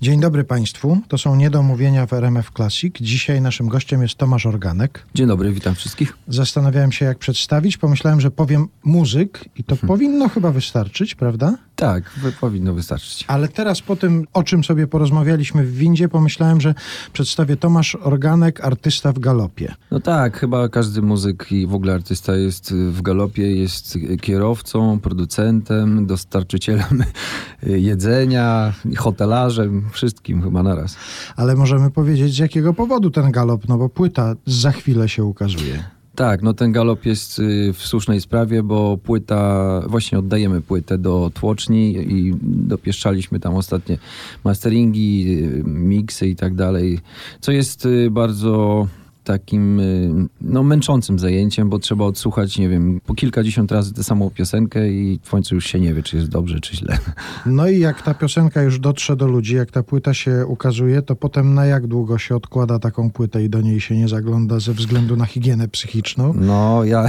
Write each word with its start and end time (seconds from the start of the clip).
Dzień 0.00 0.20
dobry 0.20 0.44
Państwu, 0.44 0.98
to 1.08 1.18
są 1.18 1.36
Niedomówienia 1.36 2.06
w 2.06 2.12
RMF 2.12 2.50
Classic. 2.56 2.94
Dzisiaj 3.00 3.40
naszym 3.40 3.68
gościem 3.68 4.02
jest 4.02 4.14
Tomasz 4.14 4.46
Organek. 4.46 5.06
Dzień 5.14 5.26
dobry, 5.26 5.52
witam 5.52 5.74
wszystkich. 5.74 6.16
Zastanawiałem 6.28 6.92
się 6.92 7.04
jak 7.04 7.18
przedstawić, 7.18 7.76
pomyślałem, 7.76 8.20
że 8.20 8.30
powiem 8.30 8.68
muzyk 8.84 9.44
i 9.56 9.64
to 9.64 9.76
hmm. 9.76 9.88
powinno 9.88 10.28
chyba 10.28 10.52
wystarczyć, 10.52 11.14
prawda? 11.14 11.58
Tak, 11.76 12.10
powinno 12.40 12.74
wystarczyć. 12.74 13.24
Ale 13.28 13.48
teraz 13.48 13.80
po 13.80 13.96
tym, 13.96 14.26
o 14.32 14.42
czym 14.42 14.64
sobie 14.64 14.86
porozmawialiśmy 14.86 15.64
w 15.64 15.76
windzie, 15.76 16.08
pomyślałem, 16.08 16.60
że 16.60 16.74
przedstawię 17.12 17.56
Tomasz 17.56 17.94
Organek, 17.94 18.64
artysta 18.64 19.12
w 19.12 19.18
galopie. 19.18 19.74
No 19.90 20.00
tak, 20.00 20.38
chyba 20.38 20.68
każdy 20.68 21.02
muzyk 21.02 21.52
i 21.52 21.66
w 21.66 21.74
ogóle 21.74 21.94
artysta 21.94 22.36
jest 22.36 22.74
w 22.74 23.02
galopie, 23.02 23.56
jest 23.56 23.98
kierowcą, 24.20 25.00
producentem, 25.00 26.06
dostarczycielem 26.06 27.04
jedzenia, 27.62 28.72
hotelarzem, 28.96 29.85
wszystkim 29.90 30.42
chyba 30.42 30.62
naraz. 30.62 30.96
Ale 31.36 31.56
możemy 31.56 31.90
powiedzieć 31.90 32.34
z 32.34 32.38
jakiego 32.38 32.74
powodu 32.74 33.10
ten 33.10 33.30
galop, 33.30 33.68
no 33.68 33.78
bo 33.78 33.88
płyta 33.88 34.34
za 34.46 34.72
chwilę 34.72 35.08
się 35.08 35.24
ukazuje. 35.24 35.84
Tak, 36.16 36.42
no 36.42 36.54
ten 36.54 36.72
galop 36.72 37.06
jest 37.06 37.38
y, 37.38 37.72
w 37.72 37.86
słusznej 37.86 38.20
sprawie, 38.20 38.62
bo 38.62 38.96
płyta, 38.96 39.82
właśnie 39.86 40.18
oddajemy 40.18 40.60
płytę 40.60 40.98
do 40.98 41.30
tłoczni 41.34 41.96
i 41.96 42.34
dopieszczaliśmy 42.42 43.40
tam 43.40 43.54
ostatnie 43.54 43.98
masteringi, 44.44 45.38
y, 45.44 45.64
miksy 45.64 46.28
i 46.28 46.36
tak 46.36 46.54
dalej, 46.54 46.98
co 47.40 47.52
jest 47.52 47.86
y, 47.86 48.10
bardzo 48.10 48.86
takim 49.26 49.80
y, 49.80 50.28
no, 50.40 50.62
męczącym 50.62 51.18
zajęciem, 51.18 51.68
bo 51.68 51.78
trzeba 51.78 52.04
odsłuchać, 52.04 52.58
nie 52.58 52.68
wiem, 52.68 53.00
po 53.06 53.14
kilkadziesiąt 53.14 53.72
razy 53.72 53.94
tę 53.94 54.04
samą 54.04 54.30
piosenkę 54.30 54.90
i 54.90 55.20
w 55.22 55.30
końcu 55.30 55.54
już 55.54 55.66
się 55.66 55.80
nie 55.80 55.94
wie, 55.94 56.02
czy 56.02 56.16
jest 56.16 56.28
dobrze, 56.28 56.60
czy 56.60 56.76
źle. 56.76 56.98
No 57.46 57.68
i 57.68 57.78
jak 57.78 58.02
ta 58.02 58.14
piosenka 58.14 58.62
już 58.62 58.80
dotrze 58.80 59.16
do 59.16 59.26
ludzi, 59.26 59.56
jak 59.56 59.70
ta 59.70 59.82
płyta 59.82 60.14
się 60.14 60.46
ukazuje, 60.46 61.02
to 61.02 61.16
potem 61.16 61.54
na 61.54 61.66
jak 61.66 61.86
długo 61.86 62.18
się 62.18 62.36
odkłada 62.36 62.78
taką 62.78 63.10
płytę 63.10 63.44
i 63.44 63.48
do 63.50 63.60
niej 63.60 63.80
się 63.80 63.96
nie 63.96 64.08
zagląda 64.08 64.60
ze 64.60 64.72
względu 64.72 65.16
na 65.16 65.26
higienę 65.26 65.68
psychiczną? 65.68 66.34
No, 66.34 66.84
ja, 66.84 67.06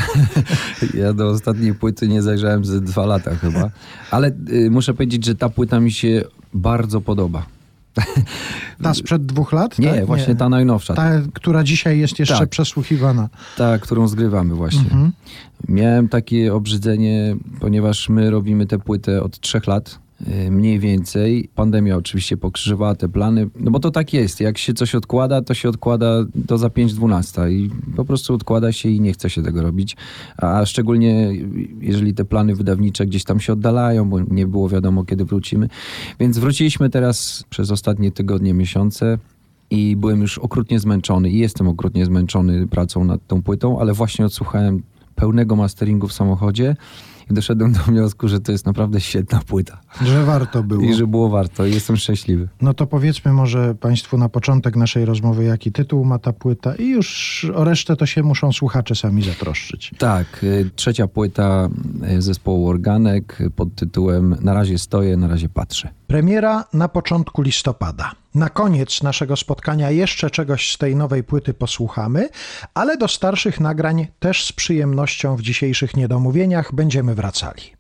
ja 1.02 1.14
do 1.14 1.30
ostatniej 1.30 1.74
płyty 1.74 2.08
nie 2.08 2.22
zajrzałem 2.22 2.66
ze 2.66 2.82
dwa 2.82 3.06
lata 3.06 3.36
chyba, 3.36 3.72
ale 4.12 4.32
y, 4.50 4.70
muszę 4.72 4.94
powiedzieć, 4.94 5.26
że 5.26 5.36
ta 5.36 5.50
płyta 5.50 5.80
mi 5.80 5.92
się 5.92 6.24
bardzo 6.54 7.02
podoba. 7.02 7.57
Ta 8.84 8.94
sprzed 8.94 9.26
dwóch 9.26 9.54
lat? 9.54 9.80
Nie, 9.80 9.94
tak? 9.94 10.06
właśnie 10.06 10.34
Nie. 10.34 10.36
ta 10.36 10.50
najnowsza. 10.50 10.94
Ta, 10.94 11.12
która 11.34 11.64
dzisiaj 11.64 12.00
jest 12.00 12.20
jeszcze 12.20 12.38
tak. 12.38 12.50
przesłuchiwana. 12.50 13.30
Ta, 13.58 13.80
którą 13.80 14.08
zgrywamy 14.08 14.56
właśnie. 14.56 14.82
Mhm. 14.82 15.12
Miałem 15.70 16.10
takie 16.10 16.54
obrzydzenie, 16.54 17.36
ponieważ 17.60 18.10
my 18.10 18.30
robimy 18.30 18.66
tę 18.66 18.80
płytę 18.80 19.24
od 19.24 19.40
trzech 19.40 19.68
lat 19.68 20.00
mniej 20.52 20.80
więcej. 20.80 21.50
Pandemia 21.56 21.98
oczywiście 21.98 22.38
pokrzyżowała 22.38 22.96
te 22.96 23.10
plany, 23.10 23.50
no 23.60 23.72
bo 23.72 23.80
to 23.80 23.92
tak 23.92 24.14
jest. 24.14 24.40
Jak 24.42 24.58
się 24.58 24.74
coś 24.74 24.96
odkłada, 24.96 25.42
to 25.42 25.54
się 25.54 25.70
odkłada 25.70 26.26
do 26.36 26.58
za 26.58 26.68
5-12 26.68 27.52
i 27.52 27.70
po 27.96 28.06
prostu 28.06 28.34
odkłada 28.34 28.72
się 28.72 28.90
i 28.90 29.02
nie 29.02 29.14
chce 29.14 29.30
się 29.30 29.44
tego 29.44 29.62
robić. 29.62 29.96
A 30.38 30.66
szczególnie 30.66 31.32
jeżeli 31.82 32.14
te 32.14 32.26
plany 32.26 32.56
wydawnicze 32.56 33.06
gdzieś 33.06 33.24
tam 33.24 33.40
się 33.40 33.54
oddalają, 33.54 34.10
bo 34.10 34.20
nie 34.20 34.48
było 34.48 34.70
wiadomo 34.70 35.06
kiedy 35.06 35.26
wrócimy. 35.26 35.70
Więc 36.20 36.38
wróciliśmy 36.38 36.90
teraz 36.90 37.46
przez 37.50 37.72
ostatnie 37.72 38.12
tygodnie, 38.12 38.54
miesiące 38.54 39.18
i 39.70 39.96
byłem 39.96 40.22
już 40.22 40.38
okrutnie 40.38 40.80
zmęczony 40.80 41.30
i 41.30 41.38
jestem 41.38 41.68
okrutnie 41.68 42.06
zmęczony 42.06 42.68
pracą 42.68 43.04
nad 43.04 43.28
tą 43.28 43.44
płytą, 43.44 43.80
ale 43.80 43.94
właśnie 43.94 44.26
odsłuchałem 44.26 44.84
pełnego 45.16 45.56
masteringu 45.56 46.08
w 46.08 46.14
samochodzie 46.14 46.76
i 47.32 47.34
doszedłem 47.34 47.72
do 47.74 47.80
wniosku, 47.80 48.28
że 48.28 48.40
to 48.40 48.52
jest 48.52 48.66
naprawdę 48.66 49.02
świetna 49.02 49.40
płyta. 49.48 49.82
Że 50.06 50.26
warto 50.26 50.64
było. 50.64 50.84
I 50.84 50.94
że 50.94 51.08
było 51.08 51.30
warto 51.30 51.66
i 51.66 51.74
jestem 51.74 51.98
szczęśliwy. 51.98 52.48
No 52.62 52.74
to 52.74 52.88
powiedzmy 52.88 53.34
może 53.34 53.76
Państwu 53.76 54.18
na 54.18 54.30
początek 54.30 54.76
naszej 54.76 55.06
rozmowy, 55.06 55.44
jaki 55.44 55.72
tytuł 55.72 56.06
ma 56.06 56.20
ta 56.20 56.34
płyta 56.34 56.76
i 56.76 56.90
już 56.90 57.46
o 57.56 57.64
resztę 57.64 57.96
to 57.96 58.06
się 58.06 58.24
muszą 58.24 58.52
słuchacze 58.52 58.96
sami 58.96 59.24
zatroszczyć. 59.24 59.92
Tak, 59.98 60.44
y, 60.44 60.70
trzecia 60.76 61.08
płyta 61.08 61.70
y, 62.18 62.22
zespołu 62.22 62.68
Organek 62.68 63.40
pod 63.56 63.76
tytułem 63.76 64.36
Na 64.42 64.54
razie 64.54 64.78
stoję, 64.78 65.18
na 65.18 65.28
razie 65.28 65.50
patrzę. 65.50 65.90
Premiera 66.08 66.66
na 66.74 66.88
początku 66.88 67.42
listopada. 67.42 68.12
Na 68.38 68.50
koniec 68.50 69.04
naszego 69.04 69.36
spotkania 69.36 69.92
jeszcze 69.92 70.30
czegoś 70.30 70.74
z 70.74 70.78
tej 70.78 70.96
nowej 70.96 71.24
płyty 71.24 71.54
posłuchamy, 71.54 72.30
ale 72.74 72.98
do 72.98 73.08
starszych 73.08 73.60
nagrań 73.60 74.08
też 74.20 74.46
z 74.46 74.52
przyjemnością 74.52 75.36
w 75.36 75.42
dzisiejszych 75.42 75.98
niedomówieniach 75.98 76.76
będziemy 76.76 77.16
wracali. 77.16 77.77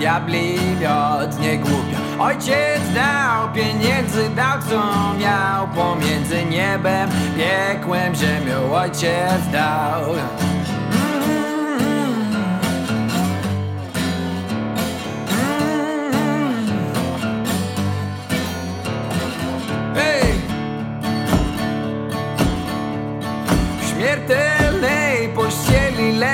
Diabli 0.00 0.58
miot, 0.80 1.40
nie 1.40 1.58
głupia. 1.58 1.98
Ojciec 2.18 2.94
dał 2.94 3.52
pieniędzy, 3.54 4.30
dał 4.36 4.58
co 4.70 4.82
miał, 5.18 5.68
pomiędzy 5.68 6.44
niebem, 6.44 7.10
piekłem, 7.36 8.14
ziemią, 8.14 8.74
ojciec 8.74 9.48
dał. 9.52 10.02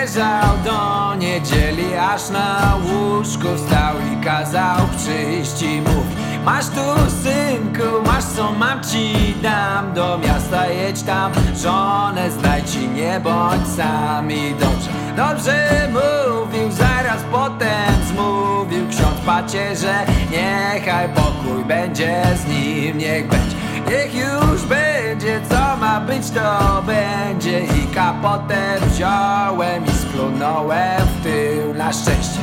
Leżał 0.07 0.57
do 0.65 1.15
niedzieli 1.15 1.95
Aż 1.95 2.31
na 2.31 2.77
łóżku 2.85 3.49
stał 3.67 3.95
i 4.13 4.25
kazał 4.25 4.79
przyjść 4.97 5.63
i 5.63 5.81
mówi 5.81 6.17
Masz 6.45 6.67
tu 6.67 6.85
synku, 7.23 8.03
masz 8.07 8.25
co 8.25 8.53
mam 8.53 8.85
ci 8.85 9.35
dam. 9.43 9.93
Do 9.95 10.19
miasta 10.19 10.67
jedź 10.67 11.03
tam, 11.03 11.33
żonę 11.63 12.31
ci 12.67 12.89
nie 12.89 13.21
bądź 13.21 13.69
sam. 13.69 14.31
I 14.31 14.55
dobrze, 14.55 14.91
dobrze 15.17 15.89
mówił 15.93 16.73
Zaraz 16.73 17.23
potem 17.33 17.95
zmówił 18.09 18.89
ksiądz 18.89 19.21
pacierze 19.27 20.07
Niechaj 20.31 21.09
pokój 21.09 21.65
będzie 21.65 22.23
z 22.37 22.49
nim, 22.49 22.99
niech 22.99 23.29
będzie 23.29 23.56
Niech 23.91 24.15
już 24.15 24.63
będzie, 24.63 25.41
co 25.49 25.77
ma 25.77 26.01
być, 26.01 26.31
to 26.31 26.83
będzie 26.83 27.61
I 27.61 27.95
kapotę 27.95 28.79
wziąłem 28.87 29.87
i 29.87 29.91
splunąłem 29.91 31.07
w 31.07 31.23
tył 31.23 31.75
na 31.75 31.93
szczęście 31.93 32.41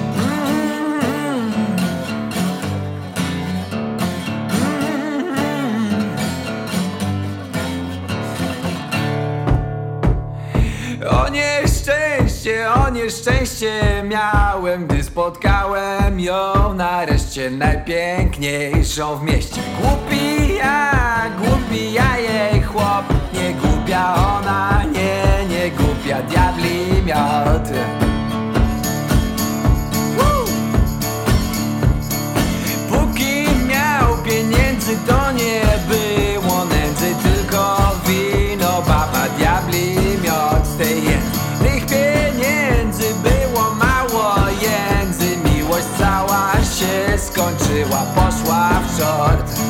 O 11.09 11.29
nieszczęście, 11.29 12.73
o 12.73 12.89
nieszczęście 12.89 14.03
miałem, 14.03 14.87
gdy 14.87 15.03
spotkałem 15.03 16.19
ją 16.19 16.73
nareszcie 16.73 17.51
najpiękniejszą 17.51 19.15
w 19.15 19.23
mieście. 19.23 19.61
Głupi 19.81 20.42
głupia, 20.63 21.29
głupi 21.39 21.93
ja 21.93 22.17
jej 22.17 22.61
chłop. 22.61 23.05
Nie 23.33 23.53
głupia 23.53 24.15
ona, 24.15 24.83
nie, 24.83 25.45
nie 25.49 25.71
głupia 25.71 26.21
diabli 26.21 27.03
mioty 27.05 27.79
Póki 32.89 33.47
miał 33.67 34.17
pieniędzy 34.23 34.97
to 35.07 35.31
nie 35.31 35.61
było 35.87 36.65
nędzy 36.65 37.15
Tylko 37.23 37.77
wino, 38.07 38.81
baba 38.81 39.27
diabli 39.37 39.95
miot 40.23 40.67
z 40.67 40.77
tej 40.77 41.01
Tych 41.63 41.85
pieniędzy 41.85 43.03
było 43.23 43.75
mało 43.75 44.35
jędzy. 44.49 45.37
Miłość 45.37 45.87
cała 45.99 46.51
się 46.53 47.17
skończyła, 47.17 48.05
poszła 48.15 48.69
w 48.79 48.97
short 48.97 49.62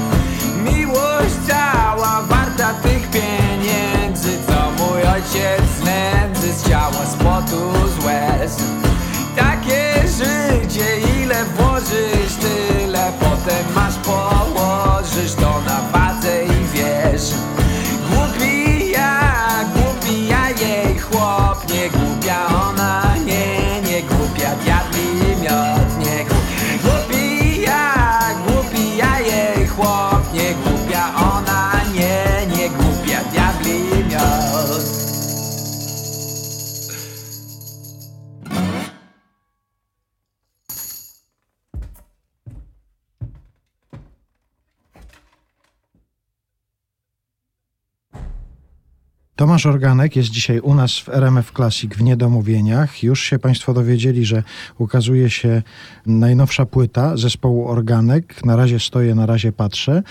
Tomasz 49.44 49.66
Organek 49.66 50.16
jest 50.16 50.30
dzisiaj 50.30 50.60
u 50.60 50.76
nas 50.76 50.98
w 50.98 51.10
RMF 51.10 51.52
Classic 51.52 51.94
w 51.94 52.02
Niedomówieniach. 52.02 53.04
Już 53.04 53.24
się 53.24 53.40
Państwo 53.40 53.74
dowiedzieli, 53.74 54.26
że 54.26 54.44
ukazuje 54.78 55.30
się 55.30 55.62
najnowsza 56.06 56.66
płyta 56.66 57.18
zespołu 57.18 57.68
Organek. 57.68 58.46
Na 58.46 58.56
razie 58.56 58.80
stoję, 58.80 59.16
na 59.16 59.26
razie 59.26 59.52
patrzę. 59.52 60.04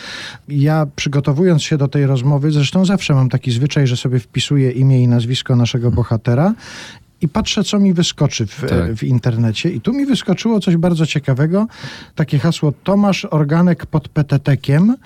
Ja 0.49 0.87
przygotowując 0.97 1.63
się 1.63 1.79
do 1.79 1.89
tej 1.89 2.07
rozmowy, 2.07 2.51
zresztą 2.51 2.85
zawsze 2.85 3.15
mam 3.15 3.29
taki 3.29 3.51
zwyczaj, 3.51 3.87
że 3.87 3.97
sobie 3.97 4.19
wpisuję 4.19 4.71
imię 4.71 5.03
i 5.03 5.09
nazwisko 5.09 5.57
naszego 5.57 5.91
bohatera 5.91 6.55
i 7.23 7.29
patrzę, 7.29 7.65
co 7.65 7.79
mi 7.79 7.93
wyskoczy 7.95 8.47
w, 8.47 8.61
Tak. 8.69 8.95
w 8.95 9.03
internecie. 9.03 9.71
I 9.71 9.81
tu 9.81 9.93
mi 9.93 10.07
wyskoczyło 10.07 10.61
coś 10.61 10.77
bardzo 10.77 11.07
ciekawego. 11.07 11.67
Takie 12.15 12.39
hasło 12.39 12.73
Tomasz 12.85 13.25
Organek 13.31 13.87
pod 13.87 14.09
petetekiem 14.09 14.97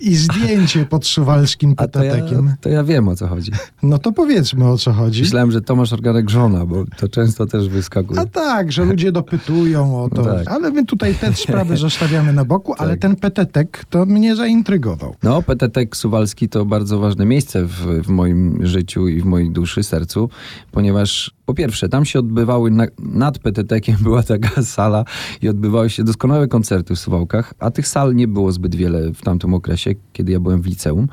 i 0.00 0.16
zdjęcie 0.16 0.84
pod 0.86 1.06
suwalskim 1.06 1.74
A 1.76 1.88
to 1.88 2.04
ja, 2.04 2.12
petetekiem. 2.12 2.54
to 2.60 2.68
ja 2.68 2.84
wiem 2.84 3.08
o 3.08 3.16
co 3.16 3.26
chodzi. 3.28 3.52
No 3.82 3.98
to 3.98 4.12
powiedzmy 4.12 4.68
o 4.68 4.78
co 4.78 4.92
chodzi. 4.92 5.22
Myślałem, 5.22 5.50
że 5.52 5.60
Tomasz 5.60 5.92
Organek 5.92 6.30
żona, 6.30 6.66
bo 6.66 6.84
to 6.96 7.08
często 7.08 7.46
też 7.46 7.68
wyskakuje. 7.68 8.20
A 8.20 8.26
tak, 8.26 8.72
że 8.72 8.84
ludzie 8.84 9.12
dopytują 9.12 10.02
o 10.04 10.08
to. 10.08 10.22
No 10.22 10.34
tak. 10.34 10.48
Ale 10.48 10.70
my 10.70 10.84
tutaj 10.86 11.14
te 11.14 11.32
sprawy 11.34 11.76
zostawiamy 11.86 12.32
na 12.32 12.44
boku, 12.44 12.74
ale 12.78 12.90
Tak. 12.90 13.00
ten 13.00 13.16
petetek 13.16 13.84
to 13.90 14.06
mnie 14.06 14.36
zaintrygował. 14.36 15.14
No, 15.22 15.42
Petetek 15.42 15.96
Suwalski 15.96 16.48
to 16.48 16.64
bardzo 16.64 16.98
ważne 16.98 17.26
miejsce 17.26 17.64
w, 17.64 17.86
w 18.04 18.08
moim 18.08 18.66
życiu 18.66 19.08
w 19.20 19.24
mojej 19.24 19.50
duszy, 19.50 19.82
sercu, 19.82 20.30
ponieważ 20.72 21.30
po 21.46 21.54
pierwsze, 21.54 21.88
tam 21.88 22.04
się 22.04 22.18
odbywały, 22.18 22.70
na, 22.70 22.86
nad 22.98 23.38
Petetekiem 23.38 23.96
była 24.02 24.22
taka 24.22 24.62
sala 24.62 25.04
i 25.42 25.48
odbywały 25.48 25.90
się 25.90 26.04
doskonałe 26.04 26.48
koncerty 26.48 26.94
w 26.94 26.98
Suwałkach, 26.98 27.54
a 27.58 27.70
tych 27.70 27.88
sal 27.88 28.14
nie 28.14 28.28
było 28.28 28.52
zbyt 28.52 28.74
wiele 28.74 29.14
w 29.14 29.22
tamtym 29.22 29.54
okresie, 29.54 29.94
kiedy 30.12 30.32
ja 30.32 30.40
byłem 30.40 30.62
w 30.62 30.66
liceum. 30.66 31.08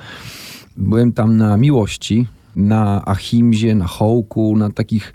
Byłem 0.77 1.13
tam 1.13 1.37
na 1.37 1.57
Miłości, 1.57 2.27
na 2.55 3.05
Achimzie, 3.05 3.75
na 3.75 3.87
Hołku, 3.87 4.57
na 4.57 4.69
takich 4.69 5.13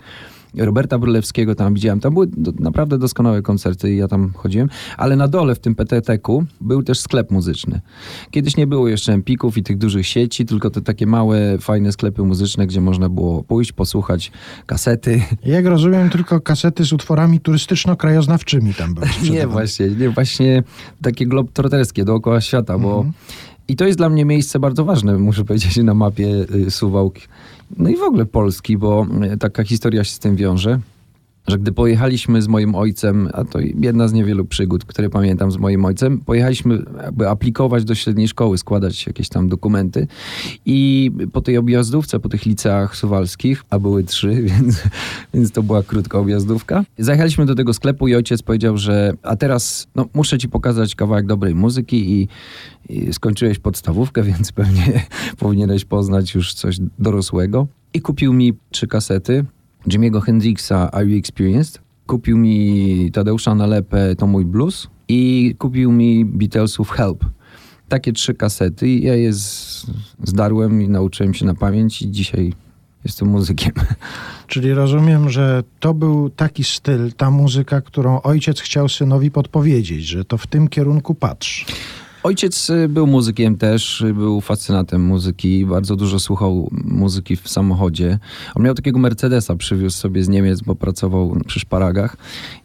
Roberta 0.57 0.99
Brylewskiego 0.99 1.55
tam 1.55 1.73
widziałem. 1.73 1.99
Tam 1.99 2.13
były 2.13 2.27
do, 2.27 2.51
naprawdę 2.59 2.97
doskonałe 2.97 3.41
koncerty 3.41 3.93
i 3.93 3.97
ja 3.97 4.07
tam 4.07 4.31
chodziłem. 4.35 4.69
Ale 4.97 5.15
na 5.15 5.27
dole 5.27 5.55
w 5.55 5.59
tym 5.59 5.75
PTT-ku 5.75 6.45
był 6.61 6.83
też 6.83 6.99
sklep 6.99 7.31
muzyczny. 7.31 7.81
Kiedyś 8.31 8.57
nie 8.57 8.67
było 8.67 8.87
jeszcze 8.87 9.13
Empików 9.13 9.57
i 9.57 9.63
tych 9.63 9.77
dużych 9.77 10.07
sieci, 10.07 10.45
tylko 10.45 10.69
te 10.69 10.81
takie 10.81 11.07
małe, 11.07 11.57
fajne 11.57 11.91
sklepy 11.91 12.23
muzyczne, 12.23 12.67
gdzie 12.67 12.81
można 12.81 13.09
było 13.09 13.43
pójść, 13.43 13.71
posłuchać 13.71 14.31
kasety. 14.65 15.21
Jak 15.45 15.65
rozumiem, 15.65 16.09
tylko 16.09 16.41
kasety 16.41 16.85
z 16.85 16.93
utworami 16.93 17.39
turystyczno-krajoznawczymi 17.39 18.73
tam 18.73 18.93
były 18.93 19.07
Nie, 19.31 19.47
właśnie, 19.47 19.87
nie, 19.89 20.09
właśnie 20.09 20.63
takie 21.01 21.25
globtroterskie 21.25 22.05
dookoła 22.05 22.41
świata, 22.41 22.77
bo 22.77 23.05
i 23.67 23.75
to 23.75 23.85
jest 23.85 23.97
dla 23.97 24.09
mnie 24.09 24.25
miejsce 24.25 24.59
bardzo 24.59 24.85
ważne, 24.85 25.17
muszę 25.17 25.45
powiedzieć, 25.45 25.77
na 25.77 25.93
mapie 25.93 26.45
y, 26.55 26.71
Suwałk, 26.71 27.15
no 27.77 27.89
i 27.89 27.97
w 27.97 28.01
ogóle 28.01 28.25
Polski, 28.25 28.77
bo 28.77 29.07
taka 29.39 29.63
historia 29.63 30.03
się 30.03 30.11
z 30.11 30.19
tym 30.19 30.35
wiąże, 30.35 30.79
że 31.47 31.57
gdy 31.57 31.71
pojechaliśmy 31.71 32.41
z 32.41 32.47
moim 32.47 32.75
ojcem, 32.75 33.29
a 33.33 33.43
to 33.43 33.59
jedna 33.59 34.07
z 34.07 34.13
niewielu 34.13 34.45
przygód, 34.45 34.85
które 34.85 35.09
pamiętam 35.09 35.51
z 35.51 35.57
moim 35.57 35.85
ojcem, 35.85 36.19
pojechaliśmy 36.19 36.83
jakby 37.03 37.29
aplikować 37.29 37.85
do 37.85 37.95
średniej 37.95 38.27
szkoły, 38.27 38.57
składać 38.57 39.07
jakieś 39.07 39.29
tam 39.29 39.49
dokumenty 39.49 40.07
i 40.65 41.11
po 41.33 41.41
tej 41.41 41.57
objazdówce, 41.57 42.19
po 42.19 42.29
tych 42.29 42.45
liceach 42.45 42.95
suwalskich, 42.95 43.63
a 43.69 43.79
były 43.79 44.03
trzy, 44.03 44.43
więc, 44.51 44.83
więc 45.33 45.51
to 45.51 45.63
była 45.63 45.83
krótka 45.83 46.19
objazdówka, 46.19 46.83
zajechaliśmy 46.97 47.45
do 47.45 47.55
tego 47.55 47.73
sklepu 47.73 48.07
i 48.07 48.15
ojciec 48.15 48.41
powiedział, 48.41 48.77
że 48.77 49.13
a 49.23 49.35
teraz 49.35 49.87
no, 49.95 50.05
muszę 50.13 50.37
ci 50.37 50.49
pokazać 50.49 50.95
kawałek 50.95 51.25
dobrej 51.25 51.55
muzyki 51.55 52.11
i, 52.11 52.27
i 52.89 53.13
skończyłeś 53.13 53.59
podstawówkę, 53.59 54.23
więc 54.31 54.51
pewnie 54.51 55.05
powinieneś 55.37 55.85
poznać 55.85 56.35
już 56.35 56.53
coś 56.53 56.77
dorosłego. 56.99 57.67
I 57.93 58.01
kupił 58.01 58.33
mi 58.33 58.53
trzy 58.69 58.87
kasety. 58.87 59.45
Jimmy'ego 59.87 60.21
Hendrixa 60.21 60.91
Are 60.91 61.05
You 61.05 61.17
Experienced? 61.17 61.81
Kupił 62.07 62.37
mi 62.37 63.09
Tadeusza 63.13 63.55
Nalepę 63.55 64.15
To 64.15 64.27
Mój 64.27 64.45
Blues 64.45 64.87
i 65.07 65.55
kupił 65.59 65.91
mi 65.91 66.25
Beatlesów 66.25 66.89
Help. 66.89 67.25
Takie 67.89 68.13
trzy 68.13 68.33
kasety 68.33 68.87
i 68.87 69.03
ja 69.03 69.15
je 69.15 69.31
zdarłem 70.23 70.81
i 70.81 70.89
nauczyłem 70.89 71.33
się 71.33 71.45
na 71.45 71.53
pamięć 71.53 72.01
i 72.01 72.11
dzisiaj 72.11 72.53
jestem 73.05 73.27
muzykiem. 73.27 73.71
Czyli 74.47 74.73
rozumiem, 74.73 75.29
że 75.29 75.63
to 75.79 75.93
był 75.93 76.29
taki 76.29 76.63
styl, 76.63 77.13
ta 77.17 77.31
muzyka, 77.31 77.81
którą 77.81 78.21
ojciec 78.21 78.59
chciał 78.59 78.89
synowi 78.89 79.31
podpowiedzieć, 79.31 80.05
że 80.05 80.25
to 80.25 80.37
w 80.37 80.47
tym 80.47 80.67
kierunku 80.67 81.15
patrz. 81.15 81.65
Ojciec 82.23 82.69
y, 82.69 82.89
był 82.89 83.07
muzykiem 83.07 83.57
też, 83.57 84.01
y, 84.01 84.13
był 84.13 84.41
fascynatem 84.41 85.01
muzyki, 85.01 85.65
bardzo 85.65 85.95
dużo 85.95 86.19
słuchał 86.19 86.69
muzyki 86.71 87.35
w 87.35 87.49
samochodzie. 87.49 88.19
On 88.55 88.63
miał 88.63 88.73
takiego 88.73 88.99
Mercedesa, 88.99 89.55
przywiózł 89.55 89.97
sobie 89.97 90.23
z 90.23 90.29
Niemiec, 90.29 90.61
bo 90.61 90.75
pracował 90.75 91.37
przy 91.47 91.59
szparagach. 91.59 92.17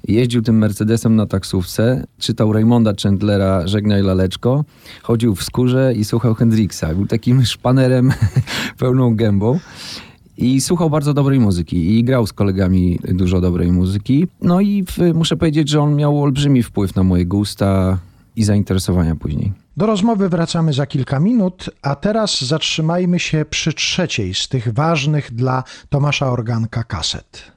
Jeździł 0.08 0.42
tym 0.42 0.58
Mercedesem 0.58 1.16
na 1.16 1.26
taksówce, 1.26 2.06
czytał 2.18 2.52
Raymonda 2.52 2.92
Chandlera 3.02 3.66
Żegnaj 3.66 4.02
Laleczko, 4.02 4.64
chodził 5.02 5.34
w 5.34 5.42
skórze 5.42 5.94
i 5.96 6.04
słuchał 6.04 6.34
Hendrixa. 6.34 6.84
Był 6.94 7.06
takim 7.06 7.44
szpanerem 7.44 8.12
pełną 8.78 9.16
gębą. 9.16 9.58
I 10.38 10.60
słuchał 10.60 10.90
bardzo 10.90 11.14
dobrej 11.14 11.40
muzyki 11.40 11.98
i 11.98 12.04
grał 12.04 12.26
z 12.26 12.32
kolegami 12.32 12.98
dużo 13.08 13.40
dobrej 13.40 13.72
muzyki. 13.72 14.26
No 14.42 14.60
i 14.60 14.84
w, 14.84 15.14
muszę 15.14 15.36
powiedzieć, 15.36 15.68
że 15.68 15.80
on 15.80 15.96
miał 15.96 16.22
olbrzymi 16.22 16.62
wpływ 16.62 16.94
na 16.94 17.02
moje 17.02 17.26
gusta 17.26 17.98
i 18.36 18.44
zainteresowania 18.44 19.16
później. 19.16 19.52
Do 19.76 19.86
rozmowy 19.86 20.28
wracamy 20.28 20.72
za 20.72 20.86
kilka 20.86 21.20
minut, 21.20 21.70
a 21.82 21.94
teraz 21.94 22.40
zatrzymajmy 22.40 23.18
się 23.20 23.44
przy 23.44 23.72
trzeciej 23.72 24.34
z 24.34 24.48
tych 24.48 24.72
ważnych 24.74 25.34
dla 25.34 25.64
Tomasza 25.88 26.30
Organka 26.30 26.84
kaset. 26.84 27.52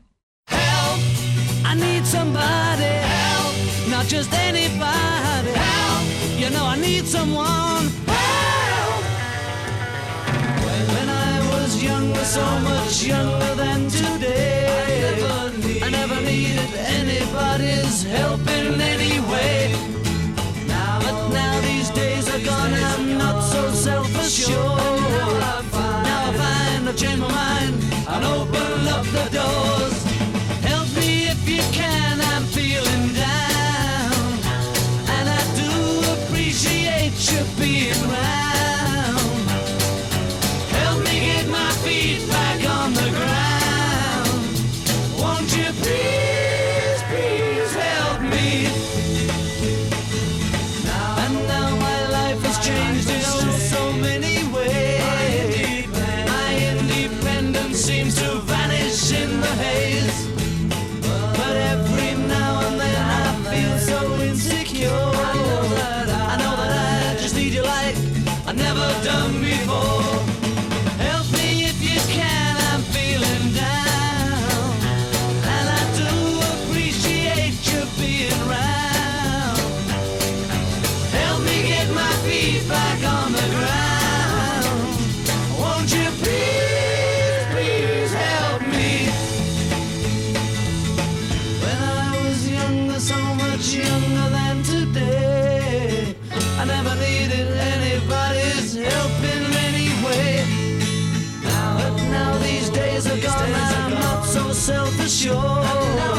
I 1.74 1.76
need 1.76 2.08
somebody 2.08 2.84
help, 2.84 3.56
not 3.90 4.12
just 4.12 4.34
anybody 4.34 5.52
help. 5.54 6.40
You 6.40 6.50
know 6.50 6.76
I 6.76 6.80
need 6.82 7.08
someone 7.08 7.90
help. 8.08 9.04
When 10.66 11.10
I 11.10 11.40
was 11.52 11.84
younger, 11.84 12.26
so 12.26 12.60
much 12.60 13.04
younger 13.08 13.56
than 13.56 13.90
today, 13.90 14.70
I 15.86 15.90
never, 15.92 16.22
needed 16.22 16.70
anybody's 17.00 18.04
help 18.04 18.42
in 18.42 18.82
any 18.82 19.09
I've 27.02 27.18
my 27.18 27.28
mind 27.30 27.76
and 28.10 28.26
open 28.26 28.88
up 28.90 29.06
the 29.06 29.30
doors. 29.32 30.04
Help 30.64 30.88
me 30.98 31.30
if 31.30 31.48
you 31.48 31.62
can, 31.72 32.20
I'm 32.20 32.44
feeling 32.44 33.14
down. 33.14 34.40
And 35.08 35.30
I 35.30 35.42
do 35.56 36.26
appreciate 36.26 37.14
you 37.32 37.40
being 37.58 38.12
round. 38.12 38.49
sure. 105.10 106.19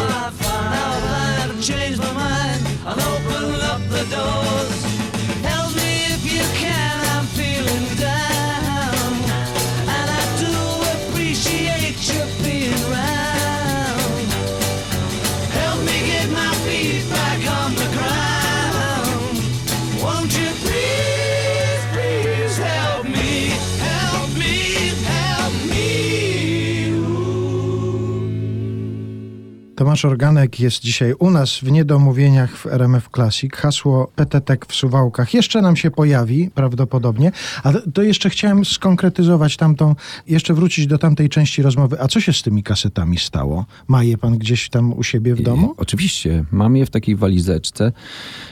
Tomasz 29.91 30.05
Organek 30.05 30.61
jest 30.61 30.83
dzisiaj 30.83 31.15
u 31.19 31.31
nas 31.31 31.59
w 31.59 31.71
Niedomówieniach 31.71 32.57
w 32.57 32.67
RMF 32.67 33.09
Classic. 33.15 33.55
Hasło 33.55 34.11
PTTek 34.17 34.67
w 34.67 34.75
Suwałkach 34.75 35.35
jeszcze 35.35 35.63
nam 35.63 35.77
się 35.77 35.91
pojawi 35.91 36.51
prawdopodobnie. 36.55 37.33
A 37.63 37.73
to 37.95 38.03
jeszcze 38.03 38.31
chciałem 38.31 38.65
skonkretyzować 38.65 39.57
tamtą, 39.57 39.95
jeszcze 40.27 40.55
wrócić 40.55 40.87
do 40.87 40.99
tamtej 40.99 41.29
części 41.29 41.63
rozmowy. 41.63 42.01
A 42.01 42.09
co 42.09 42.21
się 42.21 42.33
z 42.33 42.43
tymi 42.43 42.63
kasetami 42.63 43.19
stało? 43.19 43.67
Ma 43.89 44.05
je 44.05 44.19
pan 44.19 44.39
gdzieś 44.39 44.69
tam 44.69 44.93
u 44.93 45.03
siebie 45.03 45.35
w 45.35 45.43
domu? 45.43 45.67
I, 45.67 45.81
oczywiście, 45.81 46.45
mam 46.53 46.77
je 46.77 46.87
w 46.87 46.91
takiej 46.91 47.17
walizeczce. 47.17 47.93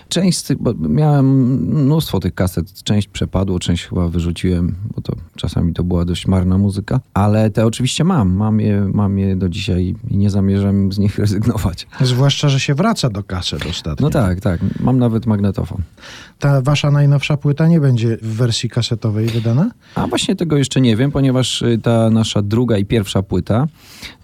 Część, 0.09 0.38
z 0.38 0.42
tych- 0.42 0.59
bo 0.62 0.75
miałem 0.75 1.26
mnóstwo 1.85 2.21
tych 2.21 2.35
kaset, 2.35 2.83
część 2.83 3.09
przepadło, 3.09 3.59
część 3.59 3.87
chyba 3.87 4.09
wyrzuciłem, 4.09 4.75
bo 4.95 5.02
to 5.02 5.16
czasami 5.37 5.73
to 5.73 5.85
była 5.85 6.04
dość 6.04 6.26
marna 6.26 6.59
muzyka, 6.59 7.00
ale 7.14 7.50
te 7.50 7.66
oczywiście 7.66 8.04
mam, 8.04 8.33
mam 8.33 8.61
je, 8.61 8.90
mam 8.95 9.18
je 9.18 9.37
do 9.37 9.49
dzisiaj 9.49 9.95
i 10.11 10.16
nie 10.16 10.30
zamierzam 10.30 10.92
z 10.92 10.99
nich 10.99 11.18
rezygnować. 11.28 11.87
Zwłaszcza, 12.00 12.49
że 12.49 12.61
się 12.61 12.75
wraca 12.75 13.11
do 13.11 13.23
kaset 13.23 13.66
ostatnio. 13.66 14.06
No 14.06 14.11
tak, 14.11 14.40
tak, 14.40 14.61
mam 14.80 14.99
nawet 14.99 15.26
magnetofon. 15.26 15.82
Ta 16.38 16.62
wasza 16.62 16.90
najnowsza 16.90 17.37
płyta 17.37 17.68
nie 17.68 17.80
będzie 17.80 18.16
w 18.23 18.37
wersji 18.37 18.70
kasetowej 18.70 19.26
wydana? 19.26 19.70
A 19.94 20.06
właśnie 20.06 20.37
tego 20.37 20.56
jeszcze 20.56 20.80
nie 20.80 20.97
wiem, 20.97 21.12
ponieważ 21.12 21.62
y, 21.62 21.78
ta 21.82 22.11
nasza 22.11 22.42
druga 22.42 22.78
i 22.78 22.85
pierwsza 22.85 23.23
płyta 23.23 23.66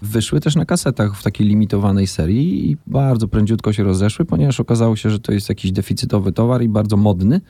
wyszły 0.01 0.39
też 0.39 0.55
na 0.55 0.65
kasetach 0.65 1.17
w 1.17 1.23
takiej 1.23 1.47
limitowanej 1.47 2.07
serii 2.07 2.71
i 2.71 2.77
bardzo 2.87 3.27
prędziutko 3.27 3.73
się 3.73 3.83
rozeszły, 3.83 4.25
ponieważ 4.25 4.59
okazało 4.59 4.95
się, 4.95 5.09
że 5.09 5.19
to 5.19 5.31
jest 5.31 5.49
jakiś 5.49 5.71
deficytowy 5.71 6.31
towar 6.31 6.63
i 6.63 6.69
bardzo 6.69 6.97
modny 6.97 7.41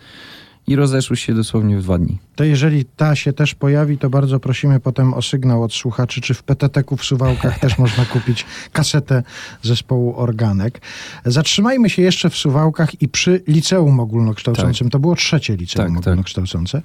i 0.67 0.75
rozeszły 0.75 1.17
się 1.17 1.33
dosłownie 1.33 1.77
w 1.77 1.83
dwa 1.83 1.97
dni. 1.97 2.17
To 2.35 2.43
jeżeli 2.43 2.85
ta 2.85 3.15
się 3.15 3.33
też 3.33 3.55
pojawi, 3.55 3.97
to 3.97 4.09
bardzo 4.09 4.39
prosimy 4.39 4.79
potem 4.79 5.13
o 5.13 5.21
sygnał 5.21 5.63
od 5.63 5.73
słuchaczy, 5.73 6.21
czy 6.21 6.33
w 6.33 6.43
PTT-ku 6.43 6.97
w 6.97 7.05
Suwałkach 7.05 7.59
też 7.59 7.77
można 7.77 8.05
kupić 8.05 8.45
kasetę 8.71 9.23
zespołu 9.63 10.15
Organek. 10.17 10.81
Zatrzymajmy 11.25 11.89
się 11.89 12.01
jeszcze 12.01 12.29
w 12.29 12.35
Suwałkach 12.37 13.01
i 13.01 13.07
przy 13.07 13.43
liceum 13.47 13.99
ogólnokształcącym. 13.99 14.89
To 14.89 14.99
było 14.99 15.15
trzecie 15.15 15.55
liceum 15.55 15.87
Tak, 15.87 15.95
tak. 15.95 16.07
ogólnokształcące. 16.07 16.81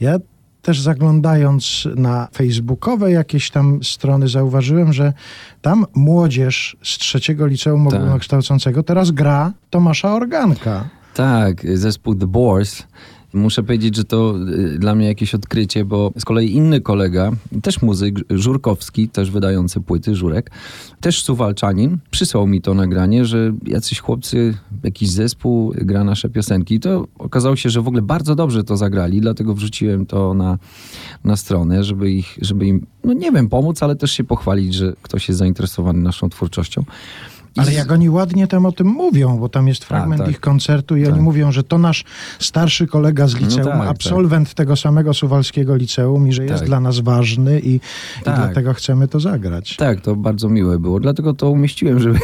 Ja 0.00 0.18
też 0.62 0.80
zaglądając 0.80 1.88
na 1.96 2.28
facebookowe 2.34 3.12
jakieś 3.12 3.50
tam 3.50 3.84
strony 3.84 4.28
zauważyłem, 4.28 4.92
że 4.92 5.12
tam 5.62 5.86
młodzież 5.94 6.76
z 6.82 6.98
trzeciego 6.98 7.46
liceum 7.46 7.84
Tak. 7.90 7.94
ogólnokształcącego 8.00 8.82
teraz 8.82 9.10
gra 9.10 9.52
Tomasza 9.70 10.14
Organka. 10.14 10.88
Tak, 11.14 11.76
zespół 11.78 12.14
The 12.14 12.26
Boars. 12.26 12.82
Muszę 13.32 13.62
powiedzieć, 13.62 13.96
że 13.96 14.04
to 14.04 14.34
y, 14.74 14.78
dla 14.78 14.94
mnie 14.94 15.06
jakieś 15.06 15.34
odkrycie, 15.34 15.84
bo 15.84 16.12
z 16.18 16.24
kolei 16.24 16.52
inny 16.52 16.80
kolega, 16.80 17.30
też 17.62 17.82
muzyk, 17.82 18.16
Żurkowski, 18.30 19.08
też 19.08 19.30
wydający 19.30 19.80
płyty, 19.80 20.14
Żurek, 20.14 20.50
też 21.00 21.22
suwalczanin, 21.22 21.98
przysłał 22.10 22.46
mi 22.46 22.62
to 22.62 22.74
nagranie, 22.74 23.24
że 23.24 23.52
jacyś 23.66 24.00
chłopcy, 24.00 24.54
jakiś 24.84 25.10
zespół 25.10 25.74
gra 25.76 26.04
nasze 26.04 26.28
piosenki. 26.28 26.74
I 26.74 26.80
to 26.80 27.06
okazało 27.18 27.56
się, 27.56 27.70
że 27.70 27.82
w 27.82 27.88
ogóle 27.88 28.02
bardzo 28.02 28.34
dobrze 28.34 28.64
to 28.64 28.76
zagrali, 28.76 29.20
dlatego 29.20 29.54
wrzuciłem 29.54 30.06
to 30.06 30.34
na, 30.34 30.58
na 31.24 31.36
stronę, 31.36 31.84
żeby, 31.84 32.10
ich, 32.10 32.38
żeby 32.42 32.66
im, 32.66 32.86
no 33.04 33.12
nie 33.12 33.32
wiem, 33.32 33.48
pomóc, 33.48 33.82
ale 33.82 33.96
też 33.96 34.12
się 34.12 34.24
pochwalić, 34.24 34.74
że 34.74 34.92
ktoś 35.02 35.28
jest 35.28 35.38
zainteresowany 35.38 36.02
naszą 36.02 36.28
twórczością. 36.28 36.84
Ale 37.58 37.72
jak 37.72 37.92
oni 37.92 38.10
ładnie 38.10 38.46
tam 38.46 38.66
o 38.66 38.72
tym 38.72 38.86
mówią, 38.86 39.38
bo 39.38 39.48
tam 39.48 39.68
jest 39.68 39.84
fragment 39.84 40.20
tak. 40.22 40.30
ich 40.30 40.40
koncertu 40.40 40.96
i 40.96 41.04
Tak. 41.04 41.12
oni 41.12 41.22
mówią, 41.22 41.52
że 41.52 41.62
to 41.62 41.78
nasz 41.78 42.04
starszy 42.38 42.86
kolega 42.86 43.26
z 43.26 43.34
liceum, 43.36 43.64
tak, 43.64 43.78
tak. 43.78 43.88
absolwent 43.88 44.54
tego 44.54 44.76
samego 44.76 45.14
suwalskiego 45.14 45.76
liceum 45.76 46.28
i 46.28 46.32
że 46.32 46.42
jest 46.44 46.58
Tak. 46.58 46.66
dla 46.66 46.80
nas 46.80 47.00
ważny 47.00 47.60
i, 47.60 47.74
i 47.74 47.80
Tak. 48.24 48.36
dlatego 48.36 48.74
chcemy 48.74 49.08
to 49.08 49.20
zagrać. 49.20 49.76
Tak, 49.76 50.00
to 50.00 50.16
bardzo 50.16 50.48
miłe 50.48 50.78
było. 50.78 51.00
Dlatego 51.00 51.34
to 51.34 51.50
umieściłem, 51.50 52.00
żeby. 52.00 52.18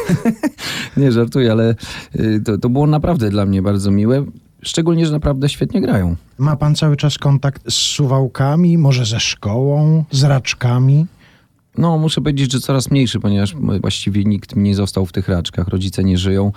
nie 0.97 1.11
żartuję, 1.11 1.51
ale 1.51 1.75
y, 2.15 2.41
to, 2.45 2.57
to 2.57 2.69
było 2.69 2.87
naprawdę 2.87 3.29
dla 3.29 3.45
mnie 3.45 3.61
bardzo 3.61 3.91
miłe. 3.91 4.25
Szczególnie, 4.61 5.05
że 5.05 5.11
naprawdę 5.11 5.49
świetnie 5.49 5.81
grają. 5.81 6.15
Ma 6.37 6.55
pan 6.55 6.75
cały 6.75 6.97
czas 6.97 7.17
kontakt 7.17 7.71
z 7.71 7.73
suwałkami, 7.73 8.77
może 8.77 9.05
ze 9.05 9.19
szkołą, 9.19 10.03
z 10.11 10.23
raczkami? 10.23 11.05
No, 11.77 11.97
muszę 11.97 12.21
powiedzieć, 12.21 12.51
że 12.51 12.59
coraz 12.59 12.91
mniejszy, 12.91 13.19
ponieważ 13.19 13.55
właściwie 13.81 14.23
nikt 14.23 14.55
mi 14.55 14.63
nie 14.63 14.75
został 14.75 15.05
w 15.05 15.11
tych 15.11 15.29
raczkach. 15.29 15.67
Rodzice 15.67 16.03
nie 16.03 16.17
żyją. 16.17 16.51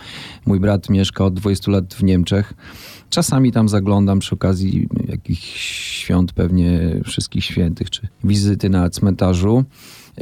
Mój 0.46 0.60
brat 0.60 0.90
mieszka 0.90 1.24
od 1.24 1.34
20 1.34 1.70
lat 1.70 1.94
w 1.94 2.02
Niemczech. 2.02 2.54
Czasami 3.10 3.52
tam 3.52 3.68
zaglądam 3.68 4.18
przy 4.18 4.34
okazji 4.34 4.88
jakichś 5.08 5.60
świąt, 6.02 6.32
pewnie 6.32 6.80
wszystkich 7.04 7.44
świętych, 7.44 7.90
czy 7.90 8.08
wizyty 8.24 8.70
na 8.70 8.90
cmentarzu. 8.90 9.64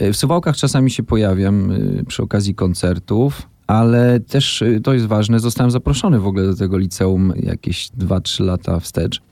Y, 0.00 0.12
W 0.12 0.16
Suwałkach 0.16 0.56
czasami 0.56 0.90
się 0.90 1.02
pojawiam 1.02 1.70
y, 1.70 2.04
przy 2.08 2.22
okazji 2.22 2.54
koncertów. 2.54 3.42
Ale 3.66 4.20
też 4.20 4.62
y, 4.62 4.80
to 4.84 4.94
jest 4.94 5.06
ważne, 5.06 5.40
zostałem 5.40 5.70
zaproszony 5.70 6.20
w 6.20 6.26
ogóle 6.26 6.46
do 6.46 6.56
tego 6.56 6.78
liceum 6.78 7.32
jakieś 7.36 7.88
2-3 7.98 8.44
lata 8.44 8.80
wstecz. 8.80 9.22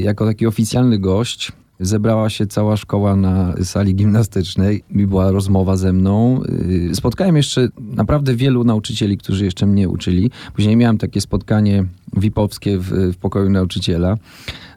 Jako 0.00 0.26
taki 0.26 0.46
oficjalny 0.46 0.98
gość 0.98 1.52
zebrała 1.80 2.30
się 2.30 2.46
cała 2.46 2.76
szkoła 2.76 3.16
na 3.16 3.54
sali 3.64 3.94
gimnastycznej 3.94 4.82
i 4.90 5.06
była 5.06 5.30
rozmowa 5.30 5.76
ze 5.76 5.92
mną. 5.92 6.42
Yy, 6.88 6.94
Spotkałem 6.94 7.36
jeszcze 7.36 7.68
naprawdę 7.78 8.34
wielu 8.34 8.64
nauczycieli, 8.64 9.18
którzy 9.18 9.44
jeszcze 9.44 9.66
mnie 9.66 9.88
uczyli. 9.88 10.30
Później 10.54 10.76
miałem 10.76 10.98
takie 10.98 11.20
spotkanie 11.20 11.84
VIP-owskie 12.16 12.78
w, 12.78 13.12
w 13.12 13.16
pokoju 13.16 13.50
nauczyciela. 13.50 14.16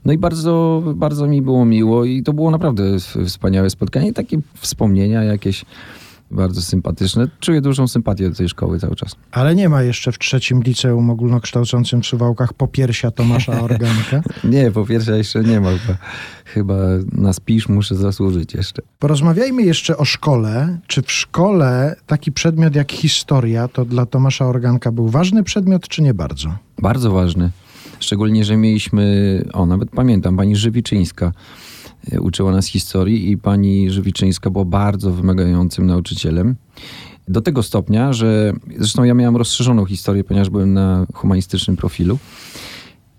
No 0.05 0.13
i 0.13 0.17
bardzo, 0.17 0.83
bardzo 0.95 1.27
mi 1.27 1.41
było 1.41 1.65
miło 1.65 2.05
i 2.05 2.23
to 2.23 2.33
było 2.33 2.51
naprawdę 2.51 2.83
wspaniałe 3.25 3.69
spotkanie. 3.69 4.13
Takie 4.13 4.37
wspomnienia 4.55 5.23
jakieś 5.23 5.65
bardzo 6.31 6.61
sympatyczne. 6.61 7.27
Czuję 7.39 7.61
dużą 7.61 7.87
sympatię 7.87 8.29
do 8.29 8.35
tej 8.35 8.49
szkoły 8.49 8.79
cały 8.79 8.95
czas. 8.95 9.15
Ale 9.31 9.55
nie 9.55 9.69
ma 9.69 9.83
jeszcze 9.83 10.11
w 10.11 10.19
trzecim 10.19 10.63
liceum 10.63 11.09
ogólnokształcącym 11.09 12.01
w 12.01 12.05
Suwałkach 12.05 12.53
popiersia 12.53 13.11
Tomasza 13.11 13.61
Organka. 13.61 14.21
Nie, 14.43 14.71
po 14.71 14.85
pierwsze 14.85 15.17
jeszcze 15.17 15.43
nie 15.43 15.61
ma. 15.61 15.69
Chyba, 15.69 15.97
chyba 16.45 16.75
na 17.11 17.33
spisz 17.33 17.69
muszę 17.69 17.95
zasłużyć 17.95 18.53
jeszcze. 18.53 18.81
Porozmawiajmy 18.99 19.63
jeszcze 19.63 19.97
o 19.97 20.05
szkole. 20.05 20.77
Czy 20.87 21.01
w 21.01 21.11
szkole 21.11 21.95
taki 22.07 22.31
przedmiot 22.31 22.75
jak 22.75 22.91
historia 22.91 23.67
to 23.67 23.85
dla 23.85 24.05
Tomasza 24.05 24.45
Organka 24.45 24.91
był 24.91 25.09
ważny 25.09 25.43
przedmiot, 25.43 25.87
czy 25.87 26.01
nie 26.01 26.13
bardzo? 26.13 26.55
Bardzo 26.81 27.11
ważny. 27.11 27.51
Szczególnie, 27.99 28.45
że 28.45 28.57
mieliśmy, 28.57 29.45
o 29.53 29.65
nawet 29.65 29.89
pamiętam, 29.89 30.37
pani 30.37 30.55
Żywiczyńska 30.55 31.31
uczyła 32.19 32.51
nas 32.51 32.67
historii 32.67 33.31
i 33.31 33.37
pani 33.37 33.91
Żywiczyńska 33.91 34.49
była 34.49 34.65
bardzo 34.65 35.11
wymagającym 35.11 35.87
nauczycielem. 35.87 36.55
Do 37.27 37.41
tego 37.41 37.63
stopnia, 37.63 38.13
że 38.13 38.53
zresztą 38.77 39.03
ja 39.03 39.13
miałem 39.13 39.37
rozszerzoną 39.37 39.85
historię, 39.85 40.23
ponieważ 40.23 40.49
byłem 40.49 40.73
na 40.73 41.05
humanistycznym 41.13 41.77
profilu. 41.77 42.19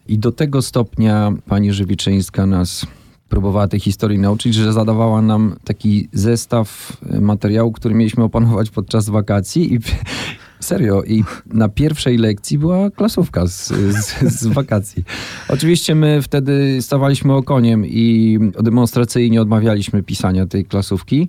I 0.08 0.18
do 0.18 0.32
tego 0.32 0.62
stopnia 0.62 1.32
pani 1.46 1.72
Żywiczyńska 1.72 2.46
nas 2.46 2.86
próbowała 3.28 3.68
tej 3.68 3.80
historii 3.80 4.18
nauczyć, 4.18 4.54
że 4.54 4.72
zadawała 4.72 5.22
nam 5.22 5.56
taki 5.64 6.08
zestaw 6.12 6.96
e, 7.10 7.20
materiału, 7.20 7.72
który 7.72 7.94
mieliśmy 7.94 8.24
opanować 8.24 8.70
podczas 8.70 9.08
wakacji 9.08 9.74
i 9.74 9.78
serio. 10.64 11.02
I 11.02 11.24
na 11.46 11.68
pierwszej 11.68 12.18
lekcji 12.18 12.58
była 12.58 12.90
klasówka 12.90 13.46
z, 13.46 13.68
z, 13.68 14.20
z 14.40 14.46
wakacji. 14.46 15.04
Oczywiście 15.48 15.94
my 15.94 16.22
wtedy 16.22 16.82
stawaliśmy 16.82 17.32
okoniem 17.32 17.86
i 17.86 18.38
demonstracyjnie 18.62 19.42
odmawialiśmy 19.42 20.02
pisania 20.02 20.46
tej 20.46 20.64
klasówki. 20.64 21.28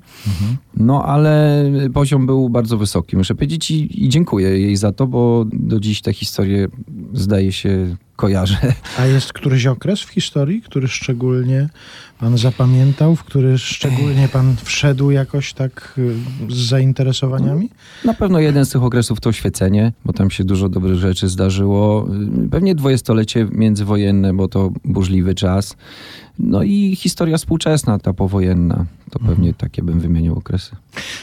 No 0.77 1.05
ale 1.05 1.65
poziom 1.93 2.25
był 2.25 2.49
bardzo 2.49 2.77
wysoki, 2.77 3.17
muszę 3.17 3.35
powiedzieć 3.35 3.71
i, 3.71 4.05
i 4.05 4.09
dziękuję 4.09 4.59
jej 4.59 4.75
za 4.75 4.91
to, 4.91 5.07
bo 5.07 5.45
do 5.53 5.79
dziś 5.79 6.01
te 6.01 6.13
historie 6.13 6.67
zdaje 7.13 7.51
się 7.51 7.95
kojarzę. 8.15 8.73
A 8.97 9.05
jest 9.05 9.33
któryś 9.33 9.65
okres 9.65 10.01
w 10.01 10.09
historii, 10.09 10.61
który 10.61 10.87
szczególnie 10.87 11.69
pan 12.25 12.37
zapamiętał, 12.37 13.15
w 13.15 13.23
który 13.23 13.57
szczególnie 13.57 14.27
pan 14.27 14.55
wszedł 14.63 15.11
jakoś 15.11 15.53
tak 15.53 15.93
y, 15.97 16.15
z 16.49 16.69
zainteresowaniami? 16.69 17.69
Na 18.05 18.13
pewno 18.13 18.39
jeden 18.39 18.65
z 18.65 18.69
tych 18.69 18.83
okresów 18.83 19.19
to 19.19 19.29
oświecenie, 19.29 19.93
bo 20.05 20.13
tam 20.13 20.31
się 20.31 20.43
dużo 20.43 20.69
dobrych 20.69 20.95
rzeczy 20.95 21.29
zdarzyło. 21.29 22.07
Pewnie 22.51 22.75
dwudziestolecie 22.75 23.47
międzywojenne, 23.51 24.33
bo 24.33 24.47
to 24.47 24.71
burzliwy 24.85 25.35
czas. 25.35 25.75
No 26.39 26.63
i 26.63 26.95
historia 26.95 27.37
współczesna, 27.37 27.99
ta 27.99 28.13
powojenna. 28.13 28.85
To 29.11 29.19
pewnie 29.19 29.53
takie 29.53 29.83
bym 29.83 29.99
wymienił 29.99 30.35
okresy. 30.37 30.75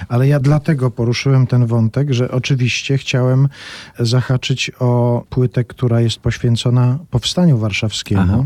Ale 0.09 0.28
ja 0.28 0.40
dlatego 0.40 0.90
poruszyłem 0.90 1.47
ten 1.47 1.66
wątek, 1.66 2.12
że 2.12 2.30
oczywiście 2.30 2.99
chciałem 2.99 3.49
zahaczyć 3.99 4.71
o 4.78 5.25
płytę, 5.30 5.64
która 5.64 6.00
jest 6.00 6.18
poświęcona 6.18 6.99
Powstaniu 7.11 7.59
Warszawskiemu. 7.59 8.23
Aha. 8.23 8.44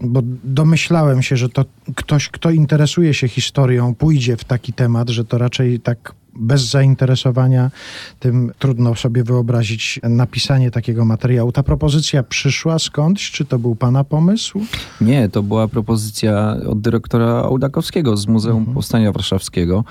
Bo 0.00 0.22
domyślałem 0.44 1.22
się, 1.22 1.36
że 1.36 1.48
to 1.48 1.64
ktoś, 1.94 2.28
kto 2.28 2.50
interesuje 2.50 3.14
się 3.14 3.28
historią, 3.28 3.94
pójdzie 3.94 4.36
w 4.36 4.44
taki 4.44 4.72
temat, 4.72 5.08
że 5.08 5.24
to 5.24 5.38
raczej 5.38 5.80
tak 5.80 6.14
bez 6.34 6.62
zainteresowania 6.62 7.70
tym 8.20 8.52
trudno 8.58 8.94
sobie 8.94 9.24
wyobrazić 9.24 10.00
napisanie 10.02 10.70
takiego 10.70 11.04
materiału. 11.04 11.52
Ta 11.52 11.62
propozycja 11.62 12.22
przyszła 12.22 12.78
skądś? 12.78 13.30
Czy 13.30 13.44
to 13.44 13.58
był 13.58 13.74
pana 13.74 14.04
pomysł? 14.04 14.60
Nie, 15.00 15.28
to 15.28 15.42
była 15.42 15.68
propozycja 15.68 16.56
od 16.68 16.80
dyrektora 16.80 17.42
Ołdakowskiego 17.42 18.16
z 18.16 18.26
Muzeum 18.26 18.66
Powstania 18.66 19.12
Warszawskiego. 19.12 19.84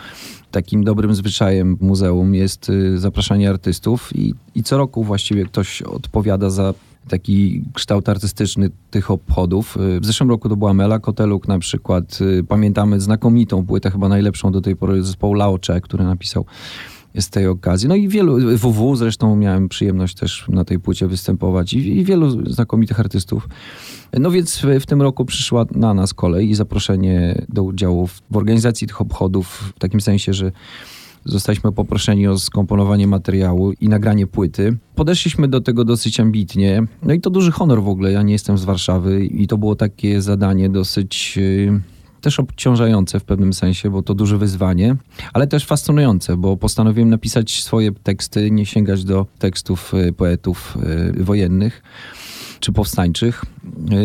Takim 0.52 0.84
dobrym 0.84 1.16
zwyczajem 1.16 1.76
w 1.76 1.82
muzeum 1.82 2.36
jest 2.36 2.70
y, 2.70 3.00
zapraszanie 3.00 3.50
artystów 3.50 4.16
i, 4.16 4.34
i 4.56 4.64
co 4.64 4.78
roku 4.78 5.04
właściwie 5.04 5.46
ktoś 5.46 5.82
odpowiada 5.82 6.50
za 6.50 6.74
taki 7.08 7.64
kształt 7.74 8.10
artystyczny 8.10 8.70
tych 8.92 9.12
obchodów. 9.12 9.78
Y, 9.78 10.00
W 10.00 10.06
zeszłym 10.06 10.30
roku 10.30 10.50
to 10.50 10.56
była 10.56 10.74
Mela 10.74 11.00
Koteluk 11.00 11.48
na 11.48 11.60
przykład. 11.60 12.20
Y, 12.22 12.44
Pamiętamy 12.44 13.00
znakomitą 13.00 13.66
płytę, 13.66 13.92
chyba 13.92 14.10
najlepszą 14.10 14.52
do 14.52 14.62
tej 14.62 14.76
pory 14.76 15.04
zespołu 15.04 15.34
Laocze, 15.34 15.82
który 15.82 16.04
napisał 16.04 16.46
z 17.20 17.30
tej 17.30 17.48
okazji. 17.48 17.90
No 17.90 17.96
i 17.96 18.08
wielu, 18.08 18.58
WW 18.58 18.96
zresztą 18.96 19.36
miałem 19.36 19.70
przyjemność 19.70 20.16
też 20.16 20.46
na 20.50 20.66
tej 20.66 20.80
płycie 20.80 21.08
występować 21.08 21.74
i, 21.74 21.98
i 21.98 22.04
wielu 22.06 22.52
znakomitych 22.52 23.00
artystów. 23.00 23.50
No 24.20 24.32
więc 24.32 24.62
w, 24.80 24.86
tym 24.86 25.02
roku 25.02 25.26
przyszła 25.26 25.66
na 25.72 25.94
nas 25.94 26.14
kolej 26.14 26.50
i 26.50 26.56
zaproszenie 26.56 27.46
do 27.50 27.64
udziału 27.64 28.08
w, 28.08 28.22
w 28.32 28.38
organizacji 28.38 28.88
tych 28.88 29.02
obchodów 29.02 29.74
w 29.76 29.80
takim 29.80 30.02
sensie, 30.02 30.34
że 30.34 30.52
zostaliśmy 31.26 31.72
poproszeni 31.72 32.28
o 32.28 32.40
skomponowanie 32.40 33.08
materiału 33.08 33.72
i 33.72 33.90
nagranie 33.90 34.28
płyty. 34.28 34.78
Podeszliśmy 34.96 35.48
do 35.48 35.62
tego 35.62 35.86
dosyć 35.86 36.20
ambitnie. 36.20 36.84
No 37.04 37.14
i 37.14 37.22
to 37.22 37.30
duży 37.30 37.52
honor 37.52 37.84
w 37.84 37.88
ogóle. 37.88 38.12
Ja 38.12 38.22
nie 38.22 38.34
jestem 38.34 38.58
z 38.58 38.64
Warszawy 38.64 39.26
i 39.26 39.48
to 39.48 39.58
było 39.58 39.76
takie 39.76 40.22
zadanie 40.22 40.70
dosyć... 40.70 41.38
yy, 41.38 41.82
też 42.22 42.40
obciążające 42.40 43.20
w 43.20 43.24
pewnym 43.24 43.54
sensie, 43.54 43.90
bo 43.90 44.02
to 44.02 44.14
duże 44.14 44.38
wyzwanie, 44.38 44.96
ale 45.34 45.48
też 45.48 45.66
fascynujące, 45.66 46.38
bo 46.38 46.58
postanowiłem 46.58 47.10
napisać 47.10 47.64
swoje 47.64 47.92
teksty, 47.92 48.52
nie 48.52 48.66
sięgać 48.66 49.04
do 49.04 49.26
tekstów 49.40 49.94
y, 49.94 50.14
poetów 50.14 50.78
y, 51.18 51.24
wojennych 51.24 51.84
czy 52.60 52.72
powstańczych. 52.72 53.46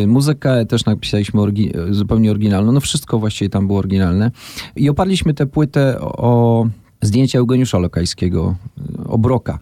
Y, 0.03 0.07
Muzykę 0.07 0.67
też 0.67 0.85
napisaliśmy 0.85 1.41
orgi- 1.41 1.93
zupełnie 1.93 2.31
oryginalną, 2.31 2.73
no 2.73 2.81
wszystko 2.81 3.19
właściwie 3.19 3.49
tam 3.49 3.67
było 3.67 3.79
oryginalne. 3.79 4.31
I 4.77 4.89
oparliśmy 4.89 5.35
tę 5.35 5.47
płytę 5.47 6.01
o 6.01 6.67
zdjęcia 7.07 7.39
Eugeniusza 7.39 7.79
Lokajskiego, 7.79 8.55
y, 8.79 9.09
obroka. 9.09 9.59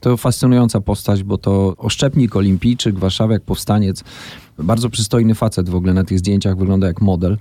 To 0.00 0.16
fascynująca 0.16 0.80
postać, 0.80 1.22
bo 1.22 1.38
to 1.38 1.74
oszczepnik, 1.76 2.36
olimpijczyk, 2.36 2.98
warszawiak, 2.98 3.42
powstaniec. 3.42 4.04
Bardzo 4.58 4.90
przystojny 4.90 5.34
facet 5.34 5.68
w 5.68 5.74
ogóle 5.74 5.94
na 5.94 6.04
tych 6.04 6.18
zdjęciach, 6.18 6.56
wygląda 6.56 6.86
jak 6.86 7.00
model. 7.00 7.38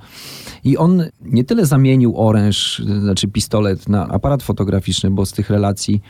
I 0.64 0.78
on 0.78 1.04
nie 1.22 1.44
tyle 1.44 1.66
zamienił 1.66 2.22
oręż, 2.28 2.82
znaczy 3.02 3.28
pistolet 3.28 3.90
na 3.90 4.08
aparat 4.08 4.44
fotograficzny, 4.44 5.12
bo 5.12 5.26
z 5.26 5.32
tych 5.32 5.50
relacji 5.50 6.02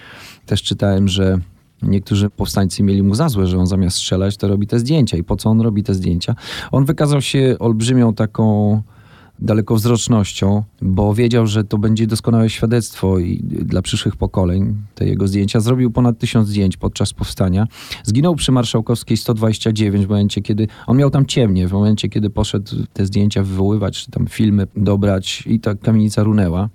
też 0.45 0.63
czytałem, 0.63 1.07
że 1.07 1.39
niektórzy 1.81 2.29
powstańcy 2.29 2.83
mieli 2.83 3.03
mu 3.03 3.15
za 3.15 3.29
złe, 3.29 3.47
że 3.47 3.57
on 3.57 3.67
zamiast 3.67 3.97
strzelać, 3.97 4.37
to 4.37 4.47
robi 4.47 4.67
te 4.67 4.79
zdjęcia. 4.79 5.17
I 5.17 5.23
po 5.23 5.35
co 5.35 5.49
on 5.49 5.61
robi 5.61 5.83
te 5.83 5.93
zdjęcia? 5.93 6.35
On 6.71 6.85
wykazał 6.85 7.21
się 7.21 7.55
olbrzymią 7.59 8.13
taką 8.13 8.81
dalekowzrocznością, 9.41 10.63
bo 10.81 11.13
wiedział, 11.13 11.47
że 11.47 11.63
to 11.63 11.77
będzie 11.77 12.07
doskonałe 12.07 12.49
świadectwo 12.49 13.19
i 13.19 13.39
dla 13.43 13.81
przyszłych 13.81 14.15
pokoleń 14.15 14.75
te 14.95 15.05
jego 15.05 15.27
zdjęcia. 15.27 15.59
Zrobił 15.59 15.91
ponad 15.91 16.17
tysiąc 16.17 16.47
zdjęć 16.47 16.77
podczas 16.77 17.13
powstania. 17.13 17.67
Zginął 18.03 18.35
przy 18.35 18.51
Marszałkowskiej 18.51 19.17
129 19.17 20.05
w 20.05 20.09
momencie, 20.09 20.41
kiedy 20.41 20.67
on 20.87 20.97
miał 20.97 21.09
tam 21.09 21.25
ciemnie, 21.25 21.67
w 21.67 21.71
momencie, 21.71 22.09
kiedy 22.09 22.29
poszedł 22.29 22.71
te 22.93 23.05
zdjęcia 23.05 23.43
wywoływać, 23.43 24.03
czy 24.05 24.11
tam 24.11 24.27
filmy 24.27 24.67
dobrać 24.75 25.43
i 25.47 25.59
ta 25.59 25.75
kamienica 25.75 26.23
runęła. 26.23 26.69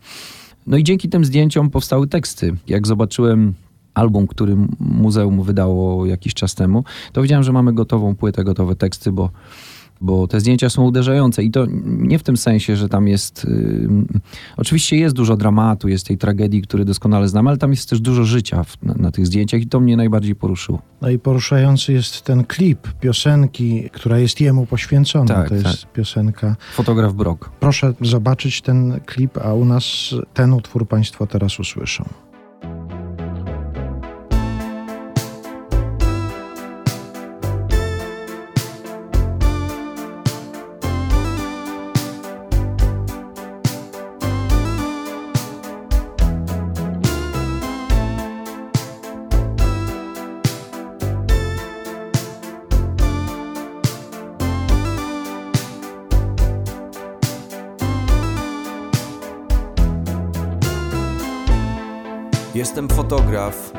No 0.67 0.77
i 0.77 0.85
dzięki 0.85 1.09
tym 1.09 1.25
zdjęciom 1.25 1.71
powstały 1.71 2.07
teksty. 2.07 2.57
Jak 2.69 2.87
zobaczyłem 2.87 3.55
album, 3.95 4.27
który 4.27 4.57
muzeum 4.81 5.43
wydało 5.43 6.07
jakiś 6.07 6.35
czas 6.35 6.55
temu, 6.55 6.85
to 7.13 7.23
wiedziałem, 7.23 7.45
że 7.45 7.53
mamy 7.53 7.73
gotową 7.73 8.15
płytę, 8.15 8.45
gotowe 8.45 8.75
teksty, 8.75 9.13
bo 9.13 9.31
bo 10.01 10.27
te 10.27 10.41
zdjęcia 10.41 10.71
są 10.71 10.85
uderzające 10.85 11.43
i 11.43 11.51
to 11.51 11.67
nie 11.85 12.19
w 12.19 12.23
tym 12.23 12.37
sensie, 12.37 12.77
że 12.77 12.89
tam 12.89 13.09
jest. 13.09 13.45
y, 13.45 13.89
oczywiście 14.57 14.97
jest 14.97 15.15
dużo 15.15 15.37
dramatu, 15.37 15.89
jest 15.89 16.07
tej 16.07 16.19
tragedii, 16.19 16.63
który 16.63 16.85
doskonale 16.85 17.29
znam, 17.29 17.49
ale 17.49 17.57
tam 17.57 17.71
jest 17.71 17.91
też 17.91 18.01
dużo 18.01 18.25
życia 18.25 18.65
w, 18.65 18.83
na, 18.83 18.95
na 18.95 19.11
tych 19.11 19.27
zdjęciach 19.27 19.61
i 19.61 19.67
to 19.67 19.81
mnie 19.81 19.97
najbardziej 19.97 20.35
poruszyło. 20.35 20.83
No 21.01 21.11
i 21.11 21.19
poruszający 21.19 21.93
jest 21.93 22.23
ten 22.23 22.45
klip 22.45 22.89
piosenki, 23.01 23.91
która 23.93 24.19
jest 24.19 24.41
jemu 24.41 24.67
poświęcona. 24.67 25.35
Tak, 25.35 25.49
to 25.49 25.55
jest 25.55 25.87
piosenka. 25.87 26.57
Fotograf 26.75 27.15
Brok. 27.15 27.51
Proszę 27.61 27.95
zobaczyć 28.01 28.63
ten 28.63 29.01
klip, 29.07 29.39
a 29.39 29.55
u 29.55 29.65
nas 29.65 30.15
ten 30.35 30.53
utwór 30.53 30.89
Państwo 30.89 31.27
teraz 31.27 31.61
usłyszą. 31.61 32.05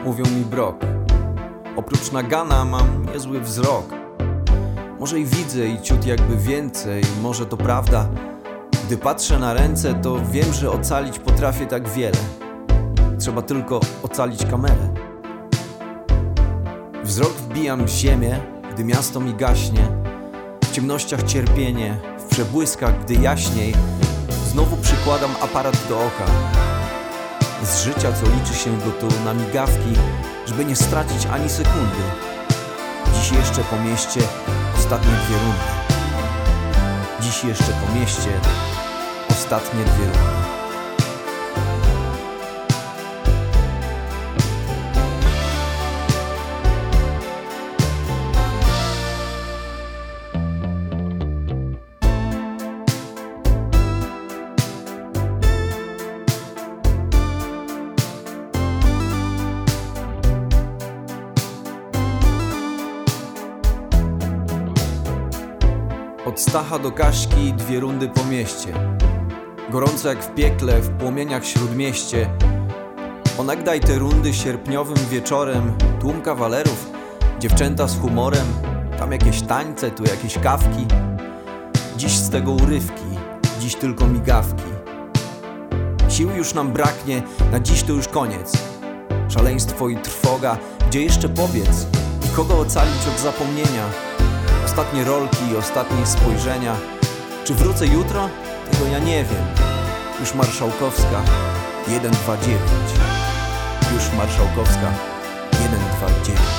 Mówią 0.08 0.26
mi 0.26 0.46
brok. 0.46 0.76
Oprócz 1.76 2.12
nagana 2.12 2.66
mam 2.66 3.06
niezły 3.14 3.42
wzrok. 3.42 3.86
Może 5.00 5.20
i 5.20 5.26
widzę 5.26 5.68
i 5.68 5.82
ciut 5.82 6.06
jakby 6.06 6.38
więcej, 6.38 7.04
może 7.22 7.46
to 7.46 7.58
prawda. 7.58 8.08
Gdy 8.86 8.98
patrzę 8.98 9.40
na 9.40 9.54
ręce, 9.54 9.94
to 9.94 10.18
wiem, 10.32 10.54
że 10.54 10.72
ocalić 10.72 11.20
potrafię 11.20 11.66
tak 11.66 11.90
wiele. 11.90 12.18
Trzeba 13.20 13.42
tylko 13.42 13.80
ocalić 14.04 14.46
kamerę. 14.46 14.94
Wzrok 17.04 17.32
wbijam 17.32 17.86
w 17.86 17.90
ziemię, 17.90 18.40
gdy 18.74 18.84
miasto 18.84 19.20
mi 19.20 19.34
gaśnie. 19.34 19.88
W 20.64 20.72
ciemnościach 20.72 21.24
cierpienie, 21.24 22.00
w 22.20 22.24
przebłyskach, 22.24 23.04
gdy 23.04 23.14
jaśniej. 23.14 23.74
Znowu 24.52 24.78
przykładam 24.78 25.32
aparat 25.42 25.88
do 25.90 25.98
oka 25.98 26.67
z 27.64 27.84
życia, 27.84 28.12
co 28.14 28.26
liczy 28.32 28.54
się 28.54 28.78
go 28.78 28.92
tu 28.92 29.08
na 29.26 29.34
migawki, 29.34 29.94
żeby 30.46 30.66
nie 30.66 30.76
stracić 30.76 31.26
ani 31.26 31.50
sekundy. 31.50 32.04
Dziś 33.14 33.32
jeszcze 33.32 33.64
po 33.64 33.80
mieście 33.80 34.20
ostatnie 34.78 35.12
dwie 35.12 35.36
rundy. 35.36 35.78
Dziś 37.22 37.44
jeszcze 37.44 37.74
po 37.74 38.00
mieście 38.00 38.30
ostatnie 39.30 39.84
dwie 39.84 40.06
rundy. 40.06 40.37
Stacha 66.58 66.80
do 66.80 66.92
Kaszki 66.92 67.54
dwie 67.54 67.80
rundy 67.80 68.10
po 68.10 68.24
mieście. 68.24 68.74
Gorąco 69.70 70.10
jak 70.10 70.24
w 70.24 70.36
piekle, 70.36 70.82
w 70.82 70.90
płomieniach 70.90 71.46
śródmieście. 71.46 72.30
Onagdaj 73.38 73.80
te 73.80 74.00
rundy 74.00 74.34
sierpniowym 74.34 74.98
wieczorem. 75.10 75.74
Tłum 76.02 76.22
kawalerów, 76.22 76.90
dziewczęta 77.40 77.88
z 77.88 78.00
humorem. 78.00 78.46
Tam 79.00 79.12
jakieś 79.12 79.42
tańce, 79.42 79.92
tu 79.92 80.04
jakieś 80.04 80.38
kawki. 80.38 80.86
Dziś 81.98 82.12
z 82.12 82.30
tego 82.30 82.52
urywki, 82.52 83.18
dziś 83.60 83.76
tylko 83.76 84.08
migawki. 84.08 84.72
Sił 86.10 86.30
już 86.30 86.54
nam 86.54 86.72
braknie, 86.72 87.24
na 87.52 87.60
dziś 87.60 87.84
to 87.84 87.94
już 87.94 88.08
koniec. 88.08 88.58
Szaleństwo 89.30 89.90
i 89.90 89.98
trwoga, 89.98 90.58
gdzie 90.88 91.02
jeszcze 91.02 91.30
pobiec? 91.30 91.88
I 92.26 92.36
kogo 92.36 92.60
ocalić 92.60 93.08
od 93.16 93.20
zapomnienia? 93.20 94.07
Ostatnie 94.78 95.04
rolki 95.04 95.48
i 95.52 95.56
ostatnie 95.56 96.06
spojrzenia. 96.06 96.76
Czy 97.44 97.54
wrócę 97.54 97.88
jutro? 97.88 98.30
Tego 98.72 98.86
ja 98.86 99.00
nie 99.00 99.24
wiem. 99.24 99.46
Już 100.20 100.34
Marszałkowska 100.34 101.22
129. 101.88 102.62
Już 103.94 104.18
Marszałkowska 104.18 104.92
129. 105.52 106.57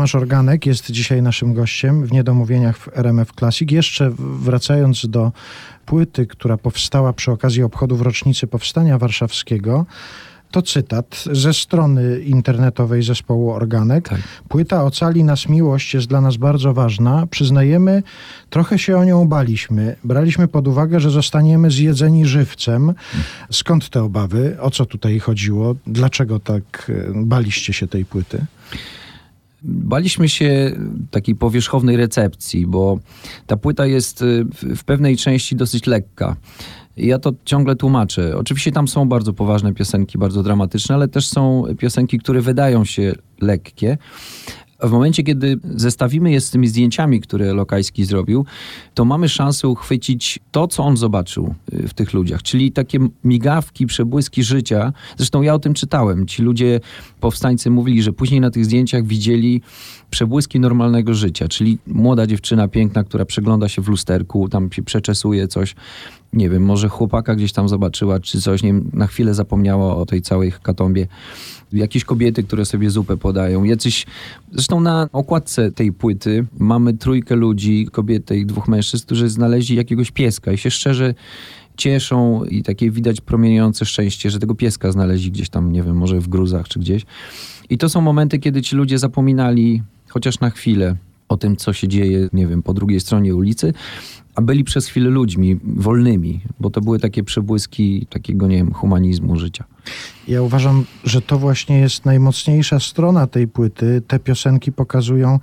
Tomasz 0.00 0.14
Organek 0.14 0.66
jest 0.66 0.90
dzisiaj 0.90 1.22
naszym 1.22 1.54
gościem 1.54 2.06
w 2.06 2.12
Niedomówieniach 2.12 2.78
w 2.78 2.98
RMF 2.98 3.32
Classic. 3.32 3.70
Jeszcze 3.70 4.10
wracając 4.18 5.06
do 5.06 5.32
płyty, 5.86 6.26
która 6.26 6.58
powstała 6.58 7.12
przy 7.12 7.32
okazji 7.32 7.62
obchodów 7.62 8.00
rocznicy 8.02 8.46
Powstania 8.46 8.98
Warszawskiego, 8.98 9.86
to 10.50 10.62
cytat 10.62 11.24
ze 11.32 11.54
strony 11.54 12.20
internetowej 12.20 13.02
zespołu 13.02 13.50
Organek. 13.50 14.08
Tak. 14.08 14.20
Płyta 14.48 14.84
Ocali 14.84 15.24
nas 15.24 15.48
miłość 15.48 15.94
jest 15.94 16.06
dla 16.06 16.20
nas 16.20 16.36
bardzo 16.36 16.74
ważna. 16.74 17.26
Przyznajemy, 17.26 18.02
trochę 18.50 18.78
się 18.78 18.98
o 18.98 19.04
nią 19.04 19.28
baliśmy. 19.28 19.96
Braliśmy 20.04 20.48
pod 20.48 20.68
uwagę, 20.68 21.00
że 21.00 21.10
zostaniemy 21.10 21.70
zjedzeni 21.70 22.26
żywcem. 22.26 22.94
Skąd 23.50 23.88
te 23.88 24.02
obawy? 24.02 24.56
O 24.60 24.70
co 24.70 24.86
tutaj 24.86 25.18
chodziło? 25.18 25.74
Dlaczego 25.86 26.40
tak 26.40 26.92
e, 27.10 27.12
baliście 27.14 27.72
się 27.72 27.88
tej 27.88 28.04
płyty? 28.04 28.46
Baliśmy 29.62 30.28
się 30.28 30.72
takiej 31.10 31.34
powierzchownej 31.34 31.96
recepcji, 31.96 32.66
bo 32.66 32.98
ta 33.46 33.56
płyta 33.56 33.86
jest 33.86 34.22
y, 34.22 34.44
w- 34.44 34.84
pewnej 34.84 35.16
części 35.16 35.56
dosyć 35.56 35.86
lekka. 35.86 36.36
Ja 36.96 37.18
to 37.18 37.32
ciągle 37.44 37.76
tłumaczę. 37.76 38.36
Oczywiście 38.38 38.72
tam 38.72 38.88
są 38.88 39.08
bardzo 39.08 39.32
poważne 39.32 39.74
piosenki, 39.74 40.18
bardzo 40.18 40.42
dramatyczne, 40.42 40.94
ale 40.94 41.08
też 41.08 41.28
są 41.28 41.64
piosenki, 41.78 42.18
które 42.18 42.40
wydają 42.40 42.84
się 42.84 43.12
lekkie. 43.40 43.98
W 44.82 44.90
momencie, 44.90 45.22
kiedy 45.22 45.58
zestawimy 45.64 46.30
je 46.30 46.40
z 46.40 46.50
tymi 46.50 46.68
zdjęciami, 46.68 47.20
które 47.20 47.52
Lokajski 47.52 48.04
zrobił, 48.04 48.44
to 48.94 49.04
mamy 49.04 49.28
szansę 49.28 49.68
uchwycić 49.68 50.38
to, 50.50 50.68
co 50.68 50.84
on 50.84 50.96
zobaczył 50.96 51.54
y, 51.74 51.88
w 51.88 51.94
tych 51.94 52.12
ludziach, 52.12 52.42
czyli 52.42 52.72
takie 52.72 52.98
migawki, 53.24 53.86
przebłyski 53.86 54.44
życia. 54.44 54.92
Zresztą 55.16 55.42
ja 55.42 55.54
o 55.54 55.58
tym 55.58 55.74
czytałem. 55.74 56.26
Ci 56.26 56.42
ludzie, 56.42 56.80
powstańcy 57.20 57.70
mówili, 57.70 58.02
że 58.02 58.12
później 58.12 58.40
na 58.40 58.50
tych 58.50 58.64
zdjęciach 58.64 59.04
widzieli 59.04 59.62
przebłyski 60.10 60.60
normalnego 60.60 61.14
życia, 61.14 61.48
czyli 61.48 61.78
młoda 61.86 62.26
dziewczyna 62.26 62.68
piękna, 62.68 63.04
która 63.04 63.24
przegląda 63.24 63.68
się 63.68 63.82
w 63.82 63.88
lusterku, 63.88 64.48
tam 64.48 64.72
się 64.72 64.82
przeczesuje 64.82 65.48
coś, 65.48 65.74
nie 66.32 66.50
wiem, 66.50 66.62
może 66.62 66.88
chłopaka 66.88 67.34
gdzieś 67.34 67.52
tam 67.52 67.68
zobaczyła, 67.68 68.20
czy 68.20 68.40
coś, 68.40 68.62
nie 68.62 68.74
na 68.92 69.06
chwilę 69.06 69.34
zapomniała 69.34 69.96
o 69.96 70.06
tej 70.06 70.22
całej 70.22 70.52
katombie. 70.62 71.06
Jakieś 71.72 72.04
kobiety, 72.04 72.42
które 72.42 72.64
sobie 72.64 72.90
zupę 72.90 73.16
podają, 73.16 73.64
jacyś... 73.64 74.06
Zresztą 74.52 74.80
na 74.80 75.08
okładce 75.12 75.72
tej 75.72 75.92
płyty 75.92 76.46
mamy 76.58 76.94
trójkę 76.94 77.36
ludzi, 77.36 77.88
kobietę 77.92 78.36
i 78.36 78.46
dwóch 78.46 78.68
mężczyzn, 78.68 79.06
którzy 79.06 79.28
znaleźli 79.28 79.76
jakiegoś 79.76 80.10
pieska 80.10 80.52
i 80.52 80.58
się 80.58 80.70
szczerze 80.70 81.14
cieszą 81.76 82.44
i 82.44 82.62
takie 82.62 82.90
widać 82.90 83.20
promieniejące 83.20 83.84
szczęście, 83.84 84.30
że 84.30 84.38
tego 84.38 84.54
pieska 84.54 84.92
znaleźli 84.92 85.30
gdzieś 85.30 85.48
tam, 85.48 85.72
nie 85.72 85.82
wiem, 85.82 85.96
może 85.96 86.20
w 86.20 86.28
gruzach 86.28 86.68
czy 86.68 86.80
gdzieś. 86.80 87.06
I 87.70 87.78
to 87.78 87.88
są 87.88 88.00
momenty, 88.00 88.38
kiedy 88.38 88.62
ci 88.62 88.76
ludzie 88.76 88.98
zapominali 88.98 89.82
chociaż 90.08 90.40
na 90.40 90.50
chwilę 90.50 90.96
o 91.28 91.36
tym, 91.36 91.56
co 91.56 91.72
się 91.72 91.88
dzieje, 91.88 92.28
nie 92.32 92.46
wiem, 92.46 92.62
po 92.62 92.74
drugiej 92.74 93.00
stronie 93.00 93.34
ulicy, 93.34 93.72
a 94.40 94.42
byli 94.42 94.64
przez 94.64 94.86
chwilę 94.86 95.10
ludźmi 95.10 95.58
wolnymi, 95.64 96.40
bo 96.60 96.70
to 96.70 96.80
były 96.80 96.98
takie 96.98 97.22
przebłyski 97.24 98.06
takiego, 98.10 98.46
nie 98.46 98.56
wiem, 98.56 98.72
humanizmu 98.72 99.36
życia. 99.36 99.64
Ja 100.28 100.42
uważam, 100.42 100.84
że 101.04 101.20
to 101.22 101.38
właśnie 101.38 101.78
jest 101.78 102.04
najmocniejsza 102.04 102.80
strona 102.80 103.26
tej 103.26 103.48
płyty. 103.48 104.02
Te 104.06 104.18
piosenki 104.18 104.72
pokazują, 104.72 105.38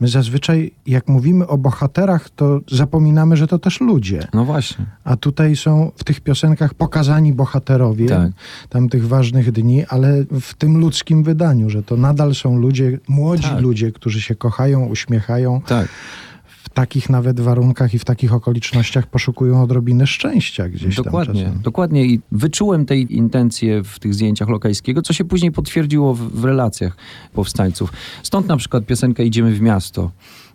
my 0.00 0.08
zazwyczaj 0.08 0.72
jak 0.86 1.08
mówimy 1.08 1.46
o 1.46 1.58
bohaterach, 1.58 2.30
to 2.30 2.60
zapominamy, 2.70 3.36
że 3.36 3.46
to 3.46 3.58
też 3.58 3.80
ludzie. 3.80 4.28
No 4.34 4.44
właśnie. 4.44 4.86
A 5.04 5.16
tutaj 5.16 5.56
są 5.56 5.92
w 5.96 6.04
tych 6.04 6.20
piosenkach 6.20 6.74
pokazani 6.74 7.32
bohaterowie 7.32 8.08
Tak. 8.08 8.32
tamtych 8.68 9.08
ważnych 9.08 9.52
dni, 9.52 9.84
ale 9.88 10.24
w 10.40 10.54
tym 10.54 10.78
ludzkim 10.78 11.22
wydaniu, 11.22 11.70
że 11.70 11.82
to 11.82 11.96
nadal 11.96 12.34
są 12.34 12.58
ludzie, 12.58 12.98
młodzi 13.08 13.42
Tak. 13.42 13.60
ludzie, 13.60 13.92
którzy 13.92 14.20
się 14.20 14.34
kochają, 14.34 14.86
uśmiechają. 14.86 15.60
Tak. 15.66 15.88
W 16.70 16.74
takich 16.74 17.10
nawet 17.10 17.40
warunkach 17.40 17.94
i 17.94 17.98
w 17.98 18.04
takich 18.04 18.32
okolicznościach 18.32 19.06
poszukują 19.06 19.62
odrobiny 19.62 20.06
szczęścia 20.06 20.68
gdzieś 20.68 20.96
Dokładnie, 20.96 21.42
tam 21.42 21.44
czasem. 21.44 21.62
dokładnie 21.62 22.04
i 22.04 22.20
wyczułem 22.32 22.86
tej 22.86 23.16
intencje 23.16 23.84
w 23.84 23.98
tych 23.98 24.14
zdjęciach 24.14 24.48
Lokajskiego, 24.48 25.02
co 25.02 25.12
się 25.12 25.24
później 25.24 25.52
potwierdziło 25.52 26.14
w, 26.14 26.18
w 26.40 26.44
relacjach 26.44 26.96
powstańców. 27.32 27.92
Stąd 28.22 28.48
na 28.48 28.56
przykład 28.56 28.86
piosenka 28.86 29.22
Idziemy 29.22 29.52
w 29.52 29.60
miasto, 29.60 30.10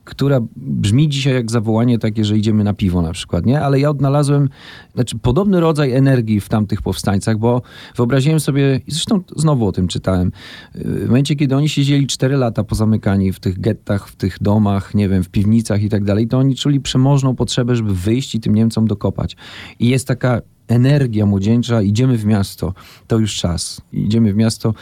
która 0.05 0.39
brzmi 0.55 1.09
dzisiaj 1.09 1.33
jak 1.33 1.51
zawołanie 1.51 1.99
takie, 1.99 2.25
że 2.25 2.37
idziemy 2.37 2.63
na 2.63 2.73
piwo 2.73 3.01
na 3.01 3.11
przykład, 3.11 3.45
nie? 3.45 3.61
Ale 3.61 3.79
ja 3.79 3.89
odnalazłem 3.89 4.49
znaczy, 4.93 5.19
podobny 5.19 5.59
rodzaj 5.59 5.91
energii 5.91 6.41
w 6.41 6.49
tamtych 6.49 6.81
powstańcach, 6.81 7.37
bo 7.37 7.61
wyobraziłem 7.95 8.39
sobie, 8.39 8.81
i 8.87 8.91
zresztą 8.91 9.23
znowu 9.35 9.67
o 9.67 9.71
tym 9.71 9.87
czytałem, 9.87 10.31
w 10.75 11.05
momencie, 11.05 11.35
kiedy 11.35 11.55
oni 11.55 11.69
siedzieli 11.69 12.07
4 12.07 12.37
lata 12.37 12.63
pozamykani 12.63 13.33
w 13.33 13.39
tych 13.39 13.59
gettach, 13.59 14.07
w 14.07 14.15
tych 14.15 14.37
domach, 14.41 14.95
nie 14.95 15.09
wiem, 15.09 15.23
w 15.23 15.29
piwnicach 15.29 15.83
i 15.83 15.89
tak 15.89 16.03
dalej, 16.03 16.27
to 16.27 16.37
oni 16.37 16.55
czuli 16.55 16.81
przemożną 16.81 17.35
potrzebę, 17.35 17.75
żeby 17.75 17.93
wyjść 17.93 18.35
i 18.35 18.39
tym 18.39 18.55
Niemcom 18.55 18.87
dokopać. 18.87 19.35
I 19.79 19.89
jest 19.89 20.07
taka 20.07 20.41
energia 20.67 21.25
młodzieńcza, 21.25 21.81
idziemy 21.81 22.17
w 22.17 22.25
miasto, 22.25 22.73
to 23.07 23.17
już 23.17 23.35
czas. 23.35 23.81
Idziemy 23.93 24.33
w 24.33 24.35
miasto, 24.35 24.73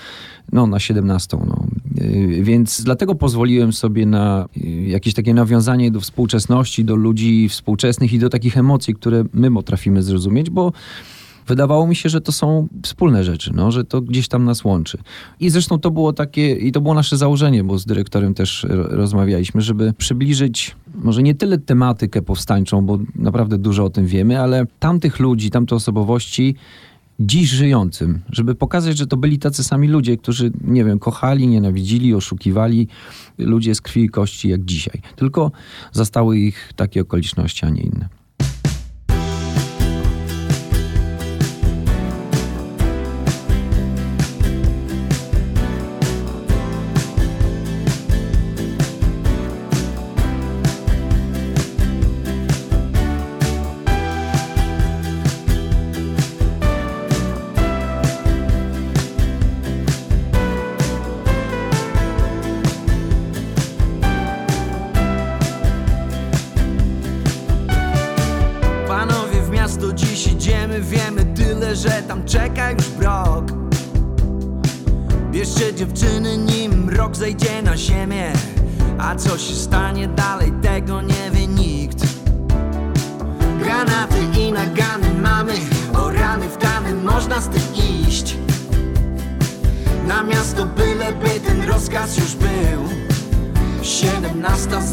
no, 0.51 0.67
na 0.67 0.79
17. 0.79 1.37
No. 1.47 1.65
Yy, 1.95 2.43
Więc 2.43 2.83
dlatego 2.83 3.15
pozwoliłem 3.15 3.73
sobie 3.73 4.05
na 4.05 4.49
yy, 4.55 4.83
jakieś 4.83 5.13
takie 5.13 5.33
nawiązanie 5.33 5.91
do 5.91 5.99
współczesności, 5.99 6.85
do 6.85 6.95
ludzi 6.95 7.49
współczesnych 7.49 8.13
i 8.13 8.19
do 8.19 8.29
takich 8.29 8.57
emocji, 8.57 8.95
które 8.95 9.23
my 9.33 9.51
potrafimy 9.51 10.03
zrozumieć, 10.03 10.49
bo 10.49 10.73
wydawało 11.47 11.87
mi 11.87 11.95
się, 11.95 12.09
że 12.09 12.21
to 12.21 12.31
są 12.31 12.67
wspólne 12.83 13.23
rzeczy, 13.23 13.51
no, 13.55 13.71
że 13.71 13.83
to 13.83 14.01
gdzieś 14.01 14.27
tam 14.27 14.45
nas 14.45 14.63
łączy. 14.63 14.97
I 15.39 15.49
zresztą 15.49 15.79
to 15.79 15.91
było 15.91 16.13
takie, 16.13 16.51
i 16.51 16.71
to 16.71 16.81
było 16.81 16.93
nasze 16.93 17.17
założenie, 17.17 17.63
bo 17.63 17.77
z 17.77 17.85
dyrektorem 17.85 18.33
też 18.33 18.65
ro- 18.69 18.87
rozmawialiśmy, 18.87 19.61
żeby 19.61 19.93
przybliżyć 19.97 20.75
może 20.95 21.23
nie 21.23 21.35
tyle 21.35 21.57
tematykę 21.57 22.21
powstańczą, 22.21 22.85
bo 22.85 22.99
naprawdę 23.15 23.57
dużo 23.57 23.85
o 23.85 23.89
tym 23.89 24.07
wiemy, 24.07 24.39
ale 24.39 24.65
tamtych 24.79 25.19
ludzi, 25.19 25.51
tamte 25.51 25.75
osobowości 25.75 26.55
dziś 27.19 27.49
żyjącym, 27.49 28.21
żeby 28.29 28.55
pokazać, 28.55 28.97
że 28.97 29.07
to 29.07 29.17
byli 29.17 29.39
tacy 29.39 29.63
sami 29.63 29.87
ludzie, 29.87 30.17
którzy, 30.17 30.51
nie 30.61 30.85
wiem, 30.85 30.99
kochali, 30.99 31.47
nienawidzili, 31.47 32.13
oszukiwali, 32.13 32.87
ludzie 33.37 33.75
z 33.75 33.81
krwi 33.81 34.03
i 34.03 34.09
kości 34.09 34.49
jak 34.49 34.65
dzisiaj. 34.65 35.01
Tylko 35.15 35.51
zastały 35.91 36.37
ich 36.37 36.71
takie 36.75 37.01
okoliczności, 37.01 37.65
a 37.65 37.69
nie 37.69 37.81
inne. 37.81 38.22
17.00 94.43 94.92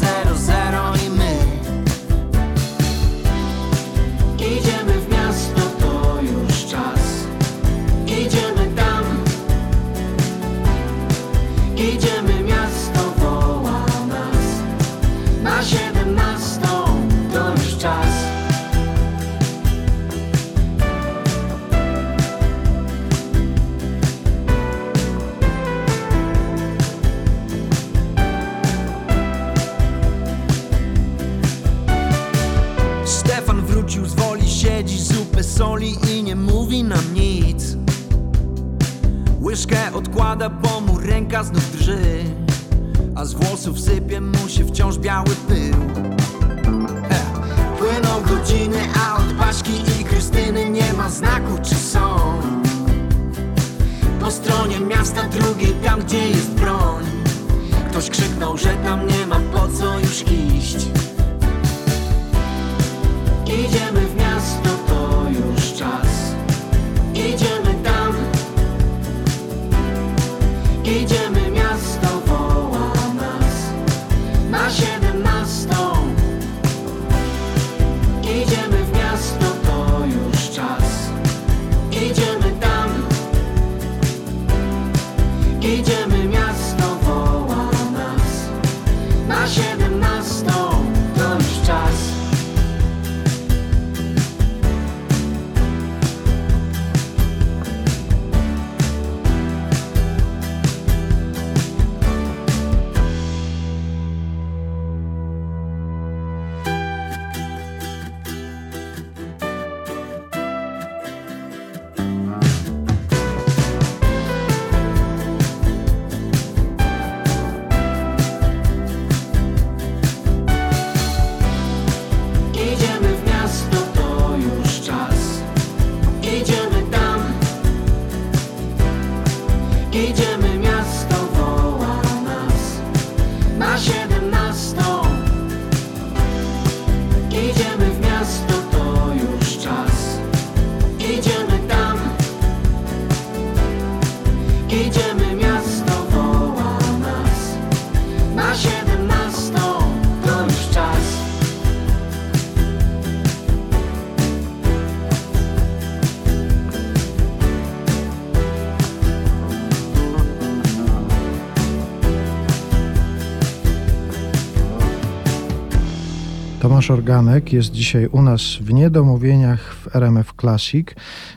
Organek 166.91 167.53
jest 167.53 167.71
dzisiaj 167.71 168.07
u 168.07 168.21
nas 168.21 168.41
w 168.41 168.73
Niedomówieniach 168.73 169.73
w 169.75 169.95
RMF 169.95 170.33
Classic. 170.41 170.87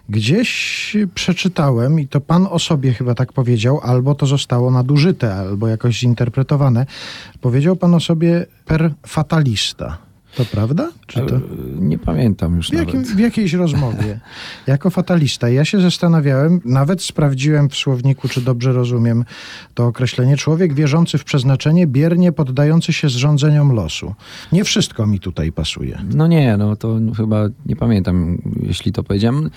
Gdzieś 0.09 0.97
przeczytałem, 1.15 2.01
i 2.01 2.09
to 2.09 2.21
pan 2.21 2.47
o 2.51 2.59
sobie 2.59 2.93
chyba 2.93 3.15
tak 3.15 3.33
powiedział, 3.33 3.81
albo 3.83 4.15
to 4.15 4.27
zostało 4.27 4.71
nadużyte, 4.71 5.35
albo 5.35 5.69
jakoś 5.69 5.99
zinterpretowane. 5.99 6.87
Powiedział 7.41 7.77
pan 7.77 7.95
o 7.95 8.01
sobie 8.01 8.47
per 8.65 8.91
fatalista. 9.07 9.99
To 10.37 10.45
prawda? 10.45 10.91
To... 11.07 11.41
Nie 11.79 11.99
pamiętam 11.99 12.57
już 12.57 12.69
W, 12.69 12.73
jakim, 12.73 13.05
w 13.05 13.19
jakiejś 13.19 13.53
rozmowie. 13.53 14.21
Jako 14.67 14.91
fatalista. 14.91 15.49
Ja 15.49 15.65
się 15.65 15.81
zastanawiałem, 15.81 16.61
nawet 16.65 17.03
sprawdziłem 17.03 17.69
w 17.69 17.77
słowniku, 17.77 18.29
czy 18.29 18.41
dobrze 18.41 18.73
rozumiem 18.73 19.25
to 19.75 19.87
określenie. 19.87 20.37
Człowiek 20.37 20.75
wierzący 20.75 21.19
w 21.19 21.25
przeznaczenie, 21.25 21.87
biernie 21.87 22.33
poddający 22.33 22.93
się 22.93 23.09
zrządzeniom 23.09 23.73
losu. 23.73 24.15
Nie 24.53 24.65
wszystko 24.65 25.07
mi 25.07 25.21
tutaj 25.21 25.53
pasuje. 25.53 25.99
No 26.15 26.27
nie, 26.27 26.57
no 26.57 26.77
to 26.77 26.99
chyba 27.17 27.47
nie 27.67 27.77
pamiętam, 27.77 28.39
jeśli 28.63 28.93
to 28.93 29.03
powiedziałem. 29.03 29.51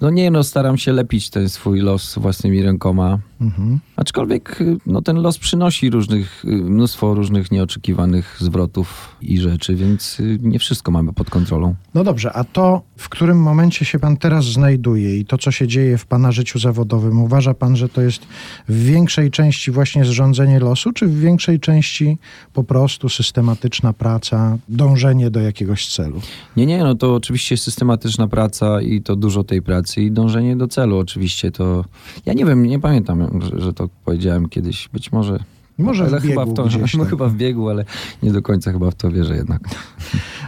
No 0.00 0.10
nie, 0.10 0.30
no 0.30 0.44
staram 0.44 0.78
się 0.78 0.92
lepić 0.92 1.30
ten 1.30 1.48
swój 1.48 1.80
los 1.80 2.18
własnymi 2.18 2.62
rękoma. 2.62 3.18
Mhm. 3.40 3.78
Aczkolwiek 3.96 4.58
no, 4.86 5.02
ten 5.02 5.16
los 5.16 5.38
przynosi 5.38 5.90
różnych, 5.90 6.44
y, 6.44 6.48
mnóstwo 6.48 7.14
różnych 7.14 7.50
nieoczekiwanych 7.50 8.36
zwrotów 8.40 9.16
i 9.22 9.38
rzeczy, 9.38 9.74
więc 9.74 10.20
y, 10.20 10.38
nie 10.42 10.58
wszystko 10.58 10.89
mamy 10.90 11.12
pod 11.12 11.30
kontrolą. 11.30 11.74
No 11.94 12.04
dobrze, 12.04 12.32
a 12.32 12.44
to, 12.44 12.82
w 12.96 13.08
którym 13.08 13.42
momencie 13.42 13.84
się 13.84 13.98
pan 13.98 14.16
teraz 14.16 14.44
znajduje 14.44 15.18
i 15.18 15.24
to, 15.24 15.38
co 15.38 15.50
się 15.50 15.68
dzieje 15.68 15.98
w 15.98 16.06
pana 16.06 16.32
życiu 16.32 16.58
zawodowym, 16.58 17.22
uważa 17.22 17.54
pan, 17.54 17.76
że 17.76 17.88
to 17.88 18.00
jest 18.00 18.26
w 18.68 18.84
większej 18.84 19.30
części 19.30 19.70
właśnie 19.70 20.04
zrządzenie 20.04 20.60
losu, 20.60 20.92
czy 20.92 21.06
w 21.06 21.20
większej 21.20 21.60
części 21.60 22.18
po 22.52 22.64
prostu 22.64 23.08
systematyczna 23.08 23.92
praca, 23.92 24.58
dążenie 24.68 25.30
do 25.30 25.40
jakiegoś 25.40 25.86
celu? 25.86 26.20
Nie, 26.56 26.66
nie, 26.66 26.78
no 26.78 26.94
to 26.94 27.14
oczywiście 27.14 27.56
systematyczna 27.56 28.28
praca 28.28 28.80
i 28.80 29.02
to 29.02 29.16
dużo 29.16 29.44
tej 29.44 29.62
pracy 29.62 30.02
i 30.02 30.10
dążenie 30.10 30.56
do 30.56 30.68
celu 30.68 30.98
oczywiście 30.98 31.50
to... 31.50 31.84
Ja 32.26 32.32
nie 32.32 32.44
wiem, 32.44 32.66
nie 32.66 32.78
pamiętam, 32.78 33.40
że, 33.42 33.60
że 33.60 33.72
to 33.72 33.88
powiedziałem 34.04 34.48
kiedyś, 34.48 34.88
być 34.88 35.12
może... 35.12 35.38
Może 35.80 36.04
w 36.04 36.08
ale 36.08 36.20
chyba 36.20 36.40
biegu 36.46 36.52
w 36.52 36.56
to, 36.56 36.64
gdzieś 36.64 36.94
no 36.94 37.00
tam. 37.00 37.10
chyba 37.10 37.28
w 37.28 37.34
biegu, 37.34 37.68
ale 37.68 37.84
nie 38.22 38.32
do 38.32 38.42
końca 38.42 38.72
chyba 38.72 38.90
w 38.90 38.94
to 38.94 39.10
wierzę 39.10 39.36
jednak. 39.36 39.60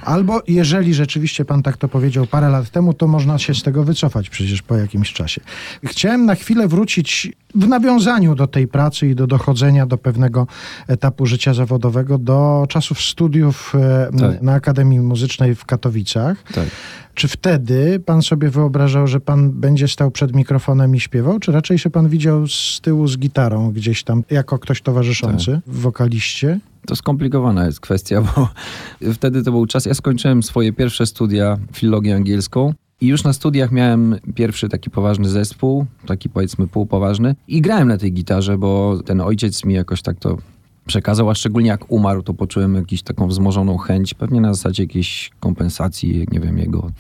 Albo 0.05 0.43
jeżeli 0.49 0.95
rzeczywiście 0.95 1.45
pan 1.45 1.63
tak 1.63 1.77
to 1.77 1.89
powiedział 1.89 2.27
parę 2.27 2.49
lat 2.49 2.71
temu, 2.71 2.95
to 2.95 3.07
można 3.07 3.39
się 3.39 3.55
z 3.55 3.63
tego 3.63 3.85
wycofać 3.85 4.31
przecież 4.31 4.63
po 4.63 4.77
jakimś 4.77 5.13
czasie. 5.13 5.41
Chciałem 5.85 6.27
na 6.27 6.35
chwilę 6.35 6.69
wrócić 6.69 7.33
w 7.55 7.69
nawiązaniu 7.69 8.35
do 8.35 8.47
tej 8.47 8.69
pracy 8.69 9.09
i 9.09 9.15
do 9.15 9.27
dochodzenia 9.27 9.87
do 9.87 9.99
pewnego 9.99 10.47
etapu 10.89 11.27
życia 11.27 11.55
zawodowego, 11.55 12.19
do 12.19 12.67
czasów 12.69 13.01
studiów 13.01 13.75
e, 13.75 14.11
Tak. 14.19 14.43
na 14.43 14.53
Akademii 14.53 15.01
Muzycznej 15.01 15.55
w 15.55 15.65
Katowicach. 15.65 16.43
Tak. 16.55 16.67
Czy 17.15 17.29
wtedy 17.29 18.01
pan 18.07 18.23
sobie 18.23 18.51
wyobrażał, 18.51 19.07
że 19.07 19.21
pan 19.21 19.51
będzie 19.51 19.89
stał 19.89 20.11
przed 20.11 20.35
mikrofonem 20.37 20.97
i 20.97 21.01
śpiewał, 21.01 21.39
czy 21.39 21.53
raczej 21.53 21.79
się 21.79 21.91
pan 21.91 22.09
widział 22.09 22.47
z 22.47 22.81
tyłu 22.83 23.09
z 23.09 23.19
gitarą 23.19 23.73
gdzieś 23.73 24.05
tam, 24.05 24.23
jako 24.31 24.59
ktoś 24.59 24.83
towarzyszący, 24.83 25.61
wokaliście? 25.67 26.61
To 26.87 26.97
skomplikowana 26.97 27.67
jest 27.67 27.81
kwestia, 27.81 28.23
bo 28.23 28.49
wtedy 29.15 29.43
to 29.43 29.51
był 29.51 29.67
czas. 29.67 29.87
Ja 29.87 29.95
skończyłem 29.95 30.43
swoje 30.43 30.73
pierwsze 30.73 31.07
studia 31.07 31.59
filologię 31.73 32.15
angielską 32.15 32.75
I 33.01 33.07
już 33.07 33.25
na 33.25 33.33
studiach 33.33 33.73
miałem 33.73 34.17
pierwszy 34.35 34.69
taki 34.69 34.91
poważny 34.91 35.29
zespół, 35.29 35.87
taki 36.07 36.29
powiedzmy 36.29 36.67
półpoważny. 36.69 37.35
I 37.49 37.61
grałem 37.61 37.89
na 37.89 37.99
tej 37.99 38.13
gitarze, 38.13 38.59
bo 38.59 39.03
ten 39.05 39.21
ojciec 39.21 39.65
mi 39.65 39.75
jakoś 39.75 40.03
tak 40.03 40.19
to 40.19 40.39
przekazał, 40.87 41.31
a 41.31 41.35
szczególnie 41.35 41.69
jak 41.69 41.93
umarł, 41.93 42.23
to 42.23 42.35
poczułem 42.35 42.75
jakąś 42.75 43.03
taką 43.03 43.29
wzmożoną 43.29 43.79
chęć, 43.79 44.15
pewnie 44.15 44.41
na 44.41 44.55
zasadzie 44.55 44.83
jakiejś 44.83 45.31
kompensacji, 45.41 46.27
nie 46.33 46.41
wiem, 46.41 46.59
jego, 46.59 46.91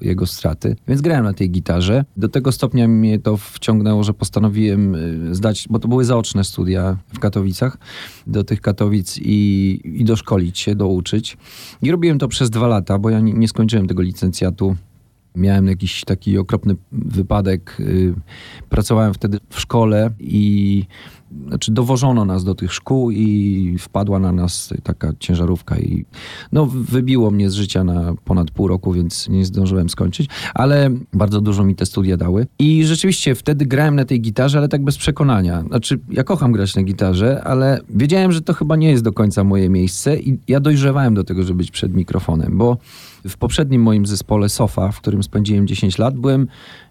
jego 0.00 0.26
straty. 0.26 0.76
Więc 0.88 1.00
grałem 1.00 1.24
na 1.24 1.32
tej 1.32 1.50
gitarze. 1.50 2.04
Do 2.16 2.28
tego 2.28 2.52
stopnia 2.52 2.88
mnie 2.88 3.18
to 3.18 3.36
wciągnęło, 3.36 4.04
że 4.04 4.14
postanowiłem 4.14 4.94
y, 4.94 5.34
zdać, 5.34 5.66
bo 5.70 5.78
to 5.78 5.88
były 5.88 6.04
zaoczne 6.04 6.44
studia 6.44 6.96
w 7.14 7.18
Katowicach, 7.18 7.78
do 8.26 8.44
tych 8.44 8.60
Katowic 8.60 9.18
i, 9.18 9.80
i 9.84 10.04
doszkolić 10.04 10.58
się, 10.58 10.74
douczyć. 10.74 11.36
I 11.82 11.90
robiłem 11.90 12.18
to 12.18 12.28
przez 12.28 12.50
dwa 12.50 12.66
lata, 12.66 12.98
bo 12.98 13.10
ja 13.10 13.20
nie, 13.20 13.32
nie 13.32 13.48
skończyłem 13.48 13.86
tego 13.86 14.02
licencjatu. 14.02 14.76
Miałem 15.36 15.66
jakiś 15.66 16.04
taki 16.04 16.38
okropny 16.38 16.76
wypadek. 16.92 17.76
y, 17.80 18.14
Pracowałem 18.68 19.14
wtedy 19.14 19.38
w 19.50 19.60
szkole 19.60 20.10
i 20.20 20.84
znaczy 21.48 21.72
dowożono 21.72 22.24
nas 22.24 22.44
do 22.44 22.54
tych 22.54 22.72
szkół 22.72 23.10
i 23.10 23.76
wpadła 23.78 24.18
na 24.18 24.32
nas 24.32 24.74
taka 24.82 25.12
ciężarówka 25.18 25.78
i 25.78 26.04
no 26.52 26.66
wybiło 26.66 27.30
mnie 27.30 27.50
z 27.50 27.54
życia 27.54 27.84
na 27.84 28.14
ponad 28.24 28.50
pół 28.50 28.68
roku, 28.68 28.92
więc 28.92 29.28
nie 29.28 29.44
zdążyłem 29.44 29.88
skończyć, 29.88 30.28
ale 30.54 30.90
bardzo 31.12 31.40
dużo 31.40 31.64
mi 31.64 31.74
te 31.74 31.86
studia 31.86 32.16
dały. 32.16 32.46
I 32.58 32.84
rzeczywiście 32.84 33.34
wtedy 33.34 33.66
grałem 33.66 33.96
na 33.96 34.04
tej 34.04 34.20
gitarze, 34.20 34.58
ale 34.58 34.68
tak 34.68 34.84
bez 34.84 34.98
przekonania. 34.98 35.62
Znaczy 35.68 36.00
ja 36.10 36.24
kocham 36.24 36.52
grać 36.52 36.76
na 36.76 36.82
gitarze, 36.82 37.44
ale 37.44 37.80
wiedziałem, 37.88 38.32
że 38.32 38.40
to 38.40 38.54
chyba 38.54 38.76
nie 38.76 38.90
jest 38.90 39.04
do 39.04 39.12
końca 39.12 39.44
moje 39.44 39.68
miejsce 39.68 40.20
i 40.20 40.38
ja 40.48 40.60
dojrzewałem 40.60 41.14
do 41.14 41.24
tego, 41.24 41.42
żeby 41.42 41.58
być 41.58 41.70
przed 41.70 41.94
mikrofonem, 41.94 42.58
bo 42.58 42.76
w 43.28 43.36
poprzednim 43.36 43.82
moim 43.82 44.06
zespole 44.06 44.48
Sofa, 44.48 44.92
w 44.92 45.00
którym 45.00 45.22
spędziłem 45.22 45.66
10 45.66 45.98
lat, 45.98 46.14
byłem 46.18 46.46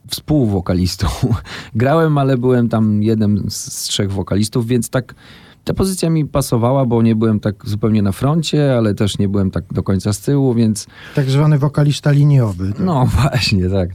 współwokalistą. 0.08 1.08
Grałem, 1.76 2.18
ale 2.18 2.38
byłem 2.38 2.70
tam 2.70 3.04
jednym 3.04 3.46
z, 3.50 3.84
trzech 3.88 4.12
wokalistów, 4.12 4.68
więc 4.68 4.90
tak 4.90 5.16
ta 5.64 5.74
pozycja 5.74 6.10
mi 6.10 6.26
pasowała, 6.26 6.86
bo 6.86 7.02
nie 7.02 7.16
byłem 7.16 7.40
tak 7.40 7.56
zupełnie 7.70 8.02
na 8.02 8.12
froncie, 8.12 8.78
ale 8.78 8.96
też 8.96 9.18
nie 9.18 9.30
byłem 9.30 9.52
tak 9.52 9.64
do 9.74 9.84
końca 9.84 10.14
z 10.14 10.20
tyłu, 10.20 10.54
więc 10.54 10.88
Tak 11.16 11.30
zwany 11.30 11.58
wokalista 11.58 12.12
liniowy. 12.12 12.74
no 12.80 13.06
właśnie, 13.22 13.70
tak. 13.70 13.90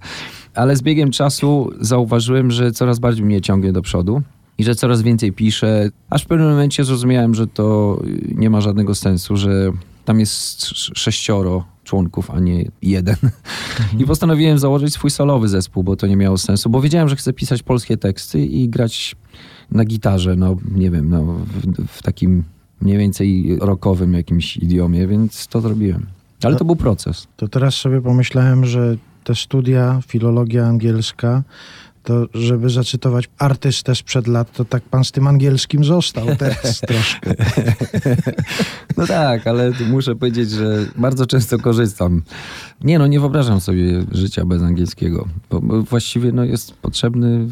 Ale 0.55 0.77
z 0.77 0.83
biegiem 0.83 1.11
czasu 1.11 1.71
zauważyłem, 1.81 2.51
że 2.51 2.73
coraz 2.73 2.99
bardziej 2.99 3.25
mnie 3.25 3.41
ciągnie 3.41 3.73
do 3.73 3.83
przodu 3.83 4.23
i 4.59 4.65
że 4.65 4.75
coraz 4.75 5.03
więcej 5.03 5.33
piszę, 5.33 5.91
aż 6.11 6.23
w 6.23 6.27
pewnym 6.27 6.49
momencie 6.51 6.85
zrozumiałem, 6.85 7.35
że 7.35 7.47
to 7.47 7.99
nie 8.35 8.51
ma 8.51 8.61
żadnego 8.61 8.95
sensu, 8.95 9.37
że 9.37 9.71
tam 10.05 10.21
jest 10.21 10.63
sz- 10.63 10.99
sześcioro 10.99 11.65
członków, 11.87 12.31
a 12.31 12.41
nie 12.41 12.71
jeden. 12.83 13.17
I 13.99 14.05
postanowiłem 14.05 14.59
założyć 14.59 14.93
swój 14.93 15.11
solowy 15.11 15.49
zespół, 15.49 15.83
bo 15.83 15.97
to 15.97 16.07
nie 16.07 16.17
miało 16.17 16.39
sensu, 16.39 16.71
bo 16.71 16.81
wiedziałem, 16.81 17.09
że 17.09 17.17
chcę 17.17 17.33
pisać 17.33 17.63
polskie 17.63 17.97
teksty 17.97 18.47
i 18.47 18.69
grać 18.69 19.17
na 19.71 19.85
gitarze, 19.85 20.37
no 20.37 20.57
nie 20.75 20.91
wiem, 20.91 21.11
no, 21.11 21.25
w, 21.25 21.87
w 21.87 22.03
takim 22.03 22.45
mniej 22.81 22.99
więcej 22.99 23.59
rockowym 23.61 24.15
jakimś 24.15 24.57
idiomie, 24.57 25.07
więc 25.07 25.47
to 25.47 25.61
zrobiłem. 25.61 26.07
Ale 26.43 26.57
to 26.57 26.65
był 26.65 26.77
proces. 26.77 27.27
To 27.37 27.49
teraz 27.49 27.75
sobie 27.75 28.01
pomyślałem, 28.01 28.65
że 28.65 28.97
te 29.25 29.35
studia, 29.35 30.01
filologia 30.07 30.67
angielska, 30.67 31.43
to 32.07 32.27
żeby 32.35 32.71
zacytować 32.71 33.29
artystę 33.39 33.95
sprzed 33.95 34.27
lat, 34.27 34.53
to 34.53 34.65
tak 34.65 34.83
pan 34.83 35.05
z 35.05 35.13
tym 35.13 35.27
angielskim 35.27 35.85
został 35.85 36.37
teraz 36.37 36.81
troszkę. 36.89 37.35
No 38.97 39.07
tak, 39.07 39.47
ale 39.47 39.73
muszę 39.91 40.15
powiedzieć, 40.15 40.51
że 40.51 40.87
bardzo 40.97 41.27
często 41.27 41.59
korzystam. 41.59 42.23
Nie 42.81 42.99
no, 42.99 43.07
nie 43.07 43.21
wyobrażam 43.21 43.61
sobie 43.61 44.05
życia 44.13 44.45
bez 44.45 44.63
angielskiego, 44.63 45.29
bo, 45.51 45.61
właściwie 45.83 46.33
no, 46.33 46.45
jest 46.45 46.75
potrzebny 46.75 47.49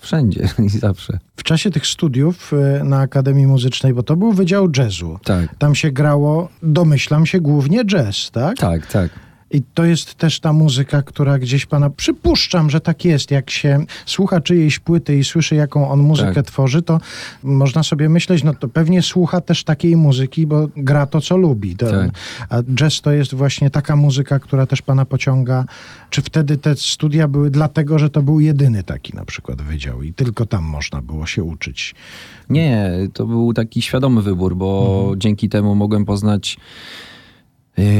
wszędzie 0.00 0.48
i 0.66 0.68
zawsze. 0.68 1.18
W 1.36 1.42
czasie 1.42 1.70
tych 1.70 1.86
studiów 1.86 2.52
e, 2.52 2.84
na 2.84 2.98
Akademii 2.98 3.46
Muzycznej, 3.46 3.94
bo 3.94 4.02
to 4.02 4.16
był 4.16 4.32
Wydział 4.32 4.68
Jazzu, 4.76 5.18
Tak, 5.24 5.54
tam 5.56 5.74
się 5.74 5.90
grało, 5.90 6.48
domyślam 6.62 7.26
się, 7.26 7.40
głównie 7.40 7.84
jazz, 7.84 8.30
tak? 8.30 8.58
tak, 8.58 8.86
tak. 8.86 9.10
I 9.52 9.62
to 9.74 9.84
jest 9.84 10.14
też 10.14 10.40
ta 10.40 10.52
muzyka, 10.52 11.02
która 11.02 11.38
gdzieś 11.38 11.66
pana. 11.66 11.90
Przypuszczam, 11.90 12.70
że 12.70 12.80
tak 12.80 13.04
jest. 13.04 13.30
Jak 13.30 13.50
się 13.50 13.84
słucha 14.06 14.40
czyjejś 14.40 14.78
płyty 14.78 15.18
i 15.18 15.24
słyszy, 15.24 15.54
jaką 15.54 15.90
on 15.90 16.00
muzykę 16.00 16.34
Tak. 16.34 16.46
tworzy, 16.46 16.82
to 16.82 17.00
można 17.42 17.82
sobie 17.82 18.08
myśleć, 18.08 18.44
no 18.44 18.54
to 18.54 18.68
pewnie 18.68 19.02
słucha 19.02 19.40
też 19.40 19.64
takiej 19.64 19.96
muzyki, 19.96 20.46
bo 20.46 20.68
gra 20.76 21.06
to, 21.06 21.20
co 21.20 21.36
lubi. 21.36 21.76
To, 21.76 21.90
Tak. 21.90 22.10
A 22.48 22.62
jazz 22.74 23.00
to 23.00 23.12
jest 23.12 23.34
właśnie 23.34 23.70
taka 23.70 23.96
muzyka, 23.96 24.38
która 24.38 24.66
też 24.66 24.82
pana 24.82 25.04
pociąga. 25.04 25.64
Czy 26.10 26.22
wtedy 26.22 26.56
te 26.56 26.76
studia 26.76 27.28
były 27.28 27.50
dlatego, 27.50 27.98
że 27.98 28.10
to 28.10 28.22
był 28.22 28.40
jedyny 28.40 28.82
taki 28.82 29.16
na 29.16 29.24
przykład 29.24 29.62
wydział 29.62 30.02
i 30.02 30.12
tylko 30.12 30.46
tam 30.46 30.64
można 30.64 31.02
było 31.02 31.26
się 31.26 31.42
uczyć? 31.42 31.94
Nie, 32.50 32.90
to 33.12 33.26
był 33.26 33.52
taki 33.52 33.82
świadomy 33.82 34.22
wybór, 34.22 34.56
bo 34.56 35.12
dzięki 35.16 35.48
temu 35.48 35.74
mogłem 35.74 36.04
poznać 36.04 36.56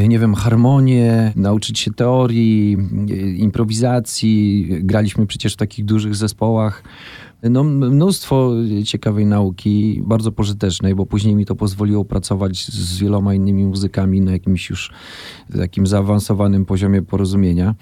nie 0.09 0.19
wiem, 0.19 0.35
harmonię, 0.35 1.33
nauczyć 1.37 1.79
się 1.79 1.91
teorii, 1.91 2.77
e, 3.11 3.15
improwizacji. 3.17 4.67
Graliśmy 4.71 5.27
przecież 5.27 5.53
w 5.53 5.57
takich 5.57 5.85
dużych 5.85 6.15
zespołach. 6.15 6.83
No, 7.51 7.65
mnóstwo 7.65 8.53
ciekawej 8.85 9.27
nauki, 9.27 10.03
bardzo 10.07 10.33
pożytecznej, 10.33 10.95
bo 10.95 11.07
później 11.07 11.35
mi 11.35 11.47
to 11.47 11.55
pozwoliło 11.55 12.05
pracować 12.05 12.67
z 12.67 12.99
wieloma 12.99 13.35
innymi 13.35 13.67
muzykami 13.67 14.21
na 14.21 14.33
jakimś 14.33 14.71
już 14.71 14.91
takim 15.59 15.87
zaawansowanym 15.87 16.65
poziomie 16.65 17.03
porozumienia. 17.03 17.75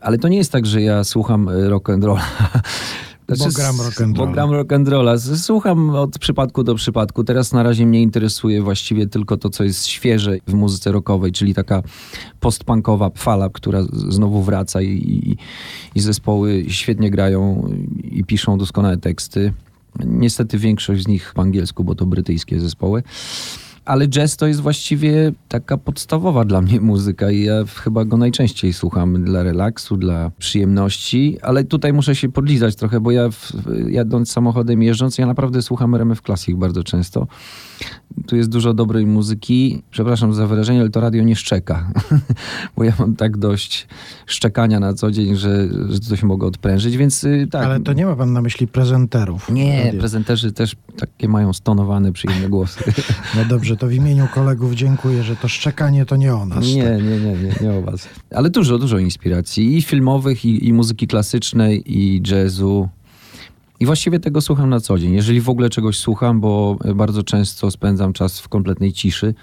Ale 0.00 0.18
to 0.18 0.28
nie 0.28 0.36
jest 0.36 0.52
tak, 0.52 0.66
że 0.66 0.82
ja 0.82 1.04
słucham 1.04 1.48
e, 1.48 1.68
rock 1.68 1.90
and 1.90 2.04
rolla. 3.34 3.50
Bo 3.50 3.56
gram 3.56 3.76
rock'n'rolla. 3.76 4.16
Bo 4.16 4.26
gram 4.26 4.50
rock'n'rolla. 4.50 5.36
Słucham 5.36 5.90
od 5.90 6.18
przypadku 6.18 6.64
do 6.64 6.74
przypadku. 6.74 7.24
Teraz 7.24 7.52
na 7.52 7.62
razie 7.62 7.86
mnie 7.86 8.02
interesuje 8.02 8.62
właściwie 8.62 9.06
tylko 9.06 9.36
to, 9.36 9.50
co 9.50 9.64
jest 9.64 9.86
świeże 9.86 10.36
w 10.46 10.54
muzyce 10.54 10.92
rockowej, 10.92 11.32
czyli 11.32 11.54
taka 11.54 11.82
postpunkowa 12.40 13.10
fala, 13.14 13.48
która 13.48 13.82
znowu 14.08 14.42
wraca 14.42 14.82
i, 14.82 14.88
i, 14.88 15.36
i 15.94 16.00
zespoły 16.00 16.64
świetnie 16.68 17.10
grają 17.10 17.68
i 18.02 18.24
piszą 18.24 18.58
doskonałe 18.58 18.96
teksty. 18.96 19.52
Niestety 20.04 20.58
większość 20.58 21.02
z 21.02 21.08
nich 21.08 21.32
po 21.34 21.42
angielsku, 21.42 21.84
bo 21.84 21.94
to 21.94 22.06
brytyjskie 22.06 22.60
zespoły. 22.60 23.02
Ale 23.84 24.08
jazz 24.08 24.36
to 24.36 24.46
jest 24.46 24.60
właściwie 24.60 25.32
taka 25.48 25.76
podstawowa 25.76 26.44
dla 26.44 26.60
mnie 26.60 26.80
muzyka 26.92 27.30
i 27.30 27.42
ja 27.42 27.54
chyba 27.84 28.04
go 28.04 28.16
najczęściej 28.16 28.72
słucham 28.72 29.24
dla 29.24 29.42
relaksu, 29.42 29.96
dla 29.96 30.30
przyjemności, 30.38 31.38
ale 31.42 31.64
tutaj 31.64 31.92
muszę 31.92 32.14
się 32.14 32.28
podlizać 32.28 32.76
trochę, 32.76 33.00
bo 33.00 33.10
ja 33.10 33.30
w, 33.30 33.52
jadąc 33.88 34.32
samochodem 34.32 34.82
i 34.82 34.86
jeżdżąc, 34.86 35.18
ja 35.18 35.26
naprawdę 35.26 35.62
słucham 35.62 35.94
RMF 35.94 36.20
Classic 36.20 36.56
bardzo 36.56 36.84
często. 36.84 37.26
Tu 38.26 38.36
jest 38.36 38.48
dużo 38.48 38.74
dobrej 38.74 39.06
muzyki. 39.06 39.82
Przepraszam 39.90 40.34
za 40.34 40.46
wyrażenie, 40.46 40.80
ale 40.80 40.90
to 40.90 41.00
radio 41.00 41.22
nie 41.22 41.36
szczeka, 41.36 41.90
bo 42.76 42.84
ja 42.84 42.92
mam 42.98 43.16
tak 43.16 43.36
dość 43.36 43.86
szczekania 44.26 44.80
na 44.80 44.94
co 44.94 45.10
dzień, 45.10 45.36
że, 45.36 45.68
że 45.88 46.00
coś 46.00 46.22
mogę 46.22 46.46
odprężyć, 46.46 46.96
więc 46.96 47.24
y, 47.24 47.48
tak. 47.50 47.64
Ale 47.64 47.80
to 47.80 47.92
nie 47.92 48.06
ma 48.06 48.16
pan 48.16 48.32
na 48.32 48.42
myśli 48.42 48.66
prezenterów. 48.66 49.50
Nie, 49.50 49.84
Radio. 49.84 50.00
prezenterzy 50.00 50.52
też 50.52 50.76
takie 50.98 51.28
mają 51.28 51.52
stonowane, 51.52 52.12
przyjemne 52.12 52.48
głosy. 52.48 52.92
No 53.36 53.44
dobrze, 53.44 53.71
to 53.76 53.86
w 53.86 53.92
imieniu 53.92 54.28
kolegów 54.34 54.74
dziękuję, 54.74 55.22
że 55.22 55.36
to 55.36 55.48
szczekanie 55.48 56.06
to 56.06 56.16
nie 56.16 56.34
o 56.34 56.46
nas. 56.46 56.66
Nie, 56.66 56.74
nie, 56.74 57.18
nie, 57.18 57.32
nie, 57.32 57.54
nie 57.60 57.72
o 57.72 57.82
was. 57.82 58.08
Ale 58.30 58.50
dużo, 58.50 58.78
dużo 58.78 58.98
inspiracji 58.98 59.76
i 59.76 59.82
filmowych, 59.82 60.44
i, 60.44 60.68
i 60.68 60.72
muzyki 60.72 61.06
klasycznej, 61.06 61.82
i 61.86 62.22
jazzu. 62.30 62.88
I 63.80 63.86
właściwie 63.86 64.20
tego 64.20 64.40
słucham 64.40 64.70
na 64.70 64.80
co 64.80 64.98
dzień. 64.98 65.14
Jeżeli 65.14 65.40
w 65.40 65.48
ogóle 65.48 65.70
czegoś 65.70 65.98
słucham, 65.98 66.40
bo 66.40 66.76
bardzo 66.94 67.22
często 67.22 67.70
spędzam 67.70 68.12
czas 68.12 68.40
w 68.40 68.48
kompletnej 68.48 68.92
ciszy, 68.92 69.34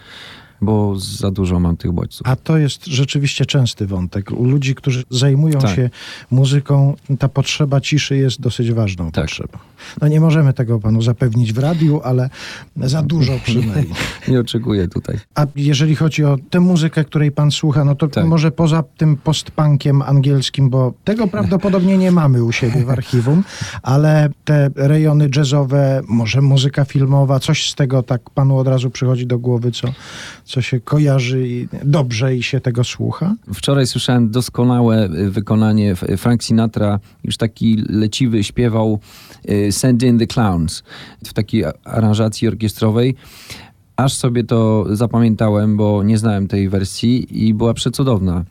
bo 0.61 0.99
za 0.99 1.31
dużo 1.31 1.59
mam 1.59 1.77
tych 1.77 1.91
bodźców. 1.91 2.27
A 2.27 2.35
to 2.35 2.57
jest 2.57 2.85
rzeczywiście 2.85 3.45
częsty 3.45 3.87
wątek. 3.87 4.31
U 4.31 4.45
ludzi, 4.45 4.75
którzy 4.75 5.03
zajmują 5.09 5.59
Tak. 5.59 5.75
się 5.75 5.89
muzyką, 6.31 6.95
ta 7.19 7.27
potrzeba 7.29 7.81
ciszy 7.81 8.17
jest 8.17 8.41
dosyć 8.41 8.71
ważną 8.71 9.11
Tak. 9.11 9.23
potrzebą. 9.25 9.57
No 10.01 10.07
nie 10.07 10.19
możemy 10.19 10.53
tego 10.53 10.79
panu 10.79 11.01
zapewnić 11.01 11.53
w 11.53 11.57
radiu, 11.57 12.01
ale 12.03 12.29
za 12.75 13.01
dużo 13.01 13.33
przynajmniej. 13.45 13.95
Nie 14.27 14.39
oczekuję 14.39 14.87
tutaj. 14.87 15.17
A 15.35 15.45
jeżeli 15.55 15.95
chodzi 15.95 16.23
o 16.25 16.37
tę 16.49 16.59
muzykę, 16.59 17.03
której 17.03 17.31
pan 17.31 17.51
słucha, 17.51 17.85
no 17.85 17.95
to 17.95 18.07
Tak. 18.07 18.25
może 18.25 18.51
poza 18.51 18.83
tym 18.97 19.17
postpunkiem 19.17 20.01
angielskim, 20.01 20.69
bo 20.69 20.93
tego 21.03 21.27
prawdopodobnie 21.27 21.97
nie 21.97 22.11
mamy 22.11 22.43
u 22.43 22.51
siebie 22.51 22.85
w 22.85 22.89
archiwum, 22.89 23.43
ale 23.83 24.29
te 24.45 24.69
rejony 24.75 25.29
jazzowe, 25.35 26.01
może 26.07 26.41
muzyka 26.41 26.85
filmowa, 26.85 27.39
coś 27.39 27.69
z 27.71 27.75
tego 27.75 28.03
tak 28.03 28.29
panu 28.29 28.57
od 28.57 28.67
razu 28.67 28.89
przychodzi 28.89 29.27
do 29.27 29.39
głowy, 29.39 29.71
co, 29.71 29.87
co 30.49 30.61
się 30.61 30.79
kojarzy 30.79 31.67
dobrze 31.83 32.35
i 32.35 32.43
się 32.43 32.59
tego 32.59 32.83
słucha? 32.83 33.35
Wczoraj 33.53 33.87
słyszałem 33.87 34.31
doskonałe 34.31 35.05
y, 35.05 35.31
wykonanie. 35.31 35.95
Frank 35.95 36.43
Sinatra 36.43 36.99
już 37.23 37.37
taki 37.37 37.83
leciwy 37.89 38.43
śpiewał 38.43 38.99
y, 39.49 39.71
Send 39.71 40.03
in 40.03 40.19
the 40.19 40.27
Clowns 40.27 40.83
w 41.25 41.33
takiej 41.33 41.63
aranżacji 41.83 42.47
orkiestrowej. 42.47 43.15
Aż 43.95 44.13
sobie 44.13 44.43
to 44.43 44.85
zapamiętałem, 44.95 45.77
bo 45.77 46.03
nie 46.03 46.17
znałem 46.17 46.47
tej 46.47 46.69
wersji 46.69 47.47
i 47.47 47.53
była 47.53 47.73
przecudowna. 47.73 48.43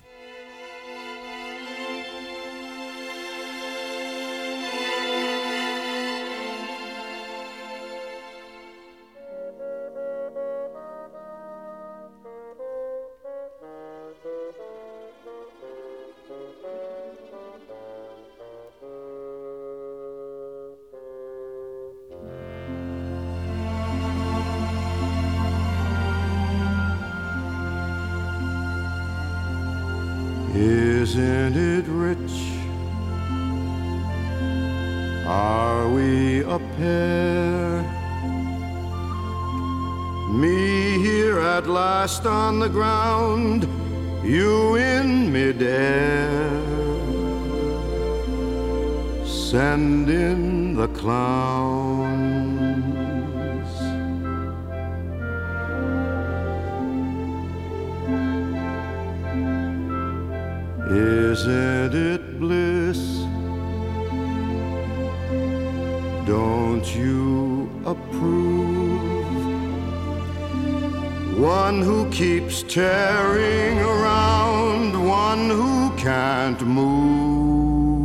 Can't 75.99 76.62
move. 76.62 77.99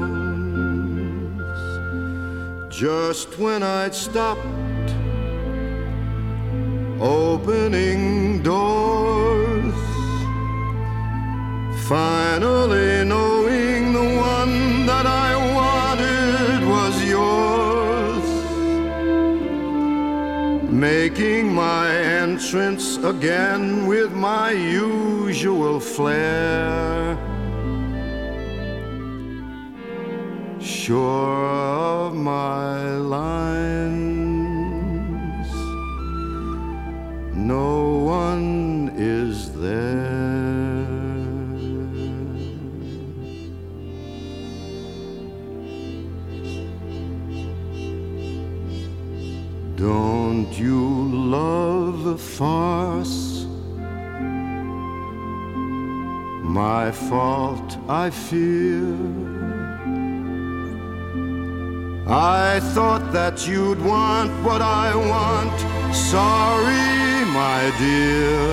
Just 2.75 3.39
when 3.39 3.63
I'd 3.63 3.95
stopped 3.95 4.45
entrance 22.45 22.99
again 22.99 23.87
with 23.87 24.13
my 24.13 24.51
usual 24.51 25.81
flair. 25.81 27.17
Sure 30.61 31.34
I 58.05 58.11
fear. 58.11 58.85
I 62.07 62.61
thought 62.75 63.05
that 63.15 63.49
you'd 63.49 63.81
want 63.81 64.31
what 64.45 64.61
I 64.61 64.95
want. 64.95 65.59
Sorry, 65.95 67.25
my 67.41 67.61
dear. 67.79 68.45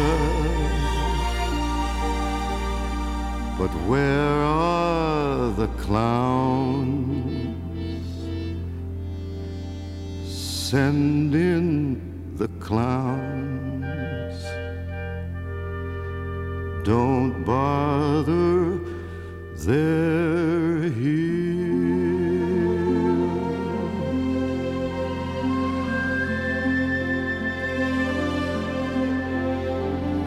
But 3.60 3.74
where 3.90 4.38
are 4.42 5.50
the 5.62 5.68
clowns? 5.84 7.26
Send 10.34 11.36
in 11.36 12.38
the 12.38 12.48
clowns. 12.66 13.21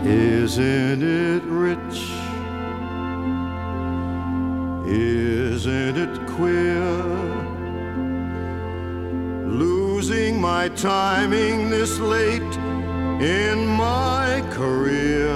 Isn't 0.06 1.02
it 1.02 1.42
rich? 1.44 1.98
Isn't 4.86 5.96
it 5.96 6.26
queer? 6.26 6.92
Losing 9.48 10.38
my 10.38 10.68
timing 10.68 11.70
this 11.70 11.98
late 11.98 12.42
in 13.22 13.66
my 13.66 14.44
career. 14.50 15.33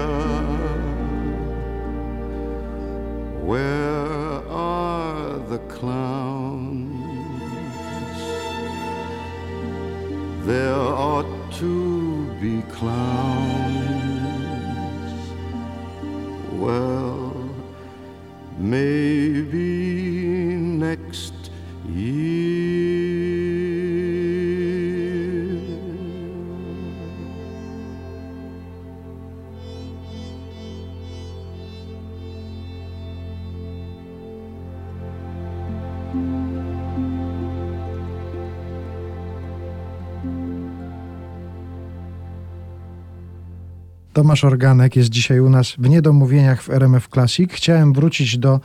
Tomasz 44.18 44.44
Organek 44.44 44.96
jest 44.96 45.10
dzisiaj 45.10 45.40
u 45.40 45.50
nas 45.50 45.72
w 45.78 45.88
Niedomówieniach 45.88 46.62
w 46.62 46.70
RMF 46.70 47.08
Classic. 47.08 47.52
Chciałem 47.52 47.92
wrócić 47.92 48.38
do 48.38 48.60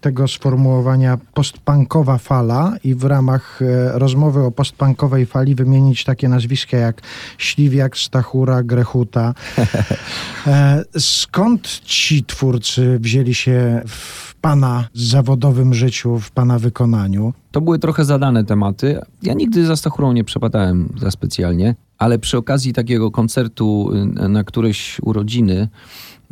tego 0.00 0.28
sformułowania 0.28 1.18
postpunkowa 1.34 2.18
fala 2.18 2.76
i 2.84 2.94
w 2.94 3.04
ramach 3.04 3.62
e, 3.62 3.98
rozmowy 3.98 4.40
o 4.40 4.50
postpunkowej 4.50 5.26
fali 5.26 5.54
wymienić 5.54 6.04
takie 6.04 6.28
nazwiska 6.28 6.76
jak 6.76 7.02
Śliwiak, 7.38 7.96
Stachura, 7.96 8.62
Grechuta. 8.62 9.34
E, 10.46 10.84
skąd 10.98 11.68
ci 11.68 12.24
twórcy 12.24 12.98
wzięli 12.98 13.34
się 13.34 13.82
w 13.86 14.34
pana 14.34 14.88
zawodowym 14.94 15.74
życiu, 15.74 16.18
w 16.18 16.30
pana 16.30 16.58
wykonaniu? 16.58 17.32
To 17.50 17.60
były 17.60 17.78
trochę 17.78 18.04
zadane 18.04 18.44
tematy. 18.44 19.00
Ja 19.22 19.34
nigdy 19.34 19.66
za 19.66 19.76
Stachurą 19.76 20.12
nie 20.12 20.24
przepadałem 20.24 20.88
za 21.00 21.10
specjalnie, 21.10 21.74
ale 21.98 22.18
przy 22.18 22.38
okazji 22.38 22.72
takiego 22.72 23.10
koncertu 23.10 23.90
y, 24.24 24.28
na 24.28 24.44
któreś 24.44 25.00
urodziny 25.02 25.68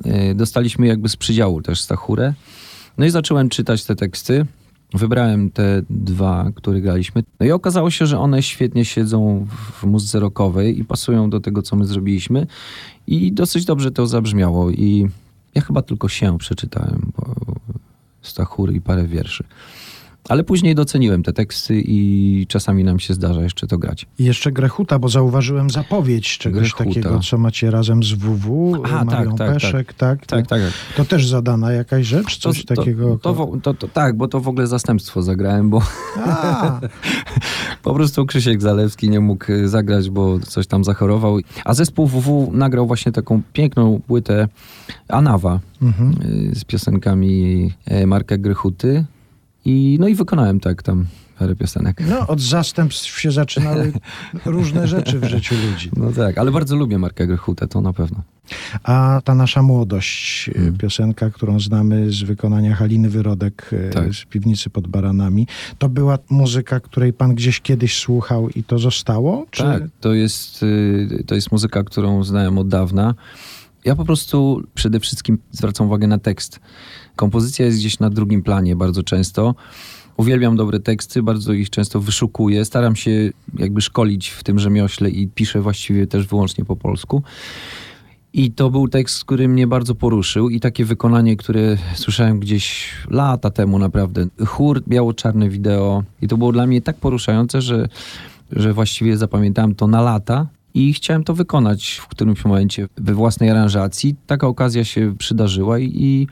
y, 0.06 0.34
dostaliśmy 0.34 0.86
jakby 0.86 1.08
z 1.08 1.16
przydziału 1.16 1.62
też 1.62 1.80
Stachurę. 1.80 2.34
No 2.98 3.06
i 3.06 3.10
zacząłem 3.10 3.48
czytać 3.48 3.84
te 3.84 3.96
teksty. 3.96 4.46
Wybrałem 4.94 5.50
te 5.50 5.82
dwa, 5.90 6.50
które 6.54 6.80
graliśmy. 6.80 7.22
No 7.40 7.46
i 7.46 7.50
okazało 7.50 7.90
się, 7.90 8.06
że 8.06 8.18
one 8.18 8.42
świetnie 8.42 8.84
siedzą 8.84 9.46
w 9.80 9.84
muzyce 9.84 10.20
rockowej 10.20 10.78
i 10.78 10.84
pasują 10.84 11.30
do 11.30 11.40
tego, 11.40 11.62
co 11.62 11.76
my 11.76 11.84
zrobiliśmy. 11.84 12.46
I 13.06 13.32
dosyć 13.32 13.64
dobrze 13.64 13.90
to 13.90 14.06
zabrzmiało. 14.06 14.70
I 14.70 15.08
ja 15.54 15.62
chyba 15.62 15.82
tylko 15.82 16.08
się 16.08 16.38
przeczytałem, 16.38 17.12
Stachury 18.22 18.74
i 18.74 18.80
parę 18.80 19.06
wierszy. 19.06 19.44
Ale 20.28 20.44
później 20.44 20.74
doceniłem 20.74 21.22
te 21.22 21.32
teksty 21.32 21.82
i 21.86 22.46
czasami 22.48 22.84
nam 22.84 22.98
się 22.98 23.14
zdarza 23.14 23.42
jeszcze 23.42 23.66
to 23.66 23.78
grać. 23.78 24.06
I 24.18 24.24
jeszcze 24.24 24.52
Grechuta, 24.52 24.98
bo 24.98 25.08
zauważyłem 25.08 25.70
zapowiedź 25.70 26.38
czegoś 26.38 26.60
Grechuta. 26.60 26.84
takiego, 26.84 27.20
co 27.20 27.38
macie 27.38 27.70
razem 27.70 28.02
z 28.02 28.12
WW, 28.12 28.82
Aha, 28.84 29.04
Marią 29.04 29.30
tak, 29.30 29.38
tak, 29.38 29.54
Peszek, 29.54 29.92
tak? 29.92 30.26
Tak, 30.26 30.46
tak. 30.46 30.62
tak. 30.62 30.72
To 30.96 31.04
też 31.04 31.28
zadana 31.28 31.72
jakaś 31.72 32.06
rzecz, 32.06 32.36
coś 32.36 32.64
to, 32.64 32.74
takiego? 32.74 33.18
To, 33.18 33.34
to, 33.34 33.56
to, 33.62 33.74
to, 33.74 33.88
tak, 33.88 34.16
bo 34.16 34.28
to 34.28 34.40
w 34.40 34.48
ogóle 34.48 34.66
zastępstwo 34.66 35.22
zagrałem, 35.22 35.70
bo 35.70 35.82
A, 36.26 36.80
po 37.82 37.94
prostu 37.94 38.26
Krzysiek 38.26 38.62
Zalewski 38.62 39.10
nie 39.10 39.20
mógł 39.20 39.52
y, 39.52 39.68
zagrać, 39.68 40.10
bo 40.10 40.38
coś 40.38 40.66
tam 40.66 40.84
zachorował. 40.84 41.38
A 41.64 41.74
zespół 41.74 42.06
WW 42.06 42.50
nagrał 42.52 42.86
właśnie 42.86 43.12
taką 43.12 43.42
piękną 43.52 44.00
płytę 44.06 44.48
Anawa 45.08 45.60
mhm. 45.82 46.14
y, 46.52 46.54
z 46.54 46.64
piosenkami 46.64 47.70
e, 47.86 48.06
Marka 48.06 48.38
Grychuty. 48.38 49.04
I, 49.64 49.96
no 50.00 50.08
i 50.08 50.14
wykonałem 50.14 50.60
tak 50.60 50.82
tam 50.82 51.06
parę 51.38 51.56
piosenek. 51.56 52.02
No, 52.08 52.26
od 52.26 52.40
zastępstw 52.40 53.20
się 53.20 53.30
zaczynały 53.30 53.92
różne 54.44 54.88
rzeczy 54.88 55.18
w 55.20 55.24
życiu 55.24 55.54
ludzi. 55.70 55.90
No 55.96 56.12
tak, 56.12 56.38
ale 56.38 56.50
bardzo 56.50 56.76
lubię 56.76 56.98
Marka 56.98 57.26
Grechutę, 57.26 57.68
to 57.68 57.80
na 57.80 57.92
pewno. 57.92 58.22
A 58.82 59.20
ta 59.24 59.34
nasza 59.34 59.62
młodość, 59.62 60.48
y, 60.48 60.58
Mm. 60.58 60.78
piosenka, 60.78 61.30
którą 61.30 61.60
znamy 61.60 62.12
z 62.12 62.22
wykonania 62.22 62.74
Haliny 62.74 63.10
Wyrodek 63.10 63.70
y, 63.72 63.90
Tak. 63.94 64.14
z 64.14 64.24
piwnicy 64.24 64.70
pod 64.70 64.88
baranami, 64.88 65.46
to 65.78 65.88
była 65.88 66.18
muzyka, 66.30 66.80
której 66.80 67.12
pan 67.12 67.34
gdzieś 67.34 67.60
kiedyś 67.60 67.96
słuchał 67.98 68.48
i 68.48 68.64
to 68.64 68.78
zostało? 68.78 69.46
Czy... 69.50 69.62
Tak, 69.62 69.82
to 70.00 70.14
jest, 70.14 70.62
y, 70.62 71.24
to 71.26 71.34
jest 71.34 71.52
muzyka, 71.52 71.84
którą 71.84 72.24
znałem 72.24 72.58
od 72.58 72.68
dawna. 72.68 73.14
Ja 73.84 73.96
po 73.96 74.04
prostu 74.04 74.62
przede 74.74 75.00
wszystkim 75.00 75.38
zwracam 75.50 75.86
uwagę 75.86 76.06
na 76.06 76.18
tekst. 76.18 76.60
Kompozycja 77.16 77.66
jest 77.66 77.78
gdzieś 77.78 77.98
na 77.98 78.10
drugim 78.10 78.42
planie 78.42 78.76
bardzo 78.76 79.02
często. 79.02 79.54
Uwielbiam 80.16 80.56
dobre 80.56 80.80
teksty, 80.80 81.22
bardzo 81.22 81.52
ich 81.52 81.70
często 81.70 82.00
wyszukuję. 82.00 82.64
Staram 82.64 82.96
się 82.96 83.30
jakby 83.58 83.80
szkolić 83.80 84.28
w 84.28 84.44
tym 84.44 84.58
rzemiośle 84.58 85.10
i 85.10 85.28
piszę 85.28 85.60
właściwie 85.60 86.06
też 86.06 86.26
wyłącznie 86.26 86.64
po 86.64 86.76
polsku. 86.76 87.22
I 88.34 88.50
to 88.50 88.70
był 88.70 88.88
tekst, 88.88 89.24
który 89.24 89.48
mnie 89.48 89.66
bardzo 89.66 89.94
poruszył 89.94 90.50
i 90.50 90.60
takie 90.60 90.84
wykonanie, 90.84 91.36
które 91.36 91.76
słyszałem 91.94 92.40
gdzieś 92.40 92.90
lata 93.10 93.50
temu 93.50 93.78
naprawdę. 93.78 94.26
Chór, 94.46 94.82
biało-czarne 94.88 95.48
wideo 95.48 96.02
i 96.22 96.28
to 96.28 96.36
było 96.36 96.52
dla 96.52 96.66
mnie 96.66 96.82
tak 96.82 96.96
poruszające, 96.96 97.62
że, 97.62 97.88
że 98.52 98.72
właściwie 98.72 99.16
zapamiętałem 99.16 99.74
to 99.74 99.86
na 99.86 100.00
lata 100.00 100.46
i 100.74 100.92
chciałem 100.92 101.24
to 101.24 101.34
wykonać 101.34 102.00
w 102.02 102.06
którymś 102.08 102.44
momencie 102.44 102.88
we 102.96 103.14
własnej 103.14 103.50
aranżacji. 103.50 104.16
Taka 104.26 104.46
okazja 104.46 104.84
się 104.84 105.14
przydarzyła 105.18 105.78
i, 105.78 105.92
i 105.94 106.26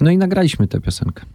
no 0.00 0.10
i 0.10 0.18
nagraliśmy 0.18 0.68
tę 0.68 0.80
piosenkę. 0.80 1.26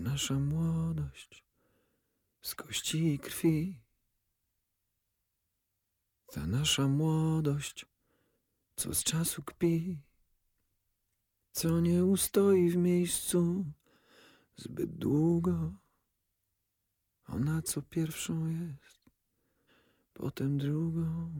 Nasza 0.00 0.34
młodość 0.34 1.44
z 2.42 2.54
kości 2.54 3.14
i 3.14 3.18
krwi. 3.18 3.80
Ta 6.26 6.46
nasza 6.46 6.88
młodość, 6.88 7.86
co 8.76 8.94
z 8.94 9.04
czasu 9.04 9.42
kpi, 9.42 10.02
co 11.52 11.80
nie 11.80 12.04
ustoi 12.04 12.70
w 12.70 12.76
miejscu 12.76 13.64
zbyt 14.56 14.96
długo. 14.96 15.72
Ona 17.26 17.62
co 17.62 17.82
pierwszą 17.82 18.46
jest, 18.46 19.10
potem 20.14 20.58
drugą. 20.58 21.32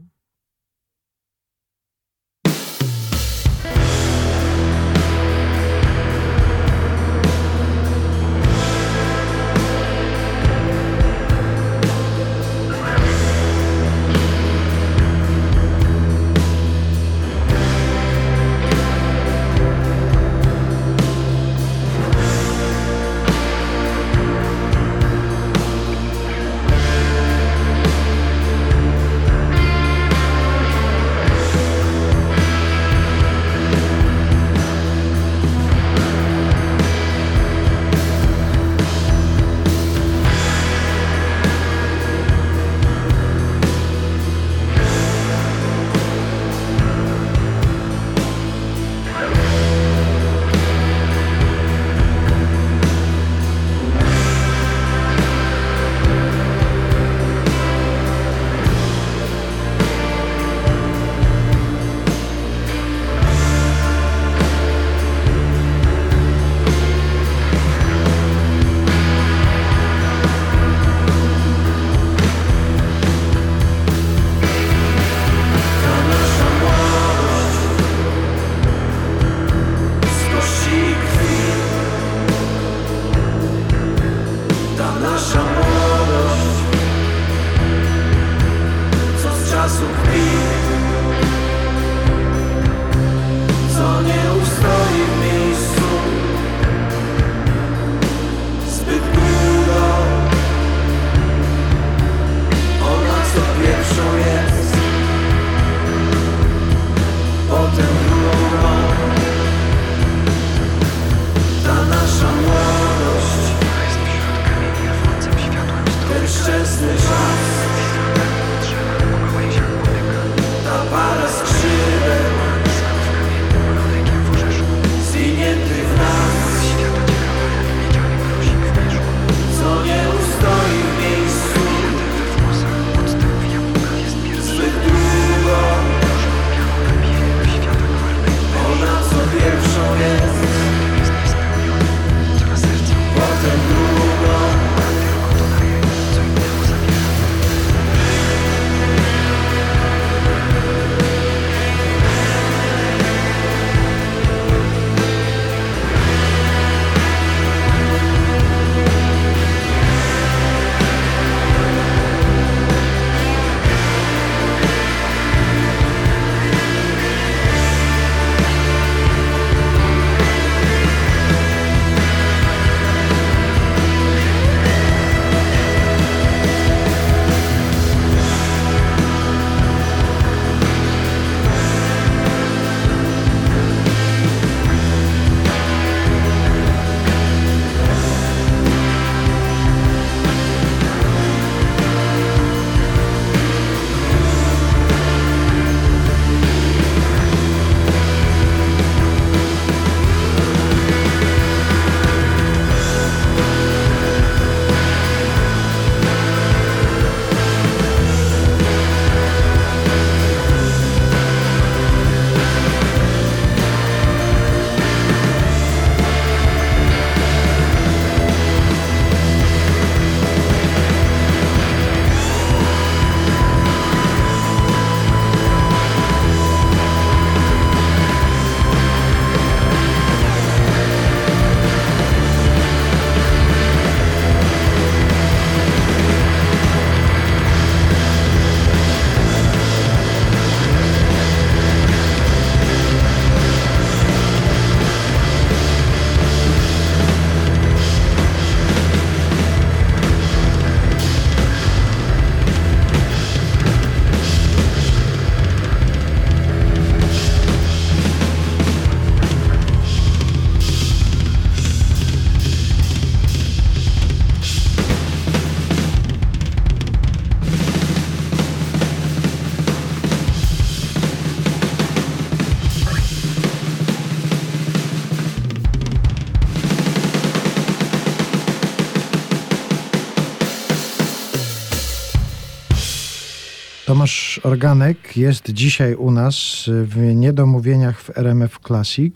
Tomasz 283.91 284.41
Organek 284.43 285.17
jest 285.17 285.51
dzisiaj 285.53 285.95
u 285.95 286.11
nas 286.11 286.65
w 286.67 286.97
Niedomówieniach 287.15 288.03
w 288.03 288.19
RMF 288.19 288.59
Classic. 288.67 289.15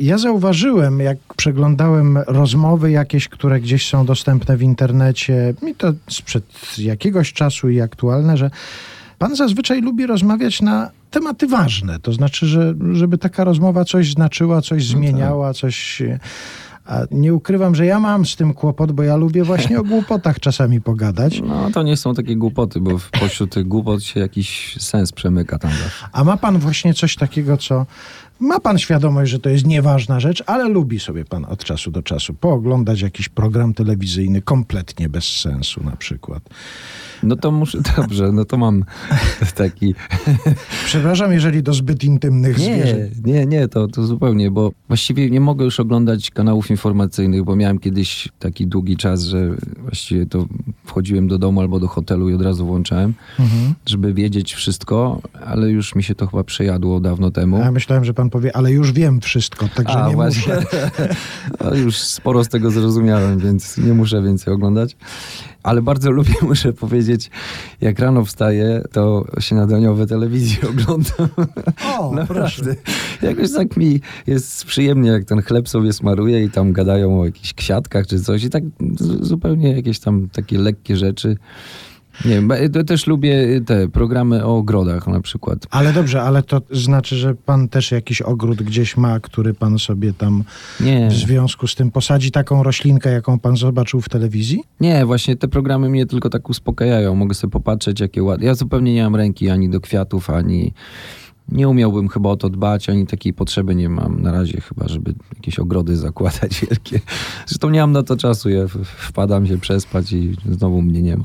Ja 0.00 0.18
zauważyłem, 0.18 1.00
jak 1.00 1.18
przeglądałem 1.36 2.18
rozmowy 2.26 2.90
jakieś, 2.90 3.28
które 3.28 3.60
gdzieś 3.60 3.88
są 3.88 4.06
dostępne 4.06 4.56
w 4.56 4.62
internecie, 4.62 5.54
i 5.70 5.74
to 5.74 5.92
sprzed 6.10 6.44
jakiegoś 6.78 7.32
czasu 7.32 7.68
i 7.68 7.80
aktualne, 7.80 8.36
że 8.36 8.50
pan 9.18 9.36
zazwyczaj 9.36 9.80
lubi 9.80 10.06
rozmawiać 10.06 10.62
na 10.62 10.90
tematy 11.10 11.46
ważne. 11.46 11.98
To 11.98 12.12
znaczy, 12.12 12.46
że, 12.46 12.74
żeby 12.92 13.18
taka 13.18 13.44
rozmowa 13.44 13.84
coś 13.84 14.12
znaczyła, 14.12 14.62
coś 14.62 14.86
zmieniała, 14.86 15.54
coś. 15.54 16.02
A 16.86 17.00
nie 17.10 17.34
ukrywam, 17.34 17.74
że 17.74 17.86
ja 17.86 18.00
mam 18.00 18.26
z 18.26 18.36
tym 18.36 18.54
kłopot, 18.54 18.92
bo 18.92 19.02
ja 19.02 19.16
lubię 19.16 19.44
właśnie 19.44 19.80
o 19.80 19.84
głupotach 19.84 20.40
czasami 20.40 20.80
pogadać. 20.80 21.40
No 21.40 21.70
to 21.70 21.82
nie 21.82 21.96
są 21.96 22.14
takie 22.14 22.36
głupoty, 22.36 22.80
bo 22.80 22.98
w- 22.98 23.10
pośród 23.10 23.52
tych 23.52 23.68
głupot 23.68 24.02
się 24.02 24.20
jakiś 24.20 24.76
sens 24.80 25.12
przemyka 25.12 25.58
tam 25.58 25.70
zawsze. 25.70 26.06
A 26.12 26.24
ma 26.24 26.36
pan 26.36 26.58
właśnie 26.58 26.94
coś 26.94 27.16
takiego, 27.16 27.56
co. 27.56 27.86
Ma 28.42 28.60
pan 28.60 28.78
świadomość, 28.78 29.30
że 29.30 29.38
to 29.38 29.48
jest 29.50 29.66
nieważna 29.66 30.20
rzecz, 30.20 30.42
ale 30.46 30.68
lubi 30.68 31.00
sobie 31.00 31.24
pan 31.24 31.44
od 31.44 31.64
czasu 31.64 31.90
do 31.90 32.02
czasu 32.02 32.34
pooglądać 32.34 33.00
jakiś 33.00 33.28
program 33.28 33.74
telewizyjny 33.74 34.42
kompletnie 34.42 35.08
bez 35.08 35.24
sensu 35.24 35.84
na 35.84 35.96
przykład. 35.96 36.42
No 37.22 37.36
to 37.36 37.50
muszę, 37.52 37.78
dobrze, 37.96 38.32
no 38.32 38.44
to 38.44 38.56
mam 38.56 38.84
taki... 39.54 39.94
Przepraszam, 40.86 41.32
jeżeli 41.32 41.62
do 41.62 41.74
zbyt 41.74 42.04
intymnych 42.04 42.58
Nie, 42.58 42.64
zwierząt. 42.64 43.26
nie, 43.26 43.46
nie, 43.46 43.68
to, 43.68 43.88
to 43.88 44.06
zupełnie, 44.06 44.50
bo 44.50 44.72
właściwie 44.88 45.30
nie 45.30 45.40
mogę 45.40 45.64
już 45.64 45.80
oglądać 45.80 46.30
kanałów 46.30 46.70
informacyjnych, 46.70 47.44
bo 47.44 47.56
miałem 47.56 47.78
kiedyś 47.78 48.28
taki 48.38 48.66
długi 48.66 48.96
czas, 48.96 49.22
że 49.22 49.50
właściwie 49.82 50.26
to 50.26 50.46
wchodziłem 50.84 51.28
do 51.28 51.38
domu 51.38 51.60
albo 51.60 51.80
do 51.80 51.88
hotelu 51.88 52.30
i 52.30 52.34
od 52.34 52.42
razu 52.42 52.66
włączałem, 52.66 53.14
Mhm. 53.38 53.74
żeby 53.86 54.14
wiedzieć 54.14 54.54
wszystko, 54.54 55.20
ale 55.46 55.70
już 55.70 55.94
mi 55.94 56.02
się 56.02 56.14
to 56.14 56.26
chyba 56.26 56.44
przejadło 56.44 57.00
dawno 57.00 57.30
temu. 57.30 57.56
A 57.56 57.60
ja 57.60 57.72
myślałem, 57.72 58.04
że 58.04 58.14
pan 58.14 58.30
powie, 58.32 58.56
ale 58.56 58.72
już 58.72 58.92
wiem 58.92 59.20
wszystko, 59.20 59.68
także 59.74 59.94
A, 59.94 60.08
nie 60.08 60.14
właśnie. 60.14 60.54
muszę. 60.54 60.90
No, 61.60 61.74
już 61.74 61.96
sporo 61.96 62.44
z 62.44 62.48
tego 62.48 62.70
zrozumiałem, 62.70 63.38
więc 63.38 63.78
nie 63.78 63.92
muszę 63.92 64.22
więcej 64.22 64.54
oglądać. 64.54 64.96
Ale 65.62 65.82
bardzo 65.82 66.10
lubię, 66.18 66.34
muszę 66.42 66.72
powiedzieć, 66.72 67.30
jak 67.80 67.98
rano 67.98 68.24
wstaję, 68.24 68.82
to 68.92 69.24
śniadaniowe 69.40 70.06
telewizji 70.06 70.58
oglądam. 70.70 71.28
O, 71.98 72.12
proszę. 72.28 72.62
Naprawdę. 72.62 72.76
Jakoś 73.22 73.52
tak 73.52 73.76
mi 73.76 74.00
jest 74.26 74.64
przyjemnie, 74.64 75.10
jak 75.10 75.24
ten 75.24 75.42
chleb 75.42 75.68
sobie 75.68 75.92
smaruję 75.92 76.44
i 76.44 76.50
tam 76.50 76.72
gadają 76.72 77.20
o 77.20 77.24
jakichś 77.24 77.52
kwiatkach 77.54 78.06
czy 78.06 78.20
coś 78.20 78.44
i 78.44 78.50
tak 78.50 78.62
zupełnie 79.20 79.76
jakieś 79.76 79.98
tam 79.98 80.28
takie 80.28 80.58
lekkie 80.58 80.96
rzeczy. 80.96 81.36
Nie 82.24 82.68
to 82.70 82.84
też 82.84 83.06
lubię 83.06 83.60
te 83.66 83.88
programy 83.88 84.44
o 84.44 84.56
ogrodach 84.56 85.06
na 85.06 85.20
przykład. 85.20 85.66
Ale 85.70 85.92
dobrze, 85.92 86.22
ale 86.22 86.42
to 86.42 86.62
znaczy, 86.70 87.16
że 87.16 87.34
pan 87.34 87.68
też 87.68 87.90
jakiś 87.90 88.22
ogród 88.22 88.62
gdzieś 88.62 88.96
ma, 88.96 89.20
który 89.20 89.54
pan 89.54 89.78
sobie 89.78 90.12
tam 90.12 90.44
Nie. 90.80 91.08
w 91.08 91.12
związku 91.12 91.66
z 91.66 91.74
tym 91.74 91.90
posadzi 91.90 92.30
taką 92.30 92.62
roślinkę, 92.62 93.12
jaką 93.12 93.38
pan 93.38 93.56
zobaczył 93.56 94.00
w 94.00 94.08
telewizji? 94.08 94.64
Nie, 94.80 95.06
właśnie 95.06 95.36
te 95.36 95.48
programy 95.48 95.88
mnie 95.88 96.06
tylko 96.06 96.30
tak 96.30 96.48
uspokajają. 96.50 97.14
Mogę 97.14 97.34
sobie 97.34 97.50
popatrzeć, 97.50 98.00
jakie 98.00 98.22
ładne. 98.22 98.46
Ja 98.46 98.54
zupełnie 98.54 98.94
nie 98.94 99.02
mam 99.02 99.16
ręki 99.16 99.50
ani 99.50 99.68
do 99.70 99.80
kwiatów, 99.80 100.30
ani 100.30 100.72
nie 101.48 101.68
umiałbym 101.68 102.08
chyba 102.08 102.30
o 102.30 102.36
to 102.36 102.50
dbać, 102.50 102.88
ani 102.88 103.06
takiej 103.06 103.32
potrzeby 103.32 103.74
nie 103.74 103.88
mam 103.88 104.22
na 104.22 104.32
razie 104.32 104.60
chyba, 104.60 104.88
żeby 104.88 105.14
jakieś 105.34 105.58
ogrody 105.58 105.96
zakładać 105.96 106.60
wielkie. 106.70 107.00
Zresztą 107.46 107.70
nie 107.70 107.80
mam 107.80 107.92
na 107.92 108.02
to 108.02 108.16
czasu. 108.16 108.48
Ja 108.50 108.64
wpadam 108.84 109.46
się 109.46 109.58
przespać 109.58 110.12
i 110.12 110.36
znowu 110.50 110.82
mnie 110.82 111.02
nie 111.02 111.16
ma. 111.16 111.24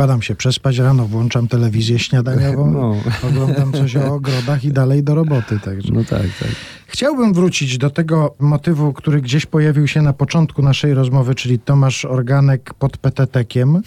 Padam 0.00 0.22
się 0.22 0.34
przespać, 0.34 0.78
rano 0.78 1.06
włączam 1.06 1.48
telewizję 1.48 1.98
śniadaniową, 1.98 2.70
No. 2.72 2.94
oglądam 3.28 3.72
coś 3.72 3.96
o 3.96 4.14
ogrodach 4.14 4.64
i 4.64 4.72
dalej 4.72 5.02
do 5.02 5.14
roboty. 5.14 5.58
Także. 5.64 5.92
No 5.92 6.04
tak, 6.04 6.22
tak. 6.40 6.48
Chciałbym 6.86 7.34
wrócić 7.34 7.78
do 7.78 7.90
tego 7.90 8.34
motywu, 8.38 8.92
który 8.92 9.20
gdzieś 9.20 9.46
pojawił 9.46 9.88
się 9.88 10.02
na 10.02 10.12
początku 10.12 10.62
naszej 10.62 10.94
rozmowy, 10.94 11.34
czyli 11.34 11.58
Tomasz 11.58 12.04
Organek 12.04 12.74
pod 12.74 12.96
Petetekiem. 12.98 13.82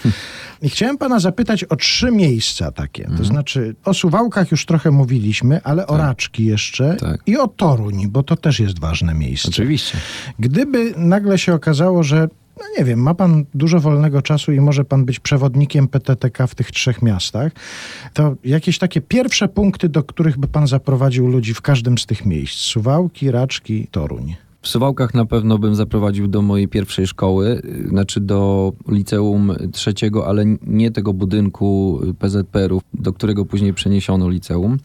I 0.62 0.70
chciałem 0.70 0.98
pana 0.98 1.20
zapytać 1.20 1.64
o 1.64 1.76
trzy 1.76 2.12
miejsca 2.12 2.72
takie. 2.72 3.04
Mhm. 3.04 3.20
To 3.22 3.26
znaczy, 3.26 3.76
o 3.86 3.94
Suwałkach 3.94 4.52
już 4.52 4.66
trochę 4.66 4.92
mówiliśmy, 4.92 5.62
ale 5.64 5.88
o 5.88 5.98
Raczki 5.98 6.46
jeszcze 6.46 6.96
Tak. 6.96 7.22
i 7.26 7.38
o 7.38 7.48
Toruń, 7.48 8.08
bo 8.08 8.24
to 8.24 8.36
też 8.36 8.60
jest 8.60 8.80
ważne 8.80 9.14
miejsce. 9.14 9.48
Oczywiście. 9.50 9.98
Gdyby 10.40 10.94
nagle 10.98 11.38
się 11.38 11.54
okazało, 11.54 12.04
że 12.04 12.28
no 12.60 12.66
nie 12.78 12.86
wiem, 12.86 13.00
ma 13.00 13.14
pan 13.14 13.46
dużo 13.54 13.80
wolnego 13.80 14.22
czasu 14.22 14.52
i 14.52 14.60
może 14.60 14.86
pan 14.86 15.06
być 15.06 15.20
przewodnikiem 15.20 15.88
PTTK 15.88 16.48
w 16.48 16.56
tych 16.56 16.72
trzech 16.72 17.02
miastach, 17.02 17.52
to 18.14 18.36
jakieś 18.44 18.78
takie 18.78 19.02
pierwsze 19.02 19.48
punkty, 19.48 19.90
do 19.90 20.04
których 20.04 20.38
by 20.38 20.48
pan 20.48 20.68
zaprowadził 20.68 21.28
ludzi 21.28 21.54
w 21.54 21.62
każdym 21.62 21.98
z 21.98 22.06
tych 22.06 22.26
miejsc. 22.26 22.56
Suwałki, 22.56 23.32
Raczki, 23.32 23.88
Toruń. 23.92 24.36
W 24.64 24.68
Suwałkach 24.68 25.14
na 25.14 25.26
pewno 25.26 25.58
bym 25.58 25.76
zaprowadził 25.76 26.28
do 26.28 26.42
mojej 26.42 26.68
pierwszej 26.68 27.08
szkoły, 27.08 27.62
y, 27.86 27.88
znaczy 27.90 28.20
do 28.20 28.72
liceum 28.88 29.52
trzeciego, 29.72 30.28
ale 30.28 30.46
nie 30.62 30.92
tego 30.92 31.14
budynku 31.14 32.00
PZPR-ów, 32.20 32.84
do 32.94 33.14
którego 33.14 33.46
później 33.46 33.74
przeniesiono 33.74 34.30
liceum. 34.30 34.78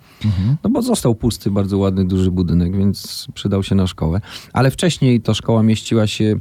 No 0.64 0.70
bo 0.70 0.82
został 0.82 1.14
pusty, 1.14 1.50
bardzo 1.50 1.78
ładny, 1.78 2.04
duży 2.04 2.30
budynek, 2.30 2.76
więc 2.76 3.26
przydał 3.34 3.62
się 3.62 3.74
na 3.74 3.86
szkołę. 3.86 4.20
Ale 4.52 4.70
wcześniej 4.70 5.20
to 5.20 5.34
szkoła 5.34 5.62
mieściła 5.62 6.06
się 6.06 6.36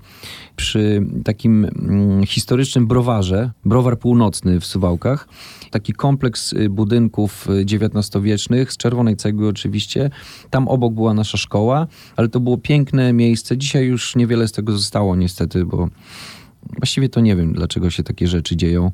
przy 0.55 1.05
takim 1.23 1.65
mm, 1.65 2.25
historycznym 2.25 2.88
browarze, 2.88 3.51
browar 3.65 3.99
północny 3.99 4.59
w 4.59 4.65
Suwałkach. 4.65 5.27
Taki 5.71 5.93
kompleks 5.93 6.53
y, 6.53 6.69
budynków 6.69 7.47
y, 7.49 7.65
XIX-wiecznych, 7.75 8.73
z 8.73 8.77
czerwonej 8.77 9.15
cegły 9.15 9.47
oczywiście. 9.47 10.09
Tam 10.49 10.67
obok 10.67 10.93
była 10.93 11.13
nasza 11.13 11.38
szkoła, 11.38 11.88
ale 12.15 12.27
to 12.27 12.39
było 12.39 12.57
piękne 12.57 13.13
miejsce. 13.13 13.26
Dzisiaj 13.57 13.86
już 13.86 14.15
niewiele 14.15 14.47
z 14.47 14.51
tego 14.51 14.71
zostało 14.71 15.15
niestety, 15.15 15.65
bo 15.65 15.89
właściwie 16.78 17.09
to 17.09 17.21
nie 17.21 17.36
wiem, 17.36 17.53
dlaczego 17.53 17.89
się 17.89 18.03
takie 18.03 18.28
rzeczy 18.28 18.55
dzieją. 18.55 18.91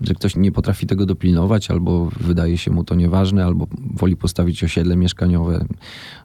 Że 0.00 0.14
ktoś 0.14 0.36
nie 0.36 0.52
potrafi 0.52 0.86
tego 0.86 1.06
dopilnować, 1.06 1.70
albo 1.70 2.10
wydaje 2.20 2.58
się 2.58 2.70
mu 2.70 2.84
to 2.84 2.94
nieważne, 2.94 3.44
albo 3.44 3.66
woli 3.94 4.16
postawić 4.16 4.64
osiedle 4.64 4.96
mieszkaniowe. 4.96 5.64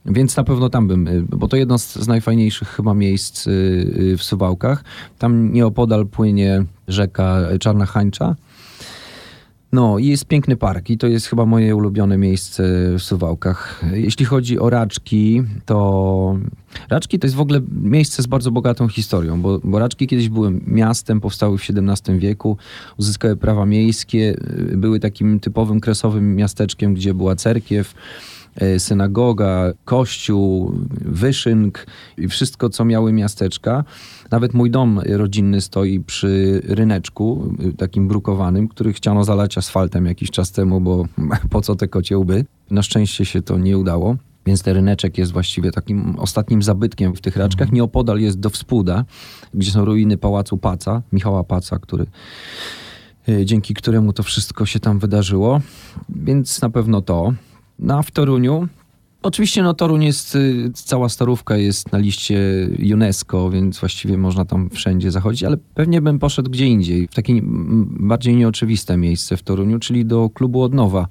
Więc 0.05 0.37
na 0.37 0.43
pewno 0.43 0.69
tam 0.69 0.87
bym, 0.87 1.07
y, 1.07 1.23
bo 1.29 1.47
to 1.47 1.57
jedno 1.57 1.77
z, 1.77 1.95
z 1.95 2.07
najfajniejszych 2.07 2.67
chyba 2.67 2.93
miejsc 2.93 3.47
y, 3.47 3.51
y, 3.51 4.17
w 4.17 4.23
Suwałkach. 4.23 4.83
Tam 5.19 5.53
nieopodal 5.53 6.07
płynie 6.07 6.63
rzeka 6.87 7.39
Czarna 7.59 7.85
Hańcza. 7.85 8.35
No 9.71 9.99
i 9.99 10.07
jest 10.07 10.25
piękny 10.25 10.57
park 10.57 10.89
i 10.89 10.97
to 10.97 11.07
jest 11.07 11.27
chyba 11.27 11.45
moje 11.45 11.75
ulubione 11.75 12.17
miejsce 12.17 12.63
w 12.97 13.01
Suwałkach. 13.01 13.81
Jeśli 13.93 14.25
chodzi 14.25 14.59
o 14.59 14.69
Raczki, 14.69 15.43
to 15.65 16.37
Raczki 16.89 17.19
to 17.19 17.27
jest 17.27 17.35
w 17.35 17.41
ogóle 17.41 17.61
miejsce 17.81 18.23
z 18.23 18.27
bardzo 18.27 18.51
bogatą 18.51 18.87
historią, 18.87 19.41
bo, 19.41 19.59
bo 19.63 19.79
Raczki 19.79 20.07
kiedyś 20.07 20.29
były 20.29 20.59
miastem, 20.67 21.21
powstały 21.21 21.57
w 21.57 21.61
XVII 21.69 22.19
wieku, 22.19 22.57
uzyskały 22.97 23.35
prawa 23.35 23.65
miejskie, 23.65 24.37
były 24.75 24.99
takim 24.99 25.39
typowym 25.39 25.79
kresowym 25.79 26.35
miasteczkiem, 26.35 26.93
gdzie 26.93 27.13
była 27.13 27.35
cerkiew, 27.35 27.93
synagoga, 28.77 29.71
kościół, 29.85 30.71
wyszynk 31.05 31.85
i 32.17 32.27
wszystko, 32.27 32.69
co 32.69 32.85
miały 32.85 33.13
miasteczka. 33.13 33.83
Nawet 34.31 34.53
mój 34.53 34.71
dom 34.71 35.01
rodzinny 35.05 35.61
stoi 35.61 35.99
przy 35.99 36.61
ryneczku, 36.63 37.55
y, 37.65 37.73
takim 37.73 38.07
brukowanym, 38.07 38.67
który 38.67 38.93
chciano 38.93 39.23
zalać 39.23 39.57
asfaltem 39.57 40.05
jakiś 40.05 40.31
czas 40.31 40.51
temu, 40.51 40.81
bo 40.81 41.05
po 41.49 41.61
co 41.61 41.75
te 41.75 41.87
kocie 41.87 42.17
łby? 42.17 42.45
Na 42.71 42.83
szczęście 42.83 43.25
się 43.25 43.41
to 43.41 43.57
nie 43.57 43.77
udało. 43.77 44.15
Więc 44.45 44.63
ten 44.63 44.75
ryneczek 44.75 45.17
jest 45.17 45.31
właściwie 45.31 45.71
takim 45.71 46.15
ostatnim 46.19 46.63
zabytkiem 46.63 47.15
w 47.15 47.21
tych 47.21 47.37
raczkach. 47.37 47.71
Nieopodal 47.71 48.19
jest 48.19 48.39
do 48.39 48.49
Współda, 48.49 49.05
gdzie 49.53 49.71
są 49.71 49.85
ruiny 49.85 50.17
pałacu 50.17 50.57
Paca, 50.57 51.01
Michała 51.11 51.43
Paca, 51.43 51.79
który, 51.79 52.05
y, 53.29 53.45
dzięki 53.45 53.73
któremu 53.73 54.13
to 54.13 54.23
wszystko 54.23 54.65
się 54.65 54.79
tam 54.79 54.99
wydarzyło. 54.99 55.61
Więc 56.09 56.61
na 56.61 56.69
pewno 56.69 57.01
to. 57.01 57.33
No 57.81 57.97
a 57.97 58.01
w 58.01 58.11
Toruniu 58.11 58.67
Oczywiście 59.23 59.63
no 59.63 59.73
Toruń 59.73 60.03
jest, 60.03 60.35
y, 60.35 60.71
cała 60.73 61.09
starówka 61.09 61.57
jest 61.57 61.91
na 61.91 61.97
liście 61.97 62.39
UNESCO, 62.93 63.49
więc 63.49 63.79
właściwie 63.79 64.17
można 64.17 64.45
tam 64.45 64.69
wszędzie 64.69 65.11
zachodzić, 65.11 65.43
ale 65.43 65.57
pewnie 65.57 66.01
bym 66.01 66.19
poszedł 66.19 66.51
gdzie 66.51 66.67
indziej, 66.67 67.07
w 67.07 67.13
takie 67.13 67.39
bardziej 67.83 68.35
nieoczywiste 68.35 68.97
miejsce 68.97 69.37
w 69.37 69.43
Toruniu, 69.43 69.79
czyli 69.79 70.05
do 70.05 70.29
klubu 70.29 70.61
Odnowa 70.61 71.07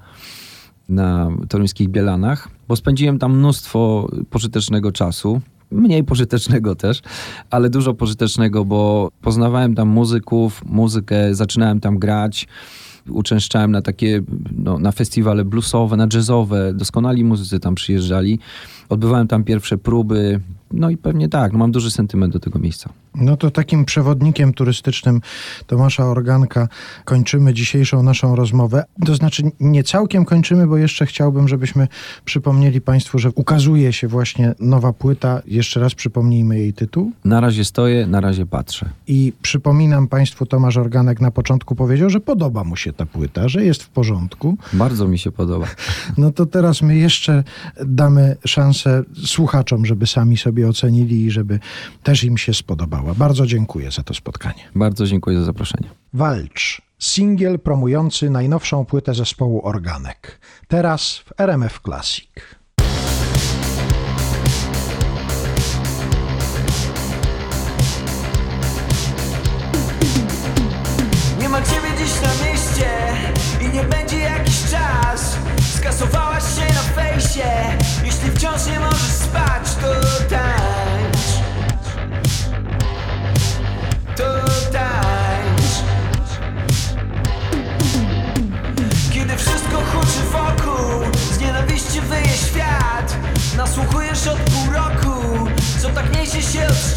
na 0.89 1.31
toruńskich 1.49 1.89
Bielanach, 1.89 2.49
bo 2.69 2.77
spędziłem 2.77 3.19
tam 3.19 3.39
mnóstwo 3.39 4.09
pożytecznego 4.31 4.93
czasu. 4.93 5.41
Mniej 5.71 6.05
pożytecznego 6.05 6.75
też, 6.75 7.03
ale 7.51 7.71
dużo 7.71 7.95
pożytecznego, 7.95 8.65
bo 8.65 9.11
poznawałem 9.23 9.75
tam 9.75 9.89
muzyków, 9.89 10.65
muzykę, 10.67 11.35
zaczynałem 11.35 11.81
tam 11.81 11.99
grać 11.99 12.47
uczęszczałem 13.11 13.71
na 13.71 13.83
takie, 13.83 14.23
no, 14.57 14.79
na 14.79 14.93
festiwale 14.93 15.45
bluesowe, 15.45 15.97
na 15.97 16.07
jazzowe, 16.15 16.75
doskonali 16.75 17.25
muzycy 17.25 17.61
tam 17.61 17.75
przyjeżdżali. 17.75 18.39
Odbywałem 18.89 19.29
tam 19.29 19.45
pierwsze 19.45 19.79
próby, 19.79 20.41
no 20.73 20.91
i 20.91 20.97
pewnie 20.97 21.29
tak, 21.29 21.53
no, 21.53 21.59
mam 21.59 21.73
duży 21.73 21.91
sentyment 21.91 22.33
do 22.33 22.41
tego 22.41 22.59
miejsca. 22.59 22.91
No 23.15 23.37
to 23.37 23.51
takim 23.51 23.85
przewodnikiem 23.85 24.53
turystycznym 24.53 25.21
Tomasza 25.67 26.05
Organka 26.07 26.69
kończymy 27.05 27.55
dzisiejszą 27.55 28.03
naszą 28.03 28.37
rozmowę. 28.37 28.85
To 29.07 29.15
znaczy 29.15 29.43
nie 29.61 29.85
całkiem 29.85 30.25
kończymy, 30.25 30.67
bo 30.67 30.77
jeszcze 30.77 31.07
chciałbym, 31.07 31.49
żebyśmy 31.49 31.89
przypomnieli 32.25 32.81
Państwu, 32.81 33.19
że 33.19 33.31
ukazuje 33.35 33.93
się 33.93 34.09
właśnie 34.09 34.55
nowa 34.61 34.93
płyta. 34.93 35.43
Jeszcze 35.47 35.81
raz 35.81 35.95
przypomnijmy 35.95 36.59
jej 36.59 36.73
tytuł. 36.73 37.13
Na 37.25 37.41
razie 37.41 37.65
stoję, 37.65 38.07
na 38.07 38.21
razie 38.21 38.47
patrzę. 38.47 38.91
I 39.07 39.33
przypominam 39.43 40.09
Państwu, 40.09 40.47
Tomasz 40.47 40.77
Organek 40.77 41.21
na 41.21 41.31
początku 41.31 41.75
powiedział, 41.75 42.11
że 42.11 42.21
podoba 42.21 42.65
mu 42.65 42.77
się 42.77 42.93
ta 42.93 43.07
płyta, 43.07 43.49
że 43.49 43.65
jest 43.65 43.83
w 43.83 43.89
porządku. 43.89 44.57
Bardzo 44.73 45.09
mi 45.09 45.19
się 45.19 45.33
podoba. 45.33 45.67
No 46.19 46.31
to 46.33 46.47
teraz 46.47 46.83
my 46.83 46.97
jeszcze 46.97 47.45
damy 47.87 48.37
szansę 48.47 49.03
słuchaczom, 49.25 49.87
żeby 49.87 50.07
sami 50.07 50.37
sobie 50.37 50.69
ocenili 50.69 51.25
i 51.25 51.31
żeby 51.31 51.59
też 52.03 52.25
im 52.25 52.39
się 52.39 52.55
spodobała. 53.01 53.29
Bardzo 53.29 53.47
dziękuję 53.47 53.91
za 53.91 54.03
to 54.03 54.15
spotkanie. 54.15 54.69
Bardzo 54.75 55.07
dziękuję 55.07 55.39
za 55.39 55.45
zaproszenie. 55.45 55.91
Walcz. 56.13 56.83
Singiel 56.99 57.59
promujący 57.59 58.31
najnowszą 58.31 58.85
płytę 58.85 59.15
zespołu 59.15 59.67
Organek. 59.67 60.41
Teraz 60.69 61.17
w 61.17 61.41
RMF 61.41 61.81
Classic. 61.85 62.31
Tak 96.53 96.90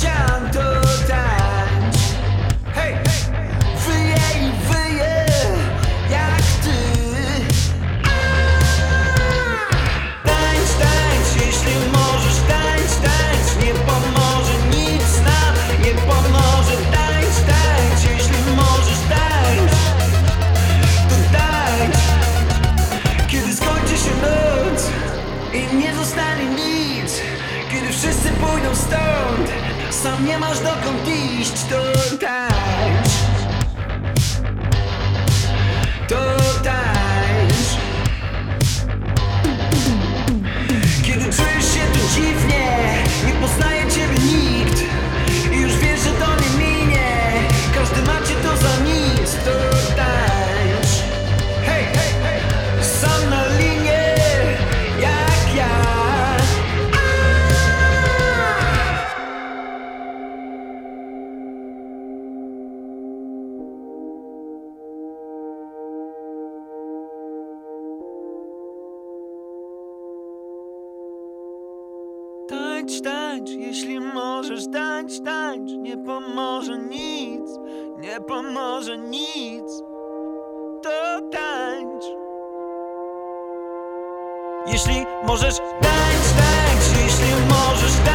Sam 30.04 30.26
nie 30.26 30.38
masz 30.38 30.60
dokąd 30.60 31.08
iść, 31.08 31.54
to 31.70 31.84
tańcz 32.18 32.53
Tańcz, 72.84 73.02
tańcz, 73.02 73.50
jeśli 73.50 74.00
możesz, 74.00 74.68
tańcz, 74.74 75.20
tańcz 75.26 75.72
Nie 75.72 75.98
pomoże 75.98 76.78
nic, 76.78 77.50
nie 77.98 78.22
pomoże 78.22 78.98
nic. 78.98 79.84
To 80.84 81.22
tańcz. 81.32 82.06
Jeśli 84.68 85.06
możesz, 85.28 85.58
tańcz, 85.58 86.30
tańcz 86.38 87.04
Jeśli 87.04 87.36
możesz, 87.50 87.96
tańcz, 88.06 88.13